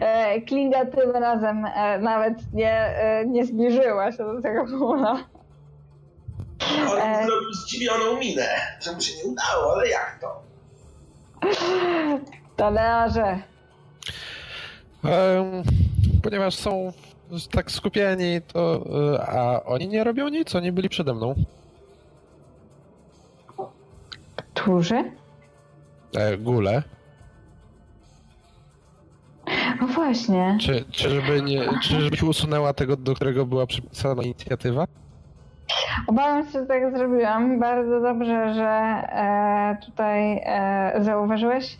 [0.00, 5.16] E, Klinga tym razem e, nawet nie, e, nie zbliżyła się do tego pola.
[6.58, 7.26] Corin E.
[7.26, 8.48] zrobił zdziwioną minę,
[8.80, 10.42] że mu się nie udało, ale jak to?
[12.56, 13.38] Talearze,
[15.04, 15.62] Em,
[16.22, 16.92] ponieważ są
[17.50, 18.84] tak skupieni, to.
[19.28, 21.34] A oni nie robią nic, oni byli przede mną.
[24.54, 25.04] Którzy?
[26.14, 26.82] E, Gule.
[29.80, 30.58] No właśnie.
[30.60, 34.84] Czy, czyżby nie, czyżbyś usunęła tego, do którego była przypisana inicjatywa?
[36.06, 37.60] Obawiam się, że tak zrobiłam.
[37.60, 41.76] Bardzo dobrze, że e, tutaj e, zauważyłeś.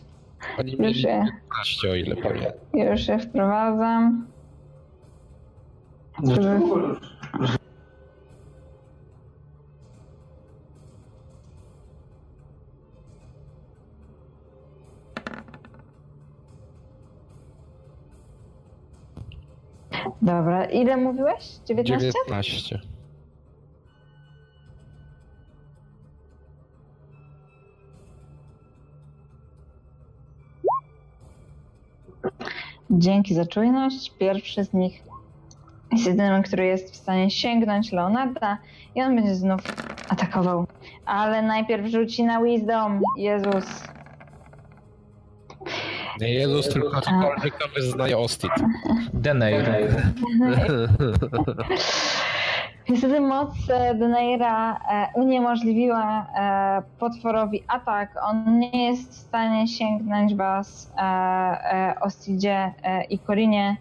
[0.59, 2.51] Oni Już mieli je, 15, o ile pamiętam.
[2.73, 4.27] już je wprowadzam.
[20.21, 21.59] Dobra, ile mówiłeś?
[21.65, 22.11] 19?
[22.25, 22.79] 19.
[32.89, 34.11] Dzięki za czujność.
[34.19, 35.03] Pierwszy z nich
[35.91, 38.57] jest jedynym, który jest w stanie sięgnąć Leonarda
[38.95, 39.61] i on będzie znów
[40.09, 40.67] atakował.
[41.05, 43.01] Ale najpierw rzuci na Wisdom.
[43.17, 43.83] Jezus.
[46.21, 48.51] Nie Jezus, tylko ktokolwiek tam wyznaje Ostit.
[49.13, 49.65] Deneir.
[52.89, 58.09] Niestety moc e, Deneira e, uniemożliwiła e, potworowi atak.
[58.23, 60.93] On nie jest w stanie sięgnąć was
[62.01, 62.73] Ostidzie
[63.09, 63.77] i Korinie,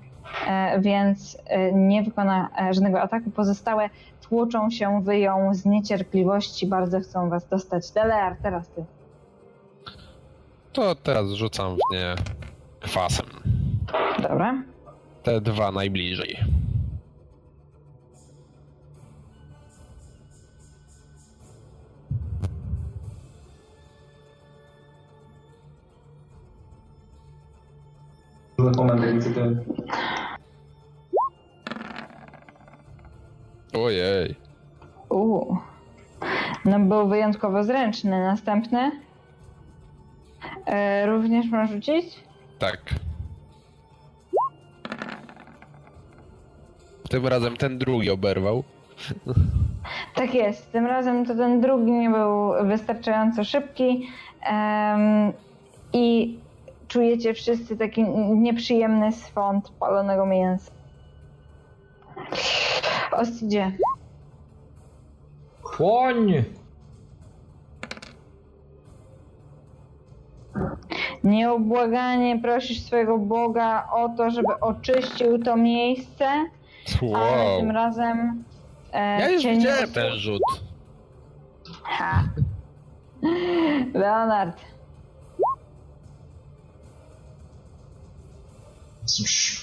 [0.79, 1.39] więc
[1.73, 3.31] nie wykona żadnego ataku.
[3.31, 3.91] Pozostałe
[4.21, 7.91] tłoczą się, wyją z niecierpliwości, bardzo chcą was dostać.
[7.91, 8.85] Delear, teraz ty.
[10.77, 12.15] To teraz rzucam w nie
[12.81, 13.27] kwasem.
[14.23, 14.62] Dobra.
[15.23, 16.36] Te dwa najbliżej.
[33.74, 34.35] Ojej.
[35.09, 35.59] Uuu.
[36.65, 38.11] No był wyjątkowo zręczny.
[38.11, 39.06] Następny.
[40.67, 42.05] E, również można rzucić?
[42.59, 42.79] Tak.
[47.11, 48.65] Tym razem ten drugi oberwał.
[50.15, 50.73] Tak jest.
[50.73, 54.09] Tym razem to ten drugi nie był wystarczająco szybki.
[54.43, 55.33] em,
[55.93, 56.39] I
[56.89, 58.05] czujecie wszyscy taki
[58.35, 60.71] nieprzyjemny swąd palonego mięsa.
[63.13, 63.73] Ostidzie.
[65.77, 66.45] Płoń!
[71.27, 77.73] Nieubłaganie prosisz swojego Boga o to, żeby oczyścił to miejsce, ale tym Wow.
[77.73, 78.44] razem
[78.93, 80.43] e, Ja już cię nie widziałem osł- ten rzut.
[81.82, 82.23] Ha.
[83.94, 84.61] Leonard,
[89.05, 89.61] Cóż,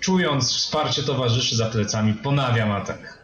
[0.00, 3.15] czując wsparcie towarzyszy za plecami, ponawiam atak.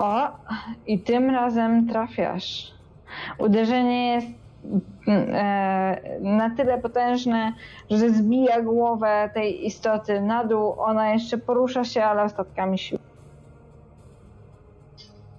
[0.00, 0.38] O,
[0.86, 2.72] i tym razem trafiasz.
[3.38, 4.26] Uderzenie jest
[5.06, 7.52] mm, e, na tyle potężne,
[7.90, 10.80] że zbija głowę tej istoty na dół.
[10.80, 12.98] Ona jeszcze porusza się, ale ostatkami sił.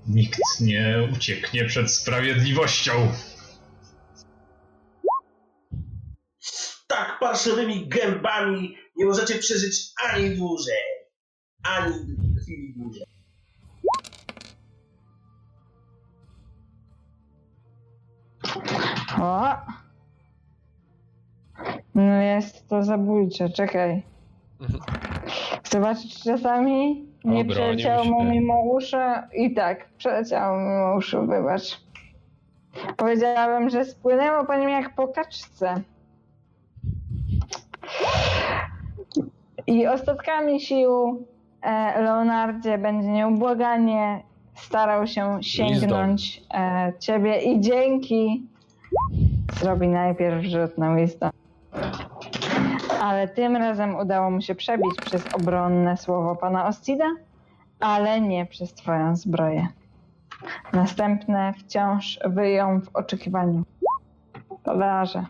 [0.08, 2.92] Nikt nie ucieknie przed sprawiedliwością.
[6.88, 10.82] Tak parszywymi gębami nie możecie przeżyć ani dłużej.
[11.64, 11.94] Ani
[12.42, 13.11] chwili dłużej.
[19.20, 19.48] O!
[21.96, 24.04] No jest to zabójcze, czekaj.
[25.64, 28.26] Zobaczyć czasami nie Obronił przeleciało mu się.
[28.30, 28.98] mimo uszu
[29.34, 31.82] i tak, przeleciało mimo uszu, wybacz.
[32.98, 35.82] Powiedziałabym, że spłynęło po nim jak po kaczce.
[39.68, 41.26] I ostatkami sił
[41.62, 44.24] e, Leonardzie będzie nieubłaganie
[44.56, 48.48] starał się sięgnąć e, ciebie i dzięki
[49.62, 51.30] zrobi najpierw rzut na wisdom.
[53.02, 57.16] Ale tym razem udało mu się przebić przez obronne słowo pana Ostida,
[57.80, 59.68] ale nie przez twoją zbroję.
[60.74, 63.64] Następne wciąż wyją w oczekiwaniu.
[64.64, 65.26] Towarze.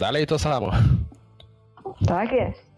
[0.00, 0.70] Dalej to samo.
[2.06, 2.72] Tak jest.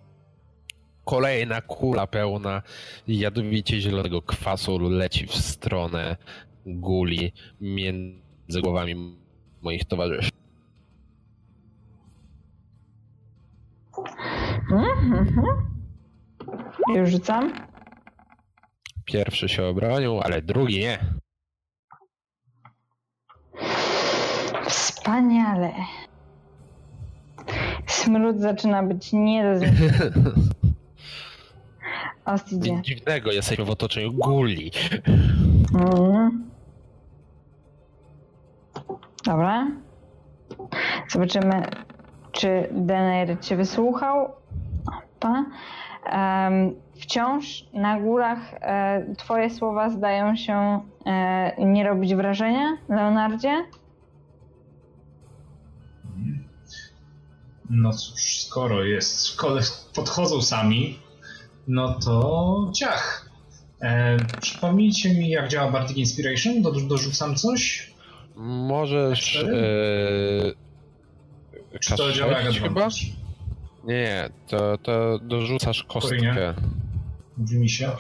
[1.05, 2.63] Kolejna kula pełna
[3.09, 6.17] jadowicie zielonego kwasu leci w stronę
[6.67, 9.24] guli między głowami
[9.65, 10.31] moich towarzyszy.
[14.73, 15.45] Mhm.
[16.95, 17.53] Już rzucam.
[19.05, 20.99] pierwszy się obronił, ale drugi nie.
[24.69, 25.73] Wspaniale.
[27.87, 29.67] Smród zaczyna być nie do.
[32.77, 34.71] Nic dziwnego, jesteśmy w otoczeniu guli.
[35.75, 36.54] Mhm.
[39.25, 39.67] Dobra.
[41.09, 41.67] Zobaczymy,
[42.33, 44.33] czy Dener cię wysłuchał.
[44.87, 45.45] Opa.
[47.01, 53.65] Wciąż na górach e, twoje słowa zdają się e, nie robić wrażenia, Leonardzie?
[57.71, 59.37] No cóż, skoro jest,
[59.95, 60.99] podchodzą sami,
[61.69, 63.31] no to ciach.
[63.81, 66.63] E, przypomnijcie mi, jak działa Bardic Inspiration?
[66.63, 67.94] Do, dorzucam coś?
[68.35, 69.45] Możesz.
[71.81, 72.89] Czy to działa jak chyba?
[73.85, 76.55] Nie, to, to dorzucasz kostkę.
[77.37, 77.91] Mówi mi się.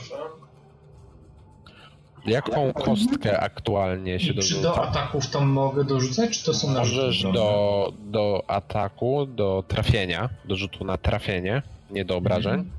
[2.26, 4.82] Jaką kostkę aktualnie się I czy do dorzuca?
[4.82, 10.84] ataków to mogę dorzucać, czy to są Możesz do, do ataku, do trafienia, do rzutu
[10.84, 12.70] na trafienie, nie do obrażeń,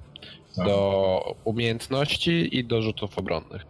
[0.56, 0.68] Tak.
[0.68, 3.66] do umiejętności i do rzutów obronnych.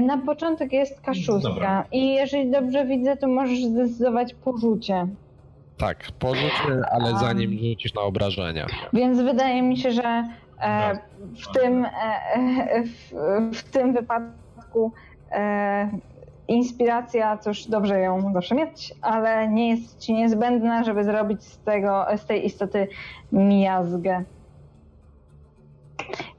[0.00, 1.84] Na początek jest kaszustka Dobra.
[1.92, 5.06] i jeżeli dobrze widzę, to możesz zdecydować po rzucie.
[5.78, 7.18] Tak, porzucie, ale A.
[7.18, 8.66] zanim rzucisz na obrażenia.
[8.92, 10.28] Więc wydaje mi się, że
[10.60, 10.98] e,
[11.42, 13.12] w, tym, e, e, w,
[13.56, 14.92] w tym wypadku
[15.32, 15.90] e,
[16.48, 22.06] inspiracja, cóż, dobrze ją zawsze mieć, ale nie jest ci niezbędna, żeby zrobić z, tego,
[22.16, 22.88] z tej istoty
[23.32, 24.24] miazgę.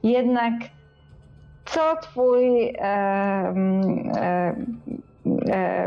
[0.02, 0.52] Jednak
[1.70, 4.12] co twój mm,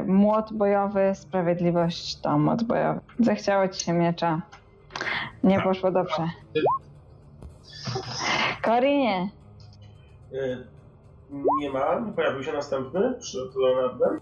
[0.07, 2.99] młot bojowy, sprawiedliwość to młot bojowy.
[3.19, 4.41] Zachciało ci się miecza.
[5.43, 6.29] Nie poszło dobrze.
[8.61, 9.29] Korinie,
[10.33, 10.67] Y,
[11.59, 14.19] Nie ma, nie pojawił się następny przed Leonardem.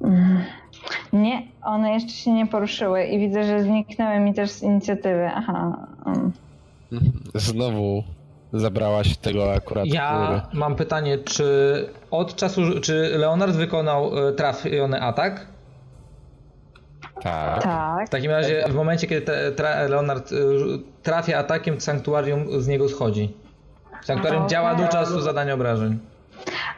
[0.00, 0.44] Mm.
[1.12, 5.30] Nie, one jeszcze się nie poruszyły i widzę, że zniknęły mi też z inicjatywy.
[5.34, 5.86] Aha.
[7.34, 8.02] Znowu
[8.52, 10.40] zabrałaś tego akurat Ja góry.
[10.60, 11.44] mam pytanie, czy
[12.10, 15.46] od czasu, czy Leonard wykonał e, trafiony atak?
[17.22, 17.62] Tak.
[17.62, 18.06] Tak.
[18.06, 20.36] W takim razie w momencie, kiedy tra, Leonard e,
[21.02, 23.34] trafia atakiem, sanktuarium z niego schodzi.
[24.04, 24.50] Sanktuarium Okej.
[24.50, 25.98] działa do czasu zadania obrażeń.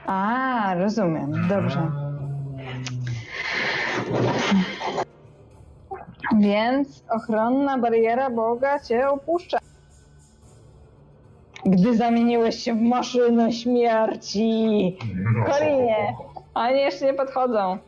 [0.06, 1.48] A, rozumiem.
[1.48, 1.90] Dobrze.
[6.40, 9.58] Więc ochronna bariera Boga cię opuszcza.
[11.70, 14.96] Gdy zamieniłeś się w maszynę śmierci.
[15.46, 15.96] Korinie,
[16.54, 17.78] oni jeszcze nie podchodzą.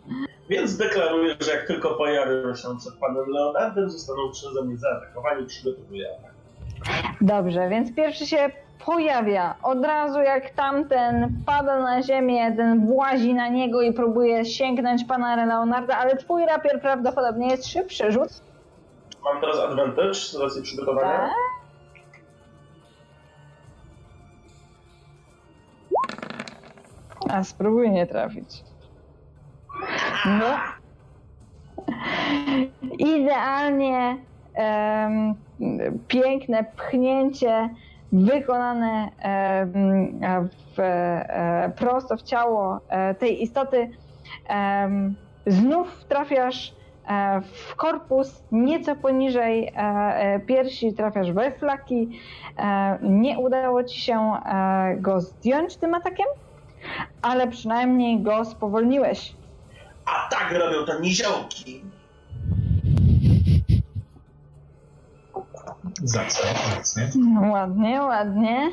[0.48, 6.06] Więc deklaruję, że jak tylko pojawią się przed panem Leonardem, zostaną przeze mnie zaatakowani, przygotowuję
[6.18, 6.30] atak.
[7.20, 8.50] Dobrze, więc pierwszy się
[8.86, 9.54] pojawia.
[9.62, 15.46] Od razu jak tamten pada na ziemię, ten włazi na niego i próbuje sięgnąć pana
[15.46, 18.12] Leonarda, ale twój rapier prawdopodobnie jest szybszy.
[18.12, 18.28] Rzut.
[19.24, 21.18] Mam teraz advantage z racji przygotowania.
[21.18, 21.30] Tak.
[27.32, 28.64] A spróbuj nie trafić.
[30.26, 30.58] No.
[32.98, 34.16] Idealnie
[34.54, 35.34] em,
[36.08, 37.68] piękne pchnięcie
[38.12, 40.20] wykonane em,
[40.76, 43.90] w, e, prosto w ciało e, tej istoty.
[44.48, 45.14] Em,
[45.46, 46.74] znów trafiasz
[47.08, 49.72] e, w korpus, nieco poniżej
[50.46, 52.20] piersi trafiasz we flaki.
[53.02, 54.32] Nie udało ci się
[54.96, 56.26] go zdjąć tym atakiem,
[57.22, 59.34] ale przynajmniej go spowolniłeś.
[60.04, 61.84] A tak robią to niziołki.
[66.02, 66.50] Zacnie,
[66.82, 67.50] zacnie.
[67.50, 68.70] Ładnie, ładnie.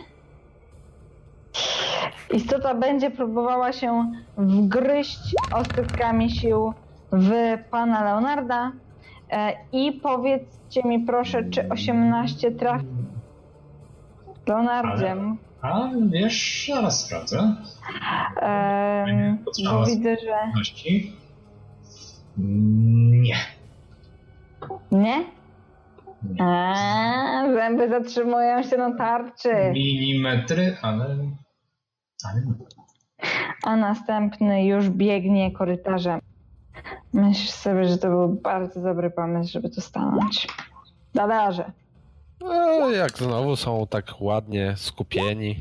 [2.34, 6.74] Istota będzie próbowała się wgryźć ostrytkami sił
[7.12, 7.32] w
[7.72, 8.72] pana Leonarda.
[9.32, 12.86] E, I powiedzcie mi proszę, czy 18 trafi?
[14.48, 15.16] Leonardzie,
[15.62, 17.56] A wiesz, zaraz sprawdzę.
[19.66, 21.14] bo widzę, że Pewności.
[22.38, 23.36] Nie.
[24.92, 25.26] nie.
[26.40, 29.72] A, zęby zatrzymują się na tarczy.
[29.74, 31.06] Milimetry, ale...
[32.30, 32.54] Ale nie.
[33.64, 36.22] a następny już biegnie korytarzem.
[37.14, 40.48] Myślisz sobie, że to był bardzo dobry pomysł, żeby tu stanąć.
[41.14, 41.72] Dadarze.
[42.42, 45.56] No, jak znowu są tak ładnie skupieni,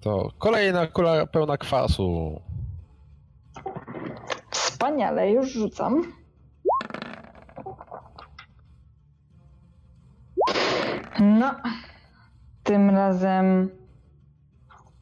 [0.00, 2.40] to kolejna kula pełna kwasu.
[4.50, 6.12] Wspaniale, już rzucam.
[11.20, 11.54] No,
[12.62, 13.70] tym razem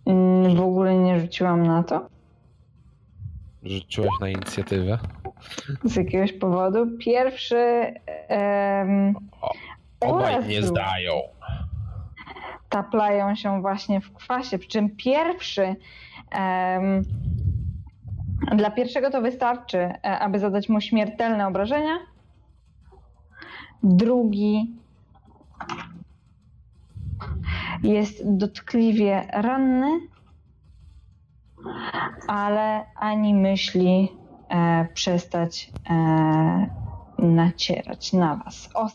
[0.06, 2.08] mm, w ogóle nie rzuciłam na to.
[3.62, 4.98] Rzuciłaś na inicjatywę?
[5.84, 6.86] Z jakiegoś powodu.
[6.98, 7.94] Pierwszy.
[8.30, 9.14] Um,
[10.00, 11.12] Obaj nie zdają.
[12.68, 14.58] taplają się właśnie w kwasie.
[14.58, 15.76] Przy czym pierwszy.
[16.30, 17.02] em,
[18.56, 21.98] dla pierwszego to wystarczy, e, aby zadać mu śmiertelne obrażenia.
[23.82, 24.76] Drugi
[27.82, 30.00] jest dotkliwie ranny,
[32.28, 34.12] ale ani myśli
[34.48, 36.66] e, przestać e,
[37.18, 38.70] nacierać na was.
[38.74, 38.88] O,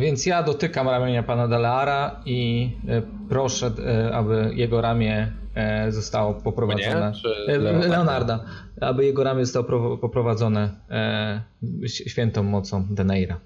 [0.00, 6.34] Więc ja dotykam ramienia pana Daleara i e, proszę, e, aby jego ramię e, zostało
[6.34, 7.12] poprowadzone.
[7.46, 7.88] Leonarda?
[7.88, 8.44] Leonarda,
[8.80, 10.70] aby jego ramię zostało pro- poprowadzone
[11.86, 13.40] świętą mocą Deneira.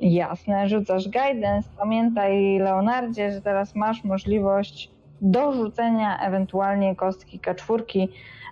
[0.00, 1.68] Jasne, rzucasz guidance.
[1.78, 4.90] Pamiętaj, Leonardzie, że teraz masz możliwość
[5.20, 8.08] dorzucenia ewentualnie kostki K4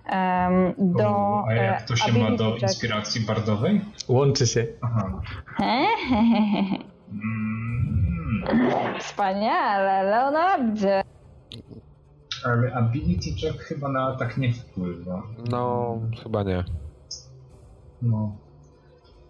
[0.07, 1.43] em, do.
[1.47, 2.61] A jak e, to się ma do check.
[2.61, 3.81] inspiracji bardowej?
[4.07, 4.67] Łączy się.
[4.81, 5.21] Aha.
[5.57, 6.77] Hehehehe.
[7.11, 11.03] Mm, Wspaniale, Leonardzie.
[12.45, 15.23] ale ability check chyba na atak nie wpływa.
[15.49, 16.63] No, chyba nie.
[18.01, 18.35] No.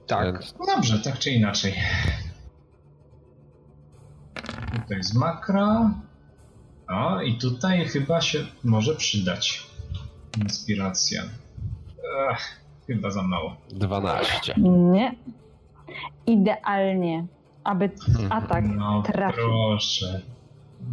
[0.08, 0.26] Tak.
[0.26, 1.74] Więc no dobrze, tak czy inaczej.
[4.74, 5.92] Tutaj jest makra.
[6.90, 9.68] O, i tutaj chyba się może przydać.
[10.42, 11.22] Inspiracja.
[12.32, 13.56] Ech, chyba za mało.
[13.70, 14.54] 12.
[14.58, 15.16] Nie.
[16.28, 17.26] Idealnie,
[17.64, 17.90] aby
[18.30, 19.44] atak No trafił.
[19.44, 20.22] proszę.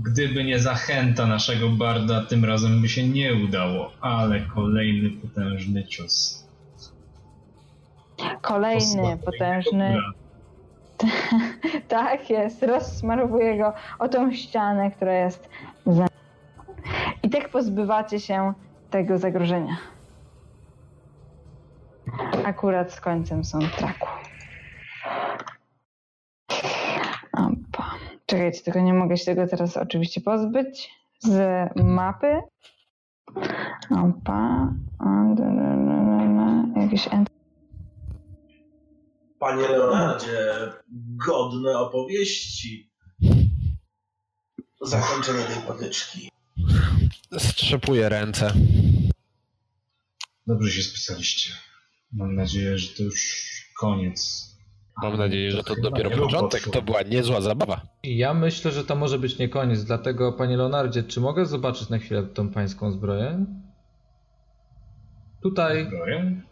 [0.02, 3.90] Gdyby nie zachęta naszego barda, tym razem by się nie udało.
[4.00, 6.46] Ale kolejny potężny cios.
[8.40, 9.96] Kolejny potężny.
[11.88, 15.48] Tak jest, rozsmarowuje go o tą ścianę, która jest
[15.86, 16.06] za.
[17.22, 18.52] I tak pozbywacie się
[18.92, 19.76] tego zagrożenia.
[22.44, 24.06] Akurat z końcem soundtracku.
[27.32, 27.90] Opa.
[28.26, 32.40] Czekajcie, tylko nie mogę się tego teraz oczywiście pozbyć z mapy.
[33.90, 34.72] Opa.
[36.76, 37.08] Jakiś
[39.38, 40.54] Panie Leonardzie,
[41.26, 42.92] godne opowieści.
[44.80, 46.31] Zakończenie tej potyczki.
[47.38, 48.52] Strzepuję ręce.
[50.46, 51.52] Dobrze się spisaliście.
[52.12, 53.42] Mam nadzieję, że to już
[53.80, 54.48] koniec.
[55.02, 56.60] Mam nadzieję, że to chyba dopiero początek.
[56.60, 56.72] poszło.
[56.72, 57.80] To była niezła zabawa.
[58.02, 61.88] I Ja myślę, że to może być nie koniec, dlatego panie Leonardzie, czy mogę zobaczyć
[61.88, 63.46] na chwilę tą pańską zbroję?
[65.42, 66.42] Tutaj Zbroję?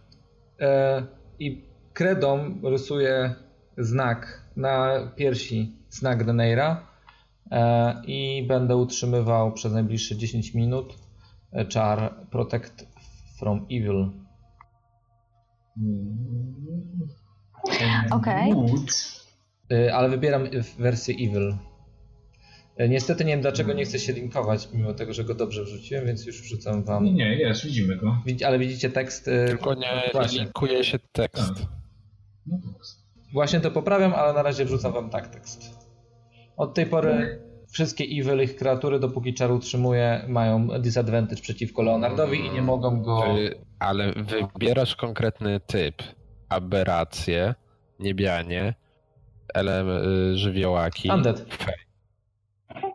[0.60, 1.06] e,
[1.38, 3.34] i kredą rysuję
[3.78, 6.89] znak na piersi, znak Deneira
[8.06, 10.94] i będę utrzymywał przez najbliższe 10 minut
[11.52, 12.86] e, czar Protect
[13.38, 14.10] from Evil.
[15.78, 17.08] Mm.
[18.10, 18.54] Okej.
[18.54, 18.90] Wood.
[19.72, 20.42] E, ale wybieram
[20.78, 21.54] wersję Evil.
[22.76, 26.06] E, Niestety nie wiem dlaczego nie chcę się linkować, mimo tego, że go dobrze wrzuciłem,
[26.06, 27.04] więc już wrzucam wam.
[27.04, 28.16] Nie, nie, jest, widzimy go.
[28.46, 29.28] Ale widzicie tekst.
[29.28, 30.38] e, Tylko nie Właśnie.
[30.40, 31.48] linkuje się tekst.
[31.54, 31.66] Tak.
[32.46, 32.68] No to
[33.32, 35.79] Właśnie to poprawiam, ale na razie wrzucam wam tak tekst.
[36.60, 37.40] Od tej pory
[37.72, 43.24] wszystkie evil ich kreatury, dopóki czar utrzymuje, mają disadvantage przeciwko Leonardowi i nie mogą go...
[43.78, 46.02] Ale wybierasz konkretny typ.
[46.48, 47.54] Aberracje,
[47.98, 48.74] niebianie,
[49.54, 49.84] ele,
[50.32, 51.10] y, żywiołaki.
[51.10, 51.44] Undead.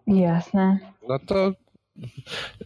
[0.08, 0.80] Jasne.
[1.08, 1.52] No to,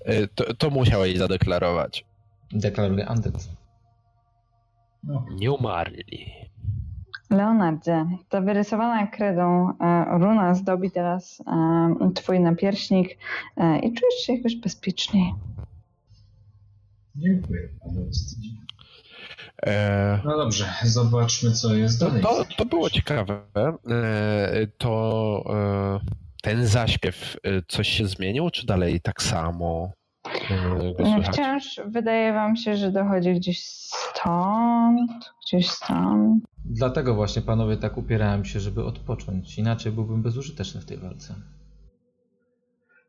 [0.09, 2.05] y, to to musiałeś zadeklarować.
[2.51, 3.49] Deklaruję undead.
[5.03, 5.25] no.
[5.31, 6.31] Nie umarli.
[7.29, 11.41] Leonardzie, ta wyrysowana kredą e, runa zdobi teraz
[12.01, 13.17] e, twój napierśnik
[13.57, 15.33] e, i czujesz się jakoś bezpieczniej.
[17.15, 18.09] Dziękuję panu.
[19.65, 22.23] E, No dobrze, zobaczmy co jest dalej.
[22.23, 23.41] to, to było ciekawe.
[23.55, 25.99] E, To e,
[26.41, 29.91] ten zaśpiew, coś się zmienił, czy dalej tak samo?
[31.31, 35.11] Wciąż wydaje wam się, że dochodzi gdzieś stąd,
[35.45, 36.43] gdzieś stąd.
[36.65, 39.57] Dlatego właśnie panowie tak upierałem się, żeby odpocząć.
[39.57, 41.35] Inaczej byłbym bezużyteczny w tej walce.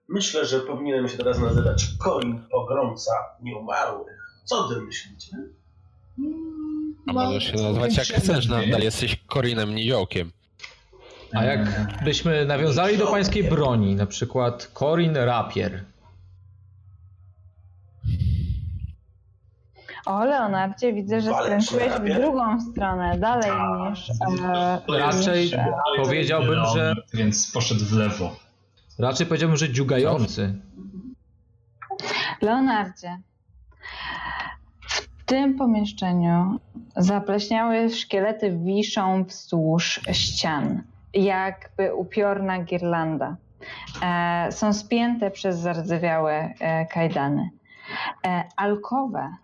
[0.09, 4.43] Myślę, że powinienem się teraz nazywać Corin Pogromca Nieumarłych.
[4.45, 5.37] Co ty myślicie?
[7.07, 10.33] A możesz się nazywać jak chcesz, nadal jesteś Korinem Niziołkiem.
[11.33, 15.85] A jakbyśmy nawiązali do pańskiej broni, na przykład Corin Rapier.
[20.11, 23.91] O, Leonardzie, widzę, że Waleczny skręciłeś w drugą stronę, dalej Tak.
[23.91, 24.11] niż...
[24.45, 25.55] E, Raczej niż,
[25.97, 28.37] powiedziałbym, że Więc poszedł w lewo.
[28.99, 30.55] raczej powiedziałbym, że dziugający.
[32.43, 33.19] Leonardzie,
[34.89, 36.61] w tym pomieszczeniu
[36.97, 40.83] zapleśniałe szkielety wiszą wzdłuż ścian,
[41.15, 43.37] jakby upiorna girlanda.
[44.03, 47.51] E, są spięte przez zardzewiałe e, kajdany.
[48.27, 49.35] E, alkowę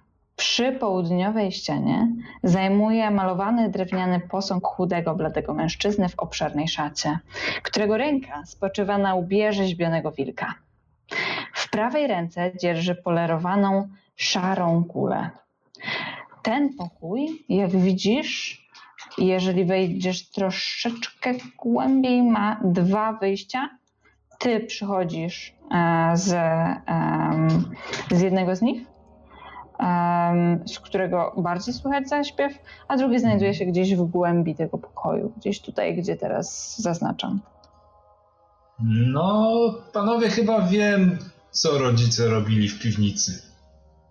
[0.47, 2.08] przy południowej ścianie
[2.42, 7.18] zajmuje malowany drewniany posąg chudego, bladego mężczyzny w obszernej szacie,
[7.62, 10.55] którego ręka spoczywa na łbie rzeźbionego wilka.
[11.55, 15.31] W prawej ręce dzierży polerowaną szarą kulę.
[16.42, 18.66] Ten pokój, jak widzisz,
[19.18, 23.70] jeżeli wejdziesz troszeczkę głębiej, ma dwa wyjścia.
[24.39, 26.28] Ty przychodzisz e, z,
[28.10, 28.95] z jednego z nich,
[30.67, 32.53] z którego bardziej słychać zaśpiew,
[32.89, 37.41] a drugi znajduje się gdzieś w głębi tego pokoju, gdzieś tutaj, gdzie teraz zaznaczam.
[38.85, 39.51] No,
[39.93, 41.19] panowie, chyba wiem,
[41.51, 43.43] co rodzice robili w piwnicy.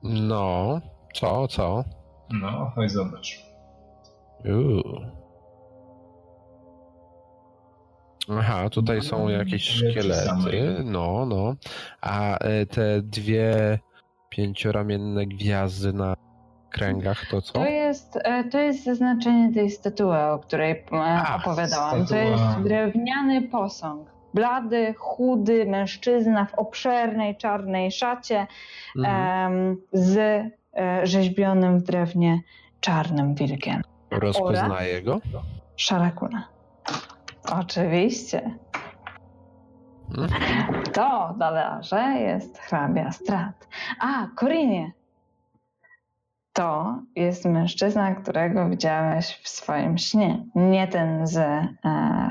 [0.03, 0.81] No,
[1.13, 1.83] co, co?
[2.29, 3.45] No, chodź zobacz.
[4.45, 5.01] Uuu.
[8.39, 10.83] Aha, tutaj są No, jakieś lepszy szkielety.
[10.85, 11.55] No, no.
[12.01, 13.79] A e, te dwie
[14.35, 16.15] pięcioramienne gwiazdy na
[16.69, 17.53] kręgach to co?
[17.53, 21.99] To jest, e, to jest zaznaczenie tej statuły, o której e, A, opowiadałam.
[21.99, 22.21] To statua.
[22.23, 24.09] jest drewniany posąg.
[24.33, 28.47] Blady, chudy mężczyzna w obszernej czarnej szacie
[28.97, 29.51] Mhm.
[29.53, 32.39] em, z e, rzeźbionym w drewnie
[32.79, 33.81] czarnym wilkiem.
[34.11, 35.21] Rozpoznaję go.
[35.75, 36.47] Szara kula.
[37.59, 38.51] Oczywiście.
[40.17, 40.83] Mhm.
[40.93, 43.67] To, Dalearze, jest hrabia Strat.
[43.99, 44.91] A, Korinie.
[46.53, 50.45] To jest mężczyzna, którego widziałeś w swoim śnie.
[50.55, 51.67] Nie ten z e,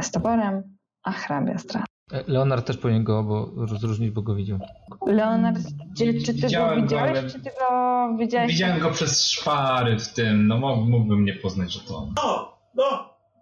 [0.02, 0.62] z toporem,
[1.02, 1.84] a hrabia Strat.
[2.12, 4.58] E, Leonard też powinien go bo rozróżnić, bo go widział.
[5.06, 5.58] Leonard,
[5.92, 8.52] gdzie, czy ty go Widziałem go, widziałeś, ale- czy ty go widziałeś?
[8.52, 12.14] Widziałem go przez szpary w tym, no mógł- mógłbym nie poznać, że to on.
[12.22, 12.84] O, no,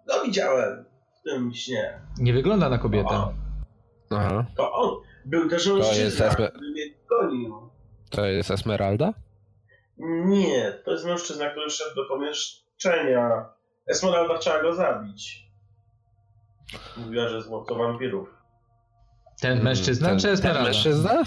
[0.07, 0.85] no widziałem
[1.19, 1.93] w tym śnie.
[2.19, 3.09] Nie wygląda na kobietę.
[4.19, 4.45] Aha.
[4.57, 4.95] to on.
[5.25, 7.69] Był też jest mężczyzna, Esme- który mnie gonił.
[8.09, 9.13] To jest Esmeralda?
[10.25, 13.45] Nie, to jest mężczyzna, który szedł do pomieszczenia.
[13.87, 15.43] Esmeralda chciała go zabić.
[16.97, 18.29] Mówiła, że jest łowcą wampirów.
[19.41, 20.63] Ten mężczyzna ten, czy ten Esmeralda?
[20.63, 21.23] mężczyzna?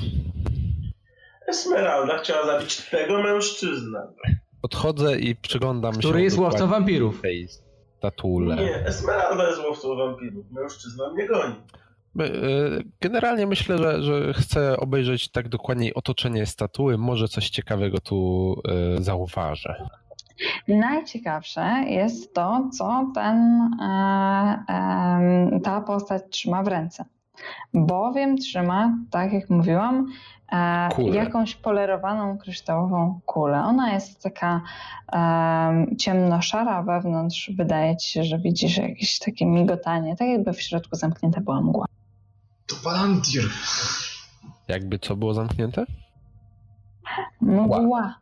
[1.48, 4.12] Esmeralda chciała zabić tego mężczyznę.
[4.62, 5.98] Podchodzę i przyglądam się.
[5.98, 7.20] Który jest łowcą wampirów.
[7.23, 7.48] tej
[7.98, 8.56] statule.
[8.56, 10.47] Nie, Esmeralda jest łowcą wampirów.
[10.50, 11.55] Mężczyzna mnie goni.
[12.20, 16.99] Y, Generalnie myślę, że, że chcę obejrzeć tak dokładniej otoczenie statuły.
[16.99, 18.55] Może coś ciekawego tu
[18.99, 19.89] y, zauważę.
[20.69, 27.05] Najciekawsze jest to, co ten, e, ta postać trzyma w ręce.
[27.75, 30.07] Bowiem trzyma, tak jak mówiłam,
[30.53, 33.62] e, jakąś polerowaną kryształową kulę.
[33.65, 34.62] Ona jest taka
[35.12, 37.51] em, ciemnoszara wewnątrz.
[37.57, 41.86] Wydaje ci się, że widzisz jakieś takie migotanie, tak jakby w środku zamknięta była mgła.
[42.67, 43.45] To Palantir.
[44.69, 45.85] Jakby co było zamknięte?
[47.41, 48.20] Mgła.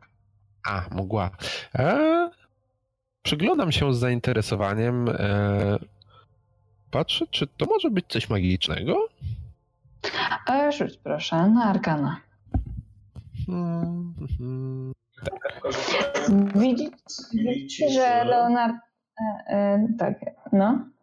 [0.68, 1.30] A, mgła.
[1.74, 2.30] E,
[3.22, 5.08] przyglądam się z zainteresowaniem.
[5.08, 5.78] E,
[6.90, 9.08] patrzę, czy to może być coś magicznego?
[10.50, 12.20] E, rzuć proszę na arkana.
[13.46, 14.92] Hmm, hmm.
[16.54, 16.96] Widzicie,
[17.32, 18.76] Widzicie, że Leonard...
[19.20, 20.14] E, e, tak,
[20.52, 20.93] no.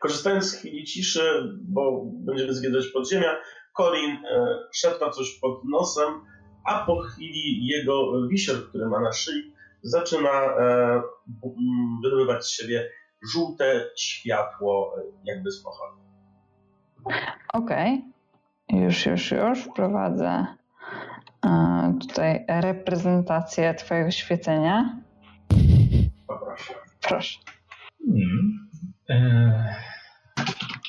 [0.00, 3.36] Korzystając z chwili ciszy, bo będziemy zwiedzać podziemia,
[3.76, 6.06] Colin e, szepta coś pod nosem,
[6.64, 12.50] a po chwili jego wisior, który ma na szyi, zaczyna e, bu- m, wydobywać z
[12.50, 12.90] siebie
[13.32, 16.02] żółte światło, jakby z pochodni.
[17.52, 18.04] Okej.
[18.68, 20.46] Już, już, już wprowadzę
[21.46, 24.96] e, tutaj reprezentację Twojego świecenia.
[26.26, 26.74] Poproszę.
[27.02, 27.38] Proszę.
[28.06, 28.67] Hmm.
[29.10, 29.74] E,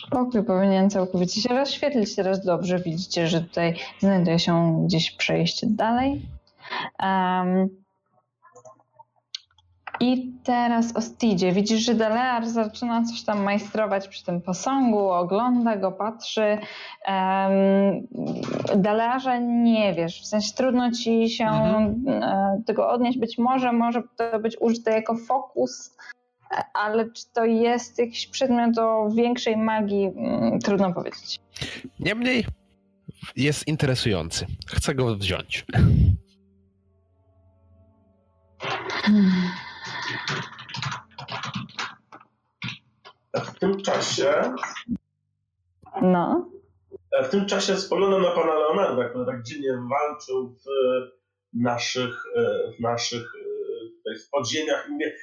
[0.10, 2.16] Pokój powinien całkowicie się rozświetlić.
[2.16, 6.22] Teraz dobrze widzicie, że tutaj znajduje się gdzieś przejście dalej.
[7.00, 7.70] Em,
[10.00, 11.52] I teraz o Stidzie.
[11.52, 16.58] Widzisz, że Delear zaczyna coś tam majstrować przy tym posągu, ogląda go, patrzy.
[17.08, 18.08] Um,
[19.64, 22.24] nie wiesz, w sensie trudno ci się Mhm.
[22.24, 23.20] e, tego odnieść.
[23.20, 25.98] Być może może to być użyte jako fokus,
[26.74, 31.40] ale czy to jest jakiś przedmiot o większej magii, mm, trudno powiedzieć.
[32.00, 32.46] Niemniej
[33.36, 34.46] jest interesujący.
[34.68, 35.66] Chcę go wziąć.
[43.36, 44.54] W tym czasie,
[46.02, 46.50] No.
[47.24, 50.64] w tym czasie spojrzałem na pana Leonarda, który tak dziwnie walczył w
[51.54, 53.44] naszych, e, w naszych e,
[53.98, 55.16] tutaj w podziemiach i mówię,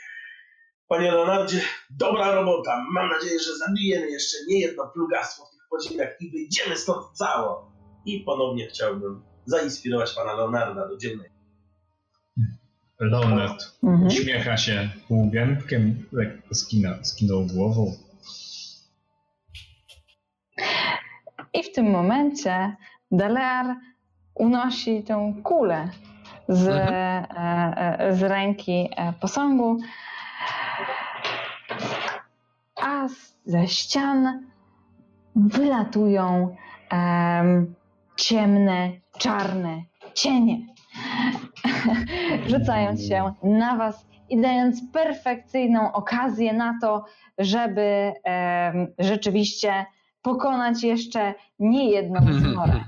[0.88, 6.08] panie Leonardzie, dobra robota, mam nadzieję, że zabijemy jeszcze nie jedno plugastwo w tych podziemiach
[6.20, 7.72] i wyjdziemy stąd cało.
[8.04, 11.30] I ponownie chciałbym zainspirować pana Leonarda do dziennej.
[13.00, 14.06] Leonard Mhm.
[14.06, 17.92] uśmiecha się półgębkiem, lekko skina, skinął głową.
[21.54, 22.76] I w tym momencie
[23.10, 23.76] Delear
[24.34, 25.88] unosi tę kulę
[26.48, 26.94] z, Mhm.
[26.94, 29.78] e, e, z ręki e, posągu,
[32.86, 33.08] a
[33.44, 34.46] ze ścian
[35.36, 36.56] wylatują
[36.90, 37.74] em,
[38.16, 39.82] ciemne, czarne
[40.14, 40.66] cienie,
[42.50, 47.04] rzucając się na was i dając perfekcyjną okazję na to,
[47.38, 48.12] żeby
[48.98, 49.86] rzeczywiście
[50.22, 52.84] pokonać jeszcze nie jedną zmorę.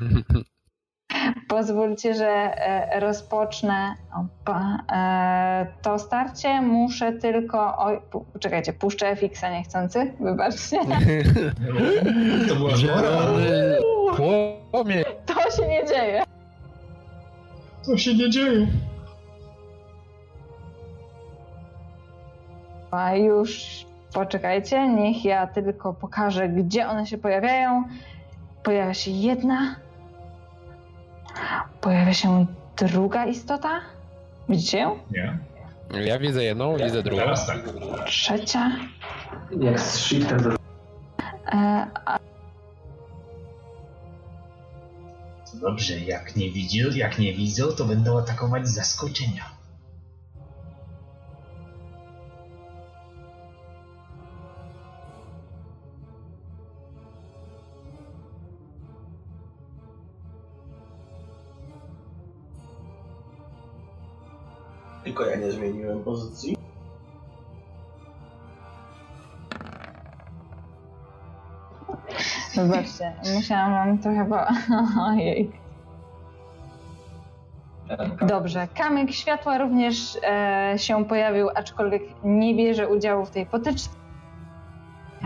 [1.48, 6.62] Pozwólcie, że e, rozpocznę opa, e, to starcie.
[6.62, 7.78] Muszę tylko.
[7.78, 8.00] Oj,
[8.40, 10.12] czekajcie, puszczę FX-a niechcący.
[10.20, 10.78] Wybaczcie.
[12.48, 12.72] To była
[14.70, 15.04] płomień.
[15.26, 16.22] To się nie dzieje.
[17.82, 18.66] Co się nie dzieje?
[22.90, 27.84] A już poczekajcie, niech ja tylko pokażę, gdzie one się pojawiają.
[28.62, 29.87] Pojawia się jedna.
[31.80, 33.80] Pojawia się druga istota.
[34.48, 34.98] Widzicie ją?
[35.10, 35.38] Nie.
[36.04, 37.22] Ja widzę jedną, widzę drugą.
[37.22, 37.60] Teraz tak.
[38.06, 38.70] Trzecia.
[39.60, 40.50] Jak z shiftem do...
[41.52, 42.18] E, a
[45.52, 49.57] To dobrze, jak nie widzą, jak nie widzą, to będą atakować z zaskoczenia.
[65.50, 66.56] Zmieniłem pozycji.
[72.54, 74.48] Zobaczcie, musiałam wam to chyba.
[75.10, 75.50] Ojej.
[78.26, 83.90] Dobrze, kamyk światła również e, się pojawił, aczkolwiek nie bierze udziału w tej potyczce.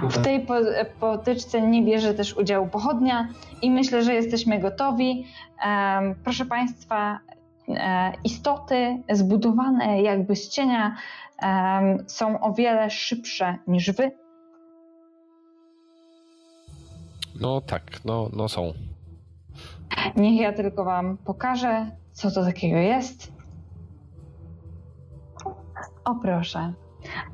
[0.02, 0.55] W tej po,
[1.01, 3.28] potyczce nie bierze też udziału pochodnia
[3.62, 5.26] i myślę, że jesteśmy gotowi.
[5.65, 7.41] Em, proszę Państwa, e,
[8.24, 10.97] istoty zbudowane jakby z cienia
[11.39, 14.10] em, są o wiele szybsze niż Wy.
[17.41, 18.73] No tak, no, no są.
[20.16, 23.32] Niech ja tylko Wam pokażę, co to takiego jest.
[26.05, 26.73] O proszę.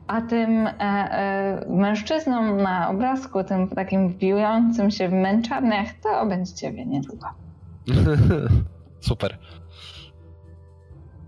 [0.06, 6.72] A tym e, e, mężczyzną na obrazku, tym takim bijącym się w męczarniach, to będziecie
[6.72, 7.26] wy niedługo.
[9.00, 9.38] Super.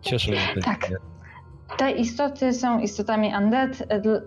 [0.03, 0.61] Cieszę się.
[0.61, 0.89] Tak.
[1.77, 3.71] Te istoty są istotami undead.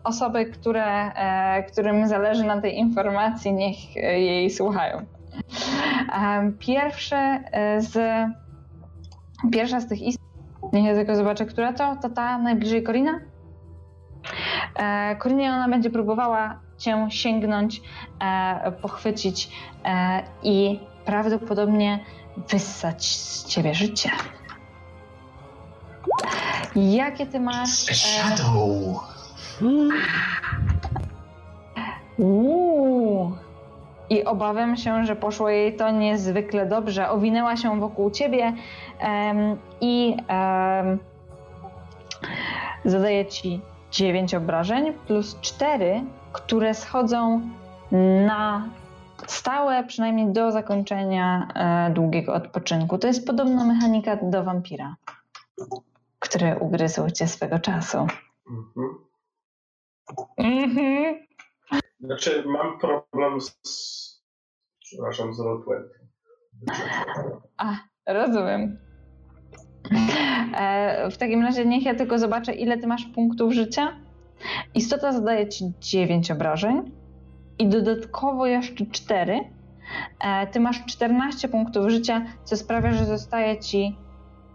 [0.04, 5.06] Osoby, które, e, którym zależy na tej informacji, niech e, jej słuchają.
[6.14, 7.18] Em, Pierwsze
[7.52, 8.00] e, z,
[9.52, 10.24] pierwsza z tych istot,
[10.74, 13.20] niech ja tylko zobaczę, która to, to ta najbliżej Korina.
[14.76, 17.82] E, Korinie ona będzie próbowała cię sięgnąć,
[18.20, 19.50] e, pochwycić
[19.86, 22.00] e, i prawdopodobnie
[22.50, 24.10] wyssać z ciebie życie.
[26.76, 27.90] Jakie ty masz.
[27.90, 29.04] E, Shadow!
[32.18, 33.32] uuu.
[34.10, 37.10] I obawiam się, że poszło jej to niezwykle dobrze.
[37.10, 38.54] Owinęła się wokół ciebie
[39.00, 41.00] em, i em,
[42.86, 47.42] zadaje ci 9 obrażeń plus 4, które schodzą
[48.28, 48.64] na
[49.28, 52.98] stałe, przynajmniej do zakończenia e, długiego odpoczynku.
[52.98, 54.96] To jest podobna mechanika do wampira,
[56.24, 57.98] który ugryzł cię swego czasu.
[58.50, 59.06] Mhm.
[60.38, 61.16] Mhm.
[62.00, 63.60] Znaczy, mam problem z.
[64.80, 65.84] Przepraszam, z Roll20.
[67.58, 67.76] A,
[68.08, 68.78] rozumiem.
[70.58, 74.00] E, w takim razie niech ja tylko zobaczę, ile ty masz punktów życia.
[74.76, 76.92] Istota zadaje ci 9 obrażeń
[77.60, 79.40] i dodatkowo jeszcze 4.
[80.20, 83.98] E, ty masz 14 punktów życia, co sprawia, że zostaje ci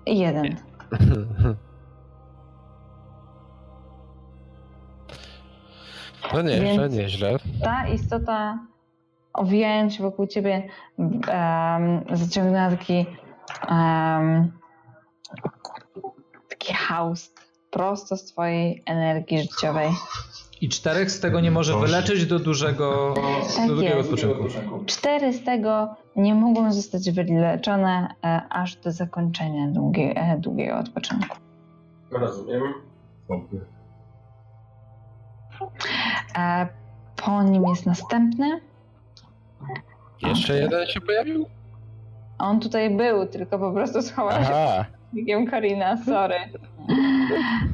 [0.07, 0.68] jeden.
[6.35, 7.37] No nieźle, Więc- nieźle.
[7.63, 8.59] Ta istota
[9.33, 10.69] owijając się wokół ciebie
[10.99, 11.15] um,
[12.13, 13.07] zaciągnęła taki
[13.69, 14.53] um,
[16.49, 19.89] taki haust prosto z twojej energii życiowej.
[20.61, 23.15] I czterech z tego nie może wyleczyć do dużego,
[23.57, 24.49] Tak do drugiego odpoczynku.
[24.87, 31.37] Cztery z tego nie mogą zostać wyleczone e, aż do zakończenia długie, e, długiego odpoczynku.
[32.11, 32.63] Rozumiem.
[36.39, 36.67] E,
[37.17, 38.61] po nim jest następny.
[40.23, 41.47] Jeszcze jeden się pojawił?
[42.39, 44.85] On tutaj był, tylko po prostu schował się Aha.
[45.15, 46.37] Biegiem Karina, sorry.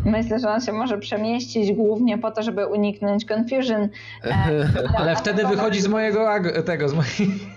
[0.05, 3.89] Myślę, że on się może przemieścić głównie po to, żeby uniknąć confusion.
[4.25, 7.54] E, Ale wtedy wychodzi z mojego tego, z mojej...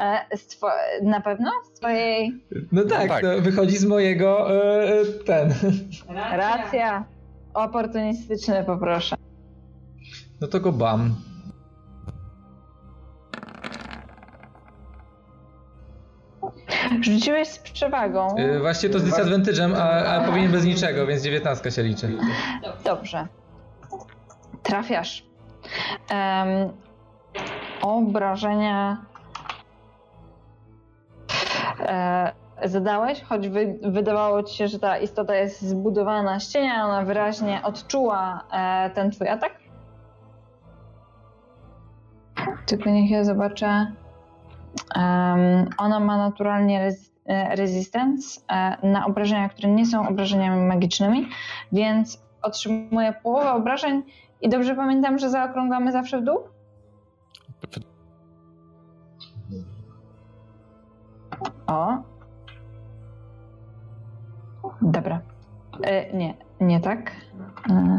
[0.00, 1.50] e, z two- na pewno?
[1.64, 2.32] Z twojej
[2.72, 3.22] No tak, tak.
[3.22, 5.54] No, wychodzi z mojego e, ten.
[6.32, 7.04] racja.
[7.54, 9.16] Oportunistyczny poproszę.
[10.40, 11.14] No to go bam.
[17.00, 18.36] Rzuciłeś z przewagą.
[18.36, 22.18] E, Właśnie to z disadvantage'em, a, a powinien bez niczego, więc 19 się liczy.
[22.84, 23.26] Dobrze.
[24.62, 25.26] Trafiasz.
[26.10, 26.48] Em,
[27.82, 29.09] obrażenia e,
[32.64, 37.60] zadałeś, choć wy, wydawało ci się, że ta istota jest zbudowana z cienia, ona wyraźnie
[37.64, 39.52] odczuła e, ten twój atak.
[42.66, 43.86] Tylko niech ja zobaczę.
[44.96, 51.28] Em, ona ma naturalnie rez, e, resistance e, na obrażenia, które nie są obrażeniami magicznymi,
[51.72, 54.02] więc otrzymuje połowę obrażeń
[54.40, 56.38] i dobrze pamiętam, że zaokrąglamy zawsze w dół?
[61.70, 62.02] O.
[64.82, 65.20] Dobra.
[65.82, 67.10] E, nie, nie tak.
[67.70, 67.98] E.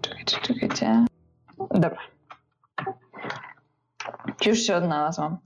[0.00, 1.04] Czekajcie, czekajcie.
[1.70, 1.98] Dobra.
[4.46, 5.38] Już się odnalazłam.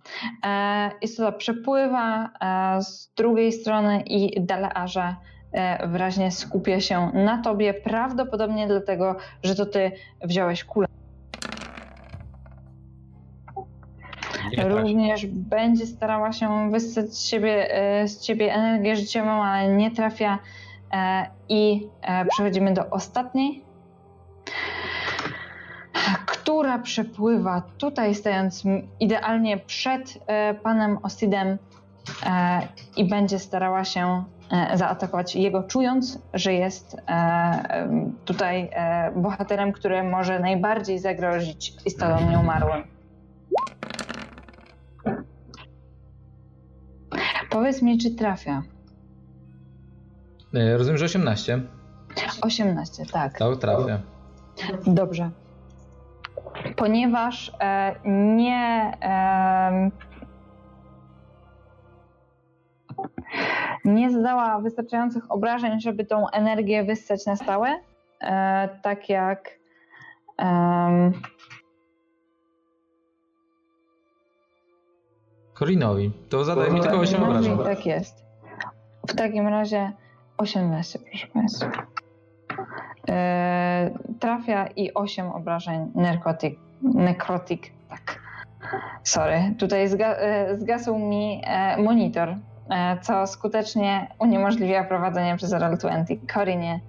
[0.47, 5.17] E, istota przepływa e, z drugiej strony i Dalearze
[5.53, 9.93] e, wyraźnie skupia się na tobie, prawdopodobnie dlatego, że to ty
[10.25, 10.98] wziąłeś kulę.
[14.65, 20.39] Również będzie starała się wyssać z, siebie, e, z ciebie energię życiową, ale nie trafia.
[20.93, 23.63] E, I e, przechodzimy do ostatniej,
[26.27, 28.65] która przepływa tutaj, stając
[29.01, 30.19] idealnie przed
[30.63, 31.59] panem Osidem
[32.27, 32.61] e,
[32.97, 34.25] i będzie starała się
[34.75, 36.97] zaatakować jego, czując, że jest
[38.25, 38.71] tutaj
[39.17, 42.98] bohaterem, który może najbardziej zagrozić istotom nieumarłym.
[47.51, 48.63] Powiedz mi, czy trafia.
[50.55, 51.61] E, Rozumiem, że 18.
[52.43, 53.39] 18, tak.
[53.39, 53.99] Tak, trafia.
[54.87, 55.31] Dobrze.
[56.77, 58.93] Ponieważ e, nie.
[59.01, 59.91] em,
[63.85, 67.81] nie zadała wystarczających obrażeń, żeby tą energię wyssać na stałe,
[68.21, 69.59] e, tak jak.
[75.59, 76.13] Korinowi.
[76.29, 77.77] To zadaj mi tylko 8 Korinowi obrażeń.
[77.77, 78.25] Tak jest.
[79.09, 79.93] W takim razie
[80.37, 81.71] 18, proszę Państwa.
[83.09, 86.55] E, trafia i 8 obrażeń narkotyk.
[86.83, 88.21] Nekrotik, tak.
[89.05, 96.17] Sorry, tutaj zga, e, zgasł mi e, monitor, e, co skutecznie uniemożliwia prowadzenie przez Roll20.
[96.35, 96.81] Korinie.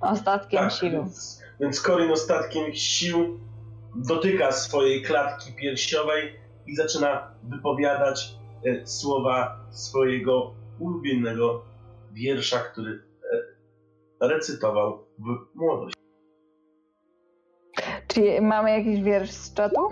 [0.00, 0.90] Ostatkiem Tak, sił.
[0.90, 3.40] więc, więc Corin ostatkiem sił
[3.96, 11.64] dotyka swojej klatki piersiowej i zaczyna wypowiadać e, słowa swojego ulubionego
[12.12, 13.02] wiersza, który
[14.20, 16.00] e, recytował w młodości.
[18.06, 19.80] Czy mamy jakiś wiersz z czatu?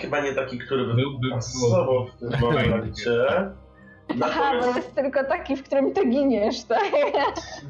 [0.00, 3.10] Chyba nie taki, który by Byłby pasował w tym momencie.
[3.28, 6.82] Aha, bo Natomiast jest tylko taki, w którym ty giniesz, tak?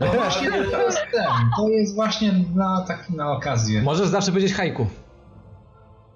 [0.00, 1.24] No właśnie to jest ten.
[1.56, 3.82] To jest właśnie na taki na okazję.
[3.82, 4.86] Możesz zawsze powiedzieć hajku.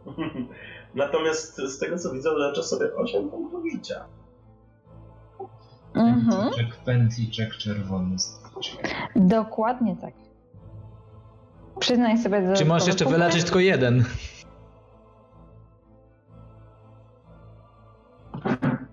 [0.95, 4.05] Natomiast z tego co widzę, leczę sobie 8 punktów życia.
[5.95, 6.53] Mhm.
[6.53, 8.17] Czek pętliczek czerwony.
[9.17, 10.15] Dokładnie tak.
[11.79, 14.05] Przyznaj sobie do Czy możesz jeszcze dodatkowe wyleczyć tylko jeden?
[14.05, 14.37] punkty.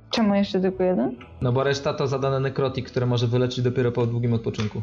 [0.10, 1.16] Czemu jeszcze tylko jeden?
[1.42, 4.82] No bo reszta to zadane nekrotik, które może wyleczyć dopiero po długim odpoczynku.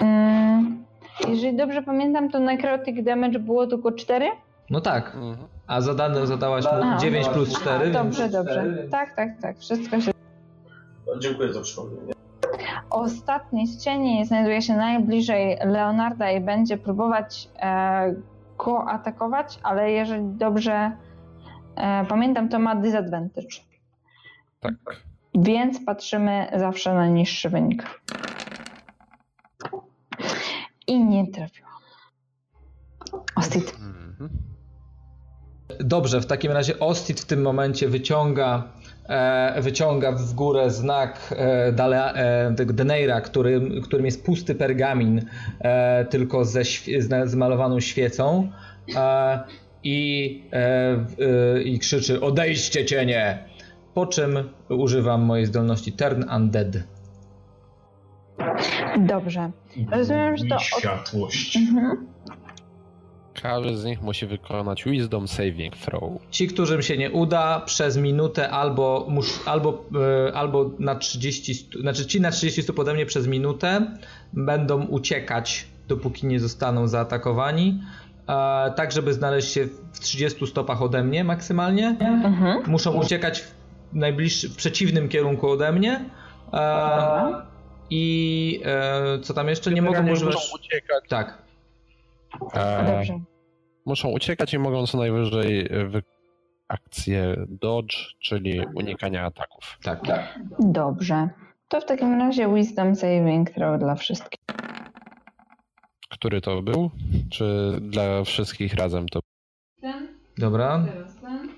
[0.00, 0.84] Mm,
[1.28, 4.26] jeżeli dobrze pamiętam, to necrotic damage było tylko 4?
[4.70, 5.14] No tak.
[5.14, 5.48] Mhm.
[5.66, 6.96] A zadane zadałaś mu A.
[6.96, 7.84] 9 plus 4.
[7.84, 7.96] więc...
[7.96, 8.88] Dobrze, dobrze.
[8.90, 9.58] Tak, tak, tak.
[9.58, 10.10] Wszystko się...
[11.06, 12.12] No, Dziękuję za przypomnienie.
[12.90, 18.14] Ostatni z cieni znajduje się najbliżej Leonarda i będzie próbować e,
[18.58, 20.92] go atakować, ale jeżeli dobrze
[21.76, 23.48] e, pamiętam, to ma disadvantage.
[24.60, 24.74] Tak.
[25.34, 28.00] Więc patrzymy zawsze na niższy wynik.
[30.86, 31.72] I nie trafiłam.
[33.36, 33.74] Ostit.
[33.74, 34.30] Mhm.
[35.80, 38.62] Dobrze, w takim razie Ostit w tym momencie wyciąga,
[39.08, 45.22] e, wyciąga w górę znak e, Dale, e, tego Deneira, którym, którym jest pusty pergamin,
[45.60, 46.64] e, tylko ze
[46.98, 48.50] z zmalowaną świecą
[48.96, 49.40] e,
[49.84, 50.58] i, e,
[51.56, 53.44] e, i krzyczy odejdźcie cienie,
[53.94, 54.38] po czym
[54.68, 56.76] używam mojej zdolności Turn Undead.
[58.98, 59.50] Dobrze.
[59.92, 61.56] Rozumiem, że to od- światłość.
[61.56, 62.06] Mhm.
[63.42, 66.12] Każdy z nich musi wykonać Wisdom Saving Throw.
[66.30, 69.84] Ci, którym się nie uda, przez minutę albo, mus, albo,
[70.28, 73.96] e, albo na 30 stóp, znaczy ci na 30 stóp ode mnie przez minutę
[74.32, 77.80] będą uciekać, dopóki nie zostaną zaatakowani.
[78.28, 81.96] E, tak, żeby znaleźć się w 30 stopach ode mnie maksymalnie.
[82.00, 82.62] Mhm.
[82.66, 83.54] Muszą uciekać w,
[83.92, 86.04] najbliższy, w przeciwnym kierunku ode mnie.
[86.52, 87.48] E.
[87.90, 89.70] I e, co tam jeszcze?
[89.70, 90.34] Nie mogą używać.
[90.34, 91.04] muszą uciekać.
[91.08, 91.48] Tak,
[92.54, 93.20] E, Dobrze.
[93.88, 96.02] Muszą uciekać i mogą co najwyżej e, wy...
[96.68, 99.78] akcję dodge, czyli unikania ataków.
[99.82, 100.38] tak.
[100.58, 101.28] Dobrze.
[101.68, 104.40] To w takim razie Wisdom Saving Throw dla wszystkich.
[106.10, 106.90] Który to był?
[107.30, 109.20] Czy dla wszystkich razem to?
[109.80, 110.08] Ten,
[110.38, 110.84] Dobra.
[110.86, 111.48] teraz ten.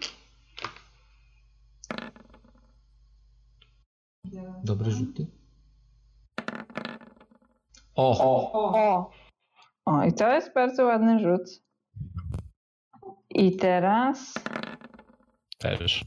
[4.64, 5.26] Dobry rzuty.
[7.94, 8.18] O!
[8.52, 9.10] O!
[9.86, 11.62] O, i to jest bardzo ładny rzut.
[13.30, 14.34] I teraz.
[15.58, 16.04] Też.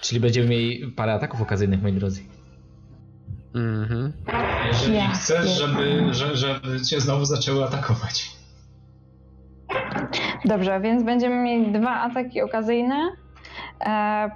[0.00, 2.22] Czyli będziemy mieli parę ataków okazyjnych, moi drodzy.
[3.54, 4.12] Mhm.
[4.66, 6.14] Jeżeli Ja chcesz, żeby, pierdolę.
[6.14, 8.36] że, żeby cię znowu zaczęły atakować.
[10.44, 13.10] Dobrze, więc będziemy mieli dwa ataki okazyjne.
[13.86, 14.30] E,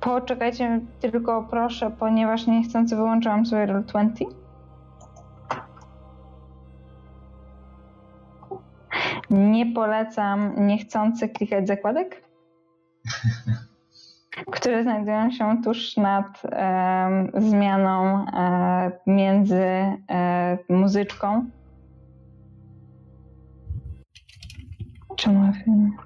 [0.00, 4.24] poczekajcie tylko proszę, ponieważ niechcący wyłączyłam sobie roll 20.
[9.56, 12.22] Nie polecam niechcący klikać zakładek,
[14.56, 19.64] które znajdują się tuż nad em, zmianą e, między
[20.10, 21.50] e, muzyczką.
[25.16, 25.96] Czemu film?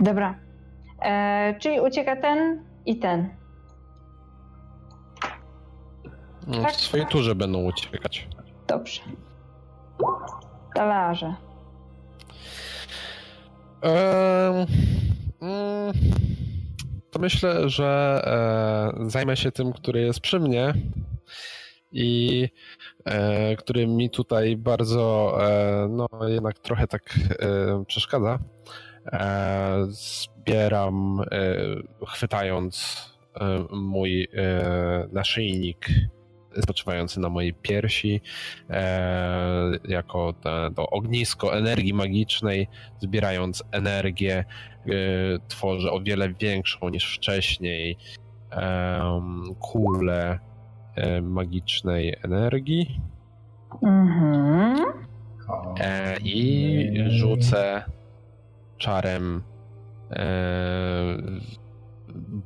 [0.00, 0.34] Dobra.
[1.02, 3.39] E, czyli ucieka ten i ten.
[6.50, 6.72] No, Tak.
[6.72, 8.28] w swojej turze będą uciekać.
[8.66, 9.00] Dobrze.
[10.74, 11.34] Talarze.
[13.82, 14.66] Mm,
[17.10, 18.20] to myślę, że
[19.04, 20.74] e, zajmę się tym, który jest przy mnie
[21.92, 22.48] i
[23.04, 27.02] e, który mi tutaj bardzo, e, no jednak trochę tak
[27.40, 28.38] e, przeszkadza.
[29.12, 32.96] E, zbieram, e, chwytając
[33.72, 34.28] mój
[35.12, 35.86] naszyjnik
[36.62, 38.20] spoczywający na mojej piersi,
[38.70, 42.68] e, jako te, to ognisko energii magicznej,
[43.00, 44.44] zbierając energię,
[44.86, 44.92] e,
[45.48, 47.96] tworzę o wiele większą niż wcześniej
[48.50, 50.38] em, kulę
[50.96, 53.00] e, magicznej energii
[53.82, 54.76] Mhm.
[55.80, 57.84] e, i rzucę
[58.78, 59.42] czarem
[60.10, 60.22] e,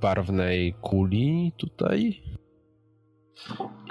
[0.00, 2.23] barwnej kuli tutaj.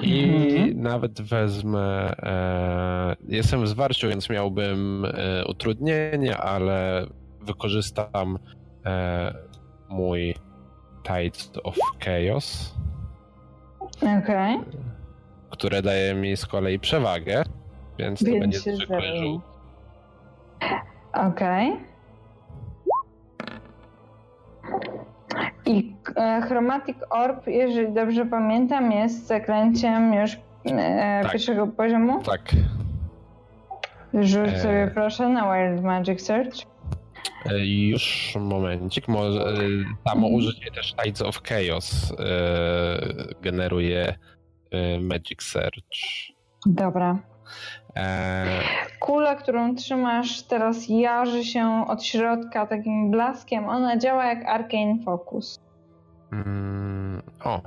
[0.03, 0.81] I Mhm.
[0.81, 2.13] nawet wezmę.
[2.23, 7.05] E, jestem w zwarciu, więc miałbym e, utrudnienie, ale
[7.41, 8.39] wykorzystam
[8.85, 9.33] e,
[9.89, 10.35] mój
[11.03, 12.75] Tide of Chaos,
[13.95, 14.59] Okej.
[15.49, 17.43] które daje mi z kolei przewagę,
[17.97, 19.41] więc to Więc będzie zwykły rzut.
[21.13, 21.73] Okej.
[25.65, 30.31] I e, Chromatic Orb, jeżeli dobrze pamiętam, jest zaklęciem już
[30.65, 31.31] e, Tak.
[31.31, 32.23] pierwszego poziomu.
[32.23, 32.41] Tak.
[34.13, 34.59] Rzuć E.
[34.59, 36.55] sobie proszę na Wild Magic Search.
[37.45, 39.53] E, Już momencik, może e,
[40.09, 42.15] samo użycie też Tides of Chaos e,
[43.41, 44.15] generuje
[44.71, 45.97] e, Magic Search.
[46.65, 47.19] Dobra.
[47.95, 48.45] E,
[48.99, 53.69] Kula, którą trzymasz teraz jarzy się od środka takim blaskiem.
[53.69, 55.59] Ona działa jak Arcane Focus.
[56.31, 57.61] mm, o,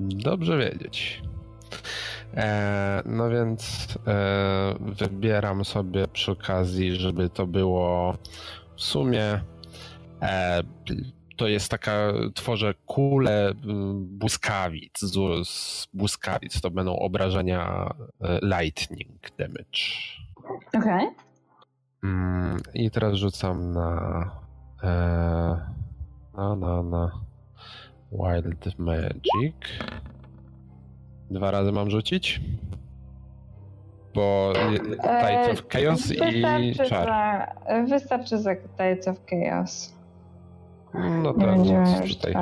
[0.00, 1.22] dobrze wiedzieć.
[2.36, 8.14] E, no więc e, wybieram sobie przy okazji, żeby to było
[8.76, 9.40] w sumie
[10.22, 10.62] e,
[11.40, 13.54] to jest taka, tworzę kulę y,
[13.94, 19.80] błyskawic, z, z błyskawic, to będą obrażenia y, lightning damage.
[20.68, 20.80] Okej.
[20.80, 21.06] Okay.
[22.04, 24.30] Mm, I teraz rzucam na,
[24.82, 24.86] e,
[26.36, 27.10] na, na, na
[28.12, 29.56] Wild Magic.
[31.30, 32.40] Dwa razy mam rzucić?
[34.14, 34.52] Bo
[34.90, 37.08] Tides of Chaos i czar.
[37.08, 39.99] Za, wystarczy za Tides of Chaos.
[40.94, 41.40] No to
[42.14, 42.34] tutaj.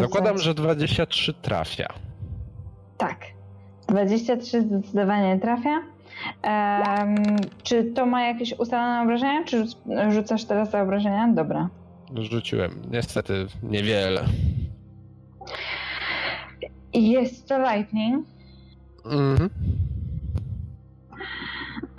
[0.00, 1.88] Zakładam, że 23 trafia.
[2.98, 3.18] Tak.
[3.88, 5.82] 23 zdecydowanie trafia.
[6.44, 7.14] Um,
[7.62, 9.66] czy to ma jakieś ustalone obrażenia, czy
[10.10, 11.28] rzucasz teraz te obrażenia?
[11.28, 11.68] Dobra.
[12.14, 12.82] Rzuciłem.
[12.90, 14.24] Niestety niewiele.
[16.94, 18.26] Jest to lightning.
[19.04, 19.50] Mhm.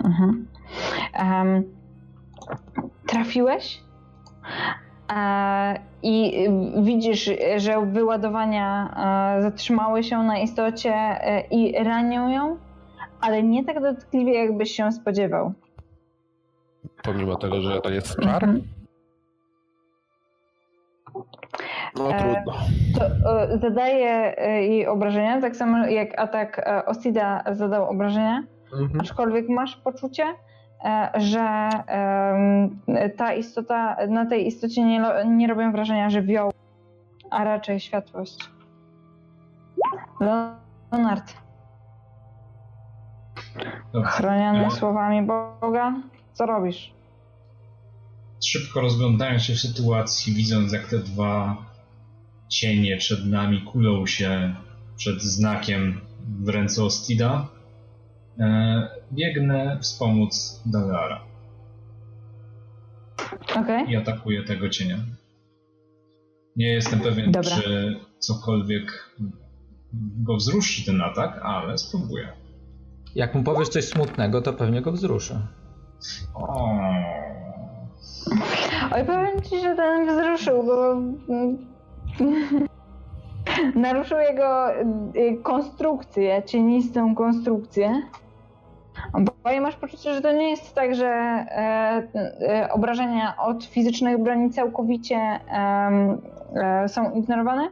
[0.04, 0.46] Mhm.
[1.18, 1.64] Um,
[3.06, 3.82] trafiłeś?
[5.16, 6.48] E, I
[6.82, 8.94] widzisz, że wyładowania
[9.38, 12.56] e, zatrzymały się na istocie e, i ranią ją,
[13.20, 15.52] ale nie tak dotkliwie, jakbyś się spodziewał.
[17.02, 18.44] Pomimo tego, że to jest czar?
[18.44, 18.62] Mhm.
[21.96, 22.52] No trudno.
[23.24, 28.42] To zadaje jej obrażenia, tak samo jak atak Osida zadał obrażenia,
[28.72, 29.00] mhm.
[29.00, 30.24] aczkolwiek masz poczucie,
[31.14, 31.70] że
[33.16, 36.52] ta istota, na tej istocie nie, nie robią wrażenia żywiołu,
[37.30, 38.38] a raczej światłość.
[40.20, 41.34] Leonard.
[44.04, 45.94] Chroniony słowami Boga,
[46.32, 46.92] co robisz?
[48.44, 51.56] Szybko rozglądając się w sytuacji, widząc jak te dwa
[52.48, 54.54] cienie przed nami kulą się
[54.96, 56.00] przed znakiem
[56.44, 57.48] w ręce Ostida,
[58.38, 61.20] E, biegnę wspomóc Dalara.
[63.60, 63.84] Okay.
[63.84, 64.96] I atakuję tego cienia.
[66.56, 67.56] Nie jestem pewien, Dobra.
[67.56, 69.10] czy cokolwiek
[70.22, 72.28] go wzruszy ten atak, ale spróbuję.
[73.14, 75.40] Jak mu powiesz coś smutnego, to pewnie go wzruszy.
[76.34, 76.78] O.
[78.92, 80.96] Oj, powiem ci, że ten wzruszył, bo
[83.80, 84.70] naruszył jego
[85.16, 88.02] y, konstrukcję, cienistą konstrukcję.
[89.44, 92.02] Bo ja masz poczucie, że to nie jest tak, że e,
[92.40, 97.68] e, obrażenia od fizycznych broni całkowicie e, są ignorowane,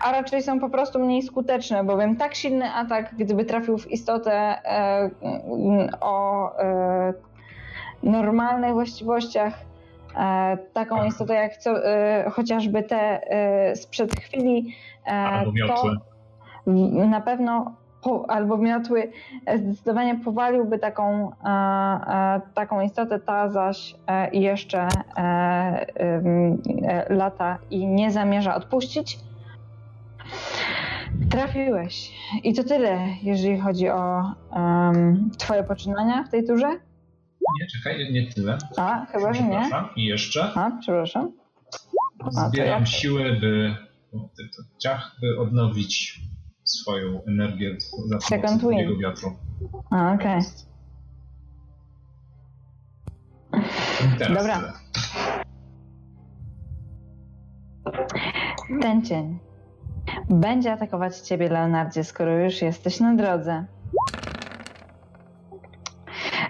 [0.00, 4.32] a raczej są po prostu mniej skuteczne, bowiem tak silny atak, gdyby trafił w istotę
[4.32, 5.10] e,
[6.00, 7.12] o e,
[8.02, 9.58] normalnych właściwościach,
[10.16, 11.74] e, taką istotę jak co,
[12.30, 13.20] chociażby te
[13.74, 14.74] sprzed chwili,
[15.66, 15.84] to
[17.06, 19.12] na pewno po, albo miotły
[19.46, 23.94] e, zdecydowanie powaliłby taką, e, e, taką istotę, ta zaś
[24.32, 24.88] jeszcze
[27.08, 29.18] lata i nie zamierza odpuścić.
[31.30, 32.12] Trafiłeś.
[32.44, 36.68] I to tyle, jeżeli chodzi o um, twoje poczynania w tej turze?
[37.60, 38.58] Nie, czekaj, nie tyle.
[38.76, 39.70] A, chyba, że nie.
[39.96, 40.52] I jeszcze?
[40.54, 41.32] A, przepraszam.
[42.30, 43.76] Zbieram siły, by,
[44.78, 46.20] ciach, by odnowić
[46.80, 47.76] swoją energię
[48.06, 49.36] za pomocą drugiego wiatru.
[49.90, 50.38] A, okej.
[50.38, 50.72] Okay.
[54.34, 54.56] Dobra.
[54.56, 54.72] Tyle.
[58.80, 59.38] Ten cień
[60.30, 63.64] będzie atakować ciebie, Leonardzie, skoro już jesteś na drodze.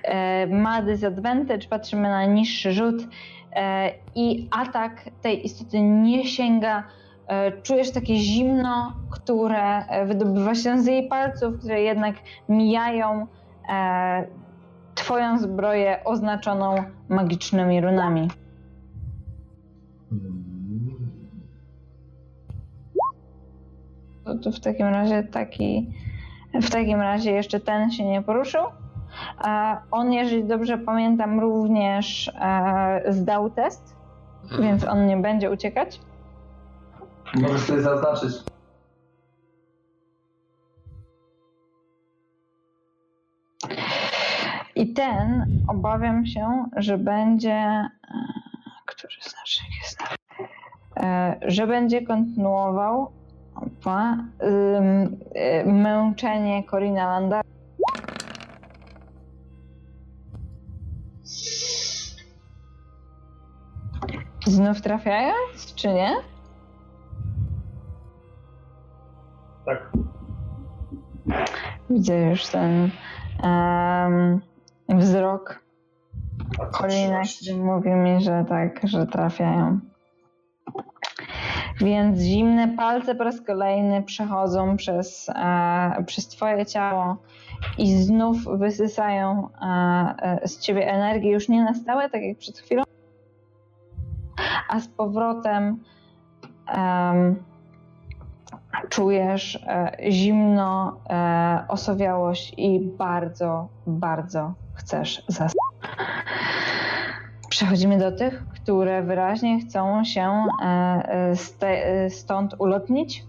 [0.02, 3.09] E, ma disadvantage, patrzymy na niższy rzut
[3.52, 6.84] e, i atak tej istoty nie sięga
[7.62, 12.17] czujesz takie zimno, które e, wydobywa się z jej palców, które jednak
[12.49, 13.26] mijają
[13.68, 14.26] e,
[14.94, 16.75] twoją zbroję oznaczoną
[17.09, 18.28] magicznymi runami.
[24.25, 25.91] To, to w takim razie taki.
[26.55, 28.62] W takim razie jeszcze ten się nie poruszył.
[29.91, 32.33] On, jeżeli dobrze pamiętam, również
[33.09, 33.97] zdał test,
[34.60, 36.01] więc on nie będzie uciekać.
[37.35, 38.33] Możesz sobie zaznaczyć.
[44.75, 47.52] I ten obawiam się, że będzie.
[47.52, 47.91] E,
[48.86, 49.99] który znacznik jest?
[50.97, 53.12] E, że będzie kontynuował
[53.55, 54.17] opa,
[55.35, 57.41] e, męczenie Corina Landa.
[64.47, 66.32] Znów trafiając, czy nie?
[69.65, 69.93] Tak.
[71.91, 72.91] Widzę już ten
[73.43, 74.41] um,
[74.89, 75.63] wzrok
[76.73, 79.81] Kolina, który mówi mi, że tak, że trafiają.
[81.81, 87.17] Więc zimne palce po raz kolejny przechodzą przez, e, przez twoje ciało
[87.79, 92.59] i znów wysysają e, e, z ciebie energię już nie na stałe, tak jak przed
[92.59, 92.83] chwilą,
[94.69, 95.83] a z powrotem
[96.67, 97.52] em,
[98.89, 105.73] czujesz e, zimno, e, osowiałość i bardzo, bardzo chcesz zasnąć.
[107.49, 113.25] Przechodzimy do tych, które wyraźnie chcą się e, stąd ulotnić.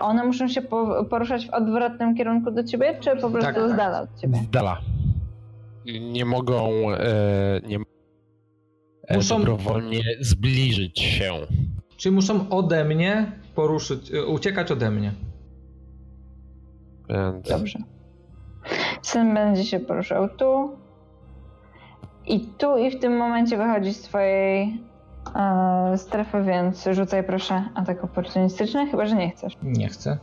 [0.00, 3.70] One muszą się po, poruszać w odwrotnym kierunku do ciebie, czy po prostu Tak.
[3.70, 4.38] z dala od ciebie?
[4.38, 4.78] Z dala.
[6.00, 7.78] Nie mogą e, nie,
[9.10, 11.32] Muszą- dobrowolnie zbliżyć się.
[11.96, 13.32] Czyli muszą ode mnie
[13.64, 15.12] poruszyć, e, uciekać ode mnie.
[17.08, 17.78] Więc Dobrze.
[19.02, 20.70] Syn będzie się poruszał tu.
[22.26, 24.80] I tu i w tym momencie wychodzi z twojej
[25.36, 29.56] e, strefy, więc rzucaj proszę atak oportunistyczny, chyba że nie chcesz.
[29.62, 30.18] Nie chcę.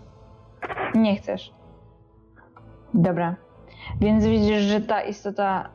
[0.95, 1.53] Nie chcesz.
[2.93, 3.35] Dobra.
[3.99, 5.69] Więc widzisz, że ta istota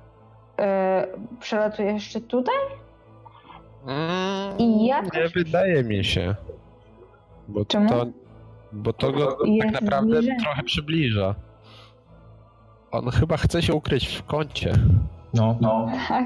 [0.58, 1.06] e,
[1.40, 2.54] przelatuje jeszcze tutaj?
[3.86, 6.34] Mm, I jak- Nie wydaje mi się.
[7.48, 7.88] Bo Czemu?
[7.88, 8.06] to,
[8.72, 11.34] bo to go tak naprawdę trochę przybliża.
[12.90, 14.72] On chyba chce się ukryć w kącie.
[15.34, 15.56] No.
[15.60, 15.88] No.
[16.08, 16.24] Tak.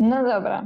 [0.00, 0.64] No dobra.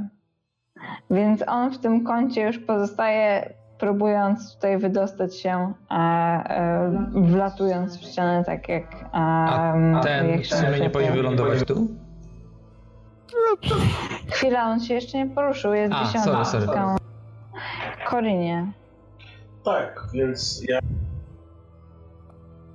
[1.11, 8.01] Więc on w tym kącie już pozostaje, próbując tutaj wydostać się, e, e, wlatując w
[8.01, 8.93] ścianę, tak jak.
[8.93, 11.87] E, A ten jak w sumie nie powinien wylądować tu?
[14.31, 16.67] Chwila, on się jeszcze nie poruszył, jest A, sorry, sorry.
[18.09, 18.71] Korinie.
[19.65, 20.79] Tak, więc ja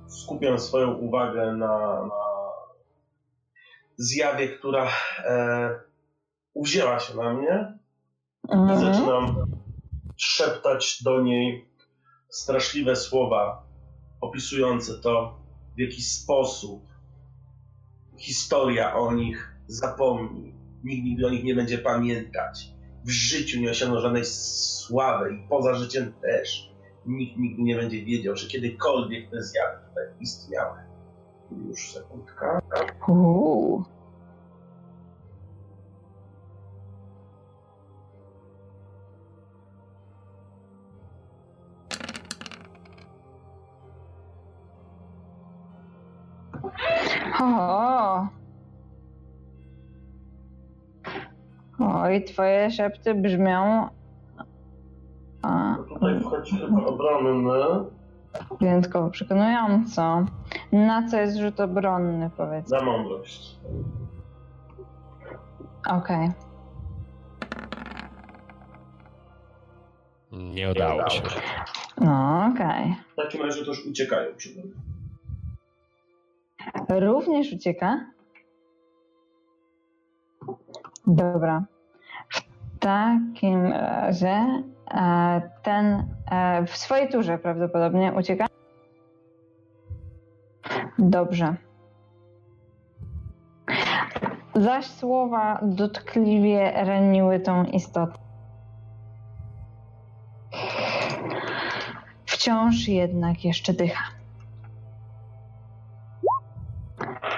[0.07, 2.21] skupiam swoją uwagę na, na
[3.97, 4.87] zjawie, która
[5.25, 5.79] e,
[6.53, 7.77] uwzięła się na mnie
[8.49, 8.79] i Mhm.
[8.79, 9.35] zaczynam
[10.17, 11.69] szeptać do niej
[12.29, 13.63] straszliwe słowa
[14.21, 15.39] opisujące to,
[15.75, 16.83] w jaki sposób
[18.17, 20.53] historia o nich zapomni.
[20.83, 22.67] Nikt nigdy o nich nie będzie pamiętać.
[23.05, 26.71] W życiu nie osiągną żadnej sławy i poza życiem też.
[27.05, 30.77] Nikt nigdy nie będzie wiedział, że kiedykolwiek te zjawy tutaj istniały.
[31.67, 32.61] Już sekundka.
[33.07, 33.83] Uuu.
[47.41, 48.40] O.
[51.81, 53.87] Oj, twoje szepty brzmią
[55.41, 57.89] a, No tutaj wchodzi chyba obronny.
[58.59, 60.25] wyjątkowo przekonująco.
[60.71, 62.69] Na co jest rzut obronny, powiedz?
[62.71, 63.59] Na mądrość.
[65.89, 66.29] Okej.
[70.31, 71.21] Nie udało się.
[72.01, 72.95] No, okej.
[73.13, 74.63] W takim razie to już uciekają mną.
[76.99, 78.05] Również ucieka?
[81.07, 81.63] Dobra.
[82.81, 88.45] Takim razie e, ten e, w swojej turze prawdopodobnie ucieka.
[90.99, 91.55] Dobrze.
[94.55, 98.13] Zaś słowa dotkliwie raniły tą istotę.
[102.25, 104.03] Wciąż jednak jeszcze dycha.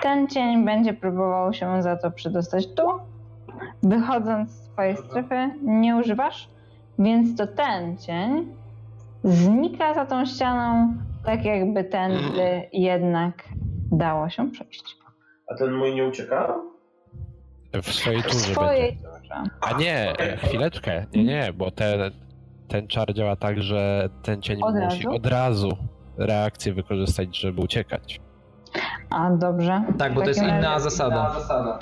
[0.01, 3.12] Ten cień będzie próbował się za to przedostać tu.
[3.83, 6.49] Wychodząc z twojej strefy, nie używasz,
[6.99, 8.55] więc to ten cień
[9.23, 10.93] znika za tą ścianą,
[11.25, 13.43] tak jakby tędy jednak
[13.91, 14.83] dało się przejść.
[15.51, 16.55] A ten mój nie ucieka?
[17.83, 19.07] W swojej W turze swojej będzie.
[19.19, 19.43] turze.
[19.61, 21.05] A nie, chwileczkę.
[21.13, 21.99] Nie, nie, bo ten,
[22.67, 25.15] ten czar działa tak, że ten cień Od musi razu?
[25.15, 25.69] od razu
[26.17, 28.21] reakcję wykorzystać, żeby uciekać.
[29.09, 29.83] A dobrze.
[29.97, 31.31] Tak, bo W to jest inna zasada.
[31.39, 31.79] zasada.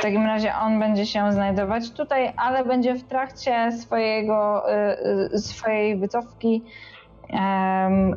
[0.00, 5.38] W takim razie on będzie się znajdować tutaj, ale będzie w trakcie swojego, y, y,
[5.38, 6.62] swojej wycofki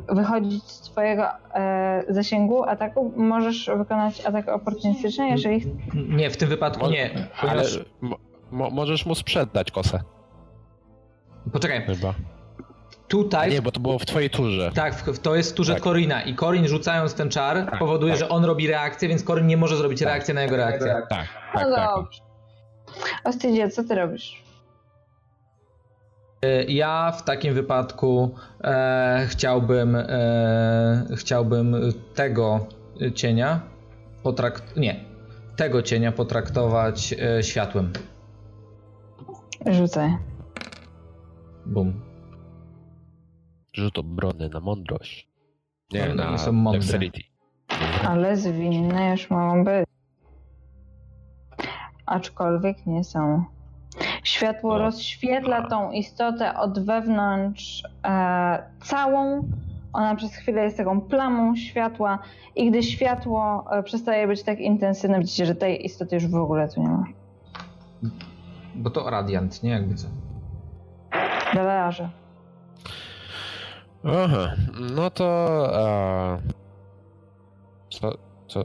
[0.08, 3.12] wychodzić z twojego e, zasięgu ataku.
[3.16, 5.64] Możesz wykonać atak oportunistyczny, jeżeli
[5.94, 7.10] Nie, w tym wypadku nie.
[7.40, 7.78] Ale Ponieważ...
[8.50, 10.00] możesz mu sprzedać kosę,
[11.52, 12.14] Poczekaj, chyba.
[13.08, 13.50] Tutaj...
[13.50, 14.70] Nie, bo to było w twojej turze.
[14.74, 15.82] Tak, w- to jest w turze Tak.
[15.82, 18.20] Korina i Korin rzucając ten czar Tak, powoduje, tak.
[18.20, 20.92] że on robi reakcję, więc Korin nie może zrobić reakcji na jego reakcję.
[20.92, 21.90] Tak, tak, No tak.
[21.96, 22.20] dobrze.
[23.24, 24.42] Ostydzie, co ty robisz?
[26.42, 28.34] E, Ja w takim wypadku
[28.64, 31.76] e, chciałbym e, chciałbym
[32.14, 32.66] tego
[33.14, 33.60] cienia
[34.22, 34.76] potrakt...
[34.76, 35.04] nie,
[35.56, 37.92] tego cienia potraktować e, światłem.
[39.66, 40.16] Rzucaj.
[41.66, 42.00] Bum.
[43.74, 45.28] Rzut obrony na mądrość.
[45.92, 46.80] Nie, One na nie są mądre.
[46.80, 47.20] dexterity.
[48.08, 49.84] Ale zwinne już mogą być.
[52.06, 53.44] Aczkolwiek nie są.
[54.22, 54.78] Światło No.
[54.78, 59.48] rozświetla tą istotę od wewnątrz e, całą.
[59.92, 62.18] Ona przez chwilę jest taką plamą światła
[62.56, 66.68] i gdy światło e, przestaje być tak intensywne, widzicie, że tej istoty już w ogóle
[66.68, 67.04] tu nie ma.
[68.74, 70.08] Bo to radiant, nie jakby co.
[71.54, 72.08] Belearze.
[74.04, 74.54] Aha,
[74.96, 75.24] no to...
[75.74, 76.38] A...
[77.90, 78.18] Co,
[78.48, 78.64] co...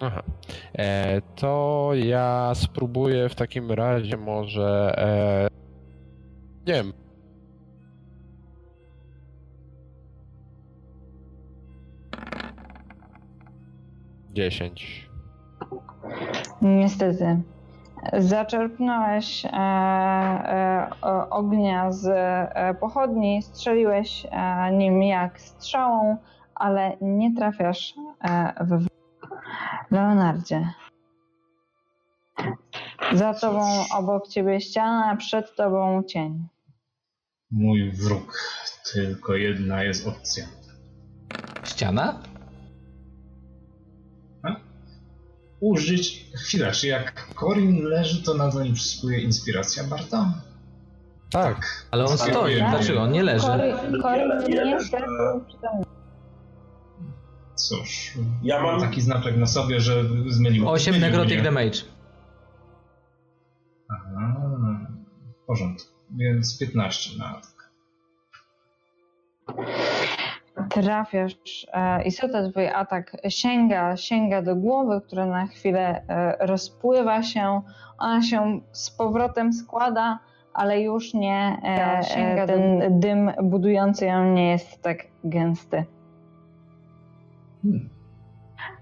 [0.00, 0.22] Aha.
[0.78, 4.94] E, to ja spróbuję w takim razie może...
[4.98, 5.48] E,
[6.66, 6.92] nie wiem.
[14.32, 15.10] Dziesięć.
[16.62, 17.42] Niestety.
[18.12, 20.90] Zaczerpnąłeś e, e,
[21.30, 24.26] ognia z e, pochodni, strzeliłeś
[24.72, 26.16] nim jak strzałą,
[26.54, 27.94] ale nie trafiasz
[28.60, 28.86] w
[29.90, 30.72] Leonardzie.
[33.12, 33.60] Za tobą,
[33.94, 36.48] obok ciebie ściana, przed tobą cień.
[37.50, 38.38] Mój wróg.
[38.92, 40.44] Tylko jedna jest opcja.
[41.64, 42.22] Ściana?
[45.60, 46.30] Użyć...
[46.34, 50.32] Chwila, czy jak Corin leży, to na to nie przyspuje inspiracja Barta?
[51.30, 51.86] Tak.
[51.90, 52.30] Ale on Tak.
[52.30, 52.58] stoi.
[52.58, 52.70] Tak.
[52.70, 53.00] Dlaczego?
[53.02, 53.46] On nie leży.
[54.02, 55.84] Corin przytomny.
[57.56, 58.12] Cóż,
[58.42, 60.68] Ja mam- taki znaczek na sobie, że zmylił.
[60.68, 61.78] 8 zmylił necrotic damage.
[63.90, 64.36] Aha,
[65.42, 65.88] w porządku.
[66.10, 67.70] Więc 15 na atak.
[70.70, 77.62] Trafiasz, e, istota twój atak sięga, sięga do głowy, która na chwilę e, rozpływa się,
[77.98, 80.18] ona się z powrotem składa,
[80.54, 85.84] ale już nie, e, e, ten dym budujący ją nie jest tak gęsty.
[87.62, 87.88] Hmm.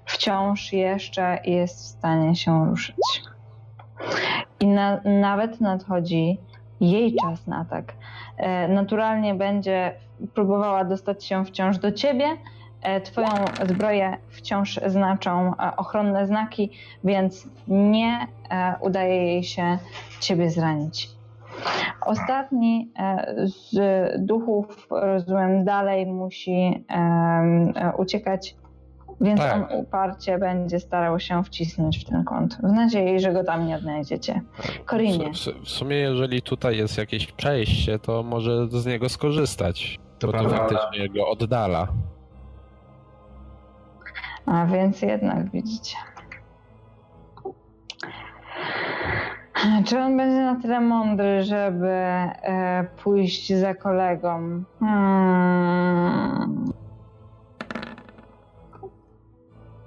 [0.05, 2.97] Wciąż jeszcze jest w stanie się ruszyć.
[4.61, 6.41] I na, nawet nadchodzi
[6.81, 7.95] jej czas na atak.
[8.37, 9.95] E, naturalnie będzie
[10.35, 12.27] próbowała dostać się wciąż do ciebie.
[12.83, 13.29] E, Twoją
[13.67, 16.71] zbroję wciąż znaczą e, ochronne znaki,
[17.05, 19.79] więc nie e, udaje jej się
[20.21, 21.11] ciebie zranić.
[22.07, 22.93] Ostatni
[23.45, 23.77] z
[24.27, 26.85] duchów, rozumiem, dalej musi
[27.99, 28.57] uciekać,
[29.21, 29.55] więc Tak.
[29.55, 33.77] on uparcie będzie starał się wcisnąć w ten kąt, w nadziei, że go tam nie
[33.77, 34.41] odnajdziecie.
[34.85, 35.33] Korinie.
[35.33, 39.99] W, w, w sumie jeżeli tutaj jest jakieś przejście, to może z niego skorzystać.
[40.19, 41.87] To bo to faktycznie go oddala.
[44.47, 45.97] A więc jednak widzicie.
[49.87, 54.63] Czy on będzie na tyle mądry, żeby e, pójść za kolegą?
[54.81, 56.73] Hmm.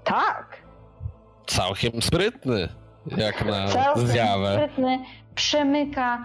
[0.04, 0.58] Tak.
[1.48, 2.70] Całkiem sprytny,
[3.18, 4.54] jak na Całkiem zjawę.
[4.56, 5.00] sprytny,
[5.36, 6.24] przemyka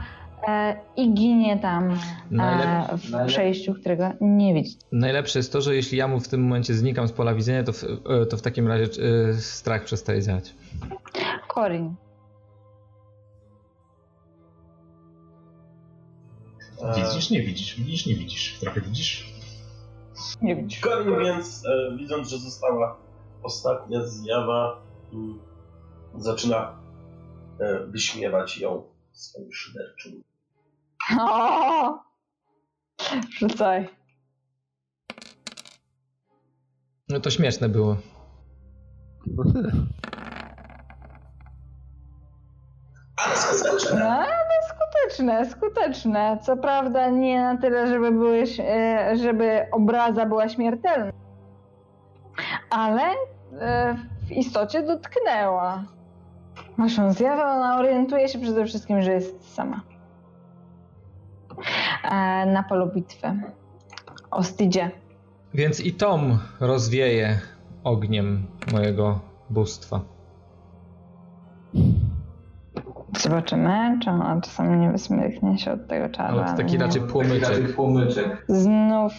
[0.97, 1.97] i ginie tam e,
[2.33, 4.77] Najlep- w przejściu, którego nie widzi.
[4.93, 7.73] Najlepsze jest to, że jeśli ja mu w tym momencie znikam z pola widzenia, to
[7.73, 10.55] w, e, to w takim razie e, strach przestaje działać.
[11.55, 11.95] Corin.
[16.83, 18.59] E, Widzisz, nie widzisz, widzisz, nie widzisz.
[18.61, 19.35] Trochę widzisz.
[20.43, 20.81] Nie widzisz.
[20.81, 22.97] Corin więc, e, widząc, że została
[23.43, 24.83] ostatnia zjawa,
[25.13, 25.39] mm,
[26.19, 26.79] zaczyna
[27.61, 28.83] e, wyśmiewać ją
[29.13, 30.23] swoim szyderczym.
[31.21, 31.99] O!
[33.39, 33.89] Rzucaj.
[37.09, 37.97] No to śmieszne było.
[43.17, 43.99] Ale skuteczne!
[43.99, 46.39] No, ale skuteczne, skuteczne.
[46.43, 51.13] Co prawda nie na tyle, żeby, były, e, żeby obraza była śmiertelna.
[52.71, 53.03] Ale
[53.61, 55.85] e, w istocie dotknęła.
[56.79, 59.94] Naszą zjawę, ona orientuje się przede wszystkim, że jest sama.
[62.05, 63.41] E, na polu bitwy.
[64.31, 64.91] Ostidzie.
[65.55, 67.39] Więc i Tom rozwieje
[67.85, 70.01] ogniem mojego bóstwa.
[73.21, 76.29] Zobaczymy, czy ona czasami nie wysmyknie się od tego czara.
[76.29, 77.75] Ale to taki raczej płomyczek.
[77.75, 78.45] płomyczek.
[78.49, 79.13] Znów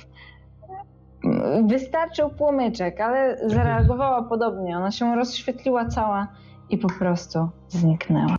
[1.68, 4.78] wystarczył płomyczek, ale zareagowała podobnie.
[4.78, 6.28] Ona się rozświetliła cała
[6.70, 8.36] i po prostu zniknęła.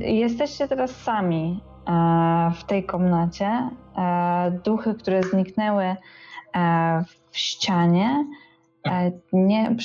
[0.00, 3.70] Jesteście teraz sami e, w tej komnacie.
[3.96, 5.96] E, Duchy, które zniknęły e,
[7.30, 8.26] w ścianie,
[9.32, 9.76] nie,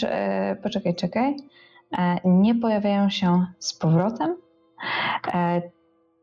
[0.64, 1.36] poczekaj, czekaj,
[2.26, 4.36] nie pojawiają się z powrotem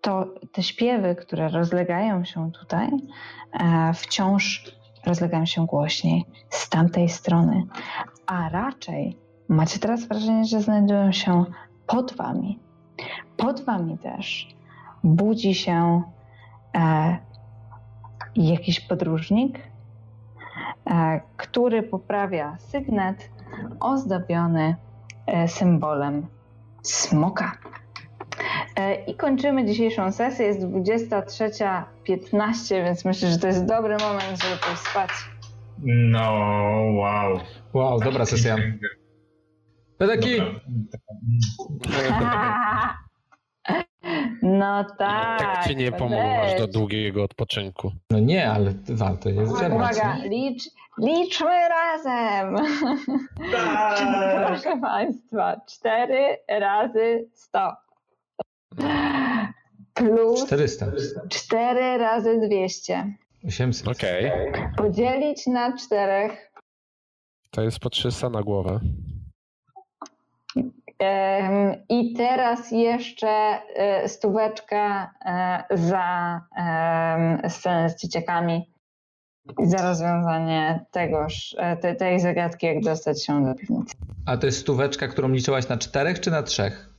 [0.00, 2.90] to te śpiewy, które rozlegają się tutaj,
[3.94, 4.72] wciąż
[5.06, 7.66] rozlegają się głośniej z tamtej strony,
[8.26, 9.18] a raczej
[9.48, 11.44] macie teraz wrażenie, że znajdują się
[11.86, 12.63] pod wami.
[13.36, 14.54] Pod wami też
[15.04, 16.02] budzi się
[16.74, 17.16] e,
[18.36, 19.58] jakiś podróżnik,
[20.90, 23.30] e, który poprawia sygnet
[23.80, 24.76] ozdobiony
[25.26, 26.26] e, symbolem
[26.82, 27.52] smoka.
[28.76, 30.46] E, I kończymy dzisiejszą sesję.
[30.46, 35.10] Jest 23.15, więc myślę, że to jest dobry moment, żeby pójść spać.
[35.82, 36.32] No,
[36.92, 37.38] wow.
[37.72, 38.56] Wow, dobra sesja.
[39.98, 40.40] Pedeki!
[41.68, 42.98] Dobra.
[44.42, 45.38] No tak.
[45.38, 47.92] Tak ci nie pomożesz do długiego odpoczynku.
[48.10, 49.96] No nie, ale warto jest zebrać.
[49.96, 50.28] Uwaga, nie?
[50.28, 50.62] licz,
[50.98, 52.56] liczmy razem.
[53.52, 53.98] Tak!
[54.46, 57.76] Proszę Państwa, 4 razy 100
[59.94, 60.86] plus 400.
[61.28, 63.14] 4 razy 200
[63.48, 63.88] 800.
[63.88, 64.32] Okej,
[64.76, 66.30] podzielić na 4
[67.50, 68.80] to jest po 300 na głowę.
[71.88, 76.40] I teraz jeszcze e, stóweczka e, za
[77.48, 78.74] scenę z dzieciakami
[79.58, 83.94] i za rozwiązanie tegoż, e, te, tej zagadki, jak dostać się do piwnicy.
[84.26, 86.90] A to jest stóweczka, którą liczyłaś na czterech czy na trzech?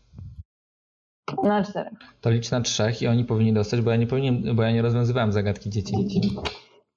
[1.43, 1.90] Na 4.
[2.22, 4.82] To licz na trzech i oni powinni dostać, bo ja nie powinien, bo ja nie
[4.82, 5.95] rozwiązywałem zagadki dzieci.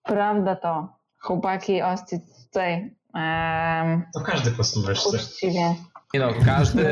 [0.02, 0.88] Prawda to.
[1.18, 5.16] Chłopaki oscy tutaj um, To każdy po stóweczce.
[5.16, 5.74] uczciwie.
[6.14, 6.82] Nie no, każdy,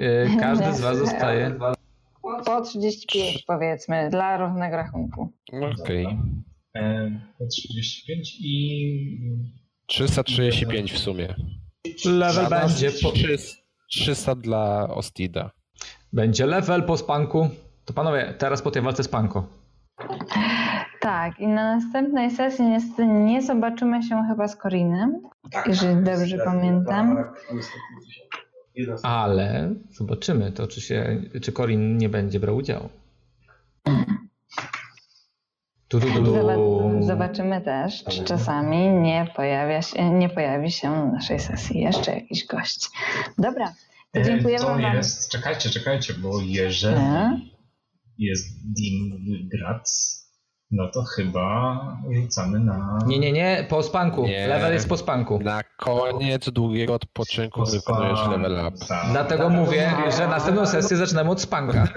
[0.00, 1.58] y, każdy z was dostaje.
[2.44, 5.32] Po 35 powiedzmy, dla równego rachunku.
[5.80, 6.06] Okej.
[7.38, 9.44] Po 35 i
[9.86, 11.34] 335 w sumie.
[12.04, 13.12] Level będzie po,
[13.90, 15.50] 300 dla Ostida.
[16.12, 17.48] będzie level po spanku.
[17.84, 19.46] To panowie, teraz po tej walce z panko.
[21.04, 26.38] Tak, i na następnej sesji niestety nie zobaczymy się chyba z Korinem, Tak, jeżeli dobrze
[26.44, 27.16] pamiętam.
[27.16, 27.78] Tak, niestety.
[28.74, 32.88] Jedna z- Ale zobaczymy to, czy się, czy Corin nie będzie brał udziału.
[35.88, 36.06] Tu, tu.
[36.24, 42.14] Zobac- Zobaczymy też, czy czasami nie, pojawia się, nie pojawi się na naszej sesji jeszcze
[42.14, 42.88] jakiś gość.
[43.38, 43.74] Dobra,
[44.12, 44.80] to e, dziękujemy to Wam.
[44.94, 47.40] jest, czekajcie, czekajcie, bo jeżeli E?
[48.18, 50.23] jest Dimgrac,
[50.70, 51.78] no to chyba
[52.10, 52.98] rzucamy na...
[53.06, 54.26] Nie, nie, nie, po spanku.
[54.26, 54.46] Nie.
[54.46, 55.38] Level jest po spanku.
[55.42, 58.86] Na koniec długiego odpoczynku wykonujesz level up.
[58.88, 59.06] Tak.
[59.10, 61.88] Dlatego mówię, że następną sesję zaczynamy od spanka.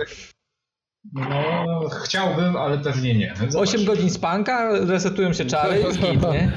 [1.14, 3.34] No, chciałbym, ale pewnie nie.
[3.36, 3.60] Zobaczmy.
[3.60, 6.52] 8 godzin spanka, resetują się czary i git, nie?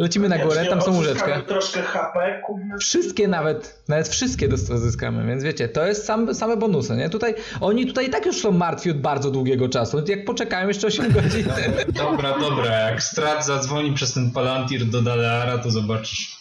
[0.00, 1.42] Lecimy na górę, tam są łóżeczkę.
[1.42, 2.42] troszkę HP.
[2.80, 7.10] Wszystkie nawet, nawet wszystkie zyskamy, więc wiecie, to jest sam, same bonusy, nie?
[7.10, 10.86] Tutaj, oni tutaj i tak już są martwi od bardzo długiego czasu, jak poczekają jeszcze
[10.86, 11.46] 8 godzin.
[11.88, 16.36] Dobra, dobra, jak Strat zadzwoni przez ten Palantir do Daleara, to zobaczysz.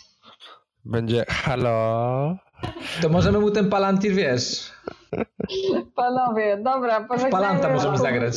[0.85, 2.37] Będzie halo.
[3.01, 4.71] To możemy mu ten palantir, wiesz,
[5.95, 7.31] Panowie, dobra, pożegnajmy.
[7.31, 8.33] palanta możemy zagrać.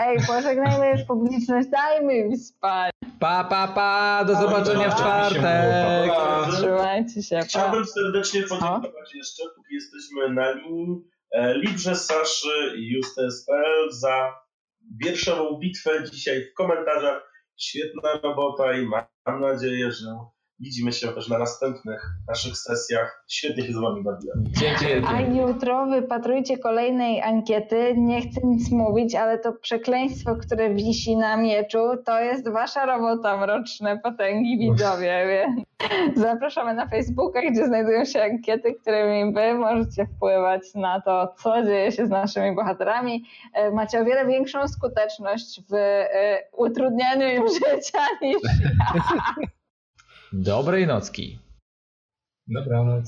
[0.00, 2.92] Ej, pożegnajmy już publiczność, dajmy im spać.
[3.20, 6.12] Pa, pa, pa, do zobaczenia w czwartek.
[6.52, 7.42] Trzymajcie się, pa.
[7.42, 14.34] Chciałbym serdecznie podziękować jeszcze, póki jesteśmy na linii, e, Librze, Saszy i Justes.pl za
[15.04, 17.32] wierszową bitwę dzisiaj w komentarzach.
[17.56, 18.86] Świetna robota i
[19.26, 20.06] mam nadzieję, że
[20.62, 23.24] widzimy się też na następnych naszych sesjach.
[23.28, 24.44] Świetnie się z Wami bawiłem.
[24.46, 27.94] Dzięki A jutro wypatrujcie kolejnej ankiety.
[27.96, 33.36] Nie chcę nic mówić, ale to przekleństwo, które wisi na mieczu, to jest wasza robota,
[33.36, 35.26] mroczne potęgi widzowie.
[35.28, 41.62] Więc zapraszamy na Facebooka, gdzie znajdują się ankiety, którymi wy możecie wpływać na to, co
[41.62, 43.24] dzieje się z naszymi bohaterami.
[43.54, 48.36] E, Macie o wiele większą skuteczność w e, utrudnianiu im życia niż
[50.32, 51.38] Dobrej nocki.
[52.48, 53.04] Dobranoc.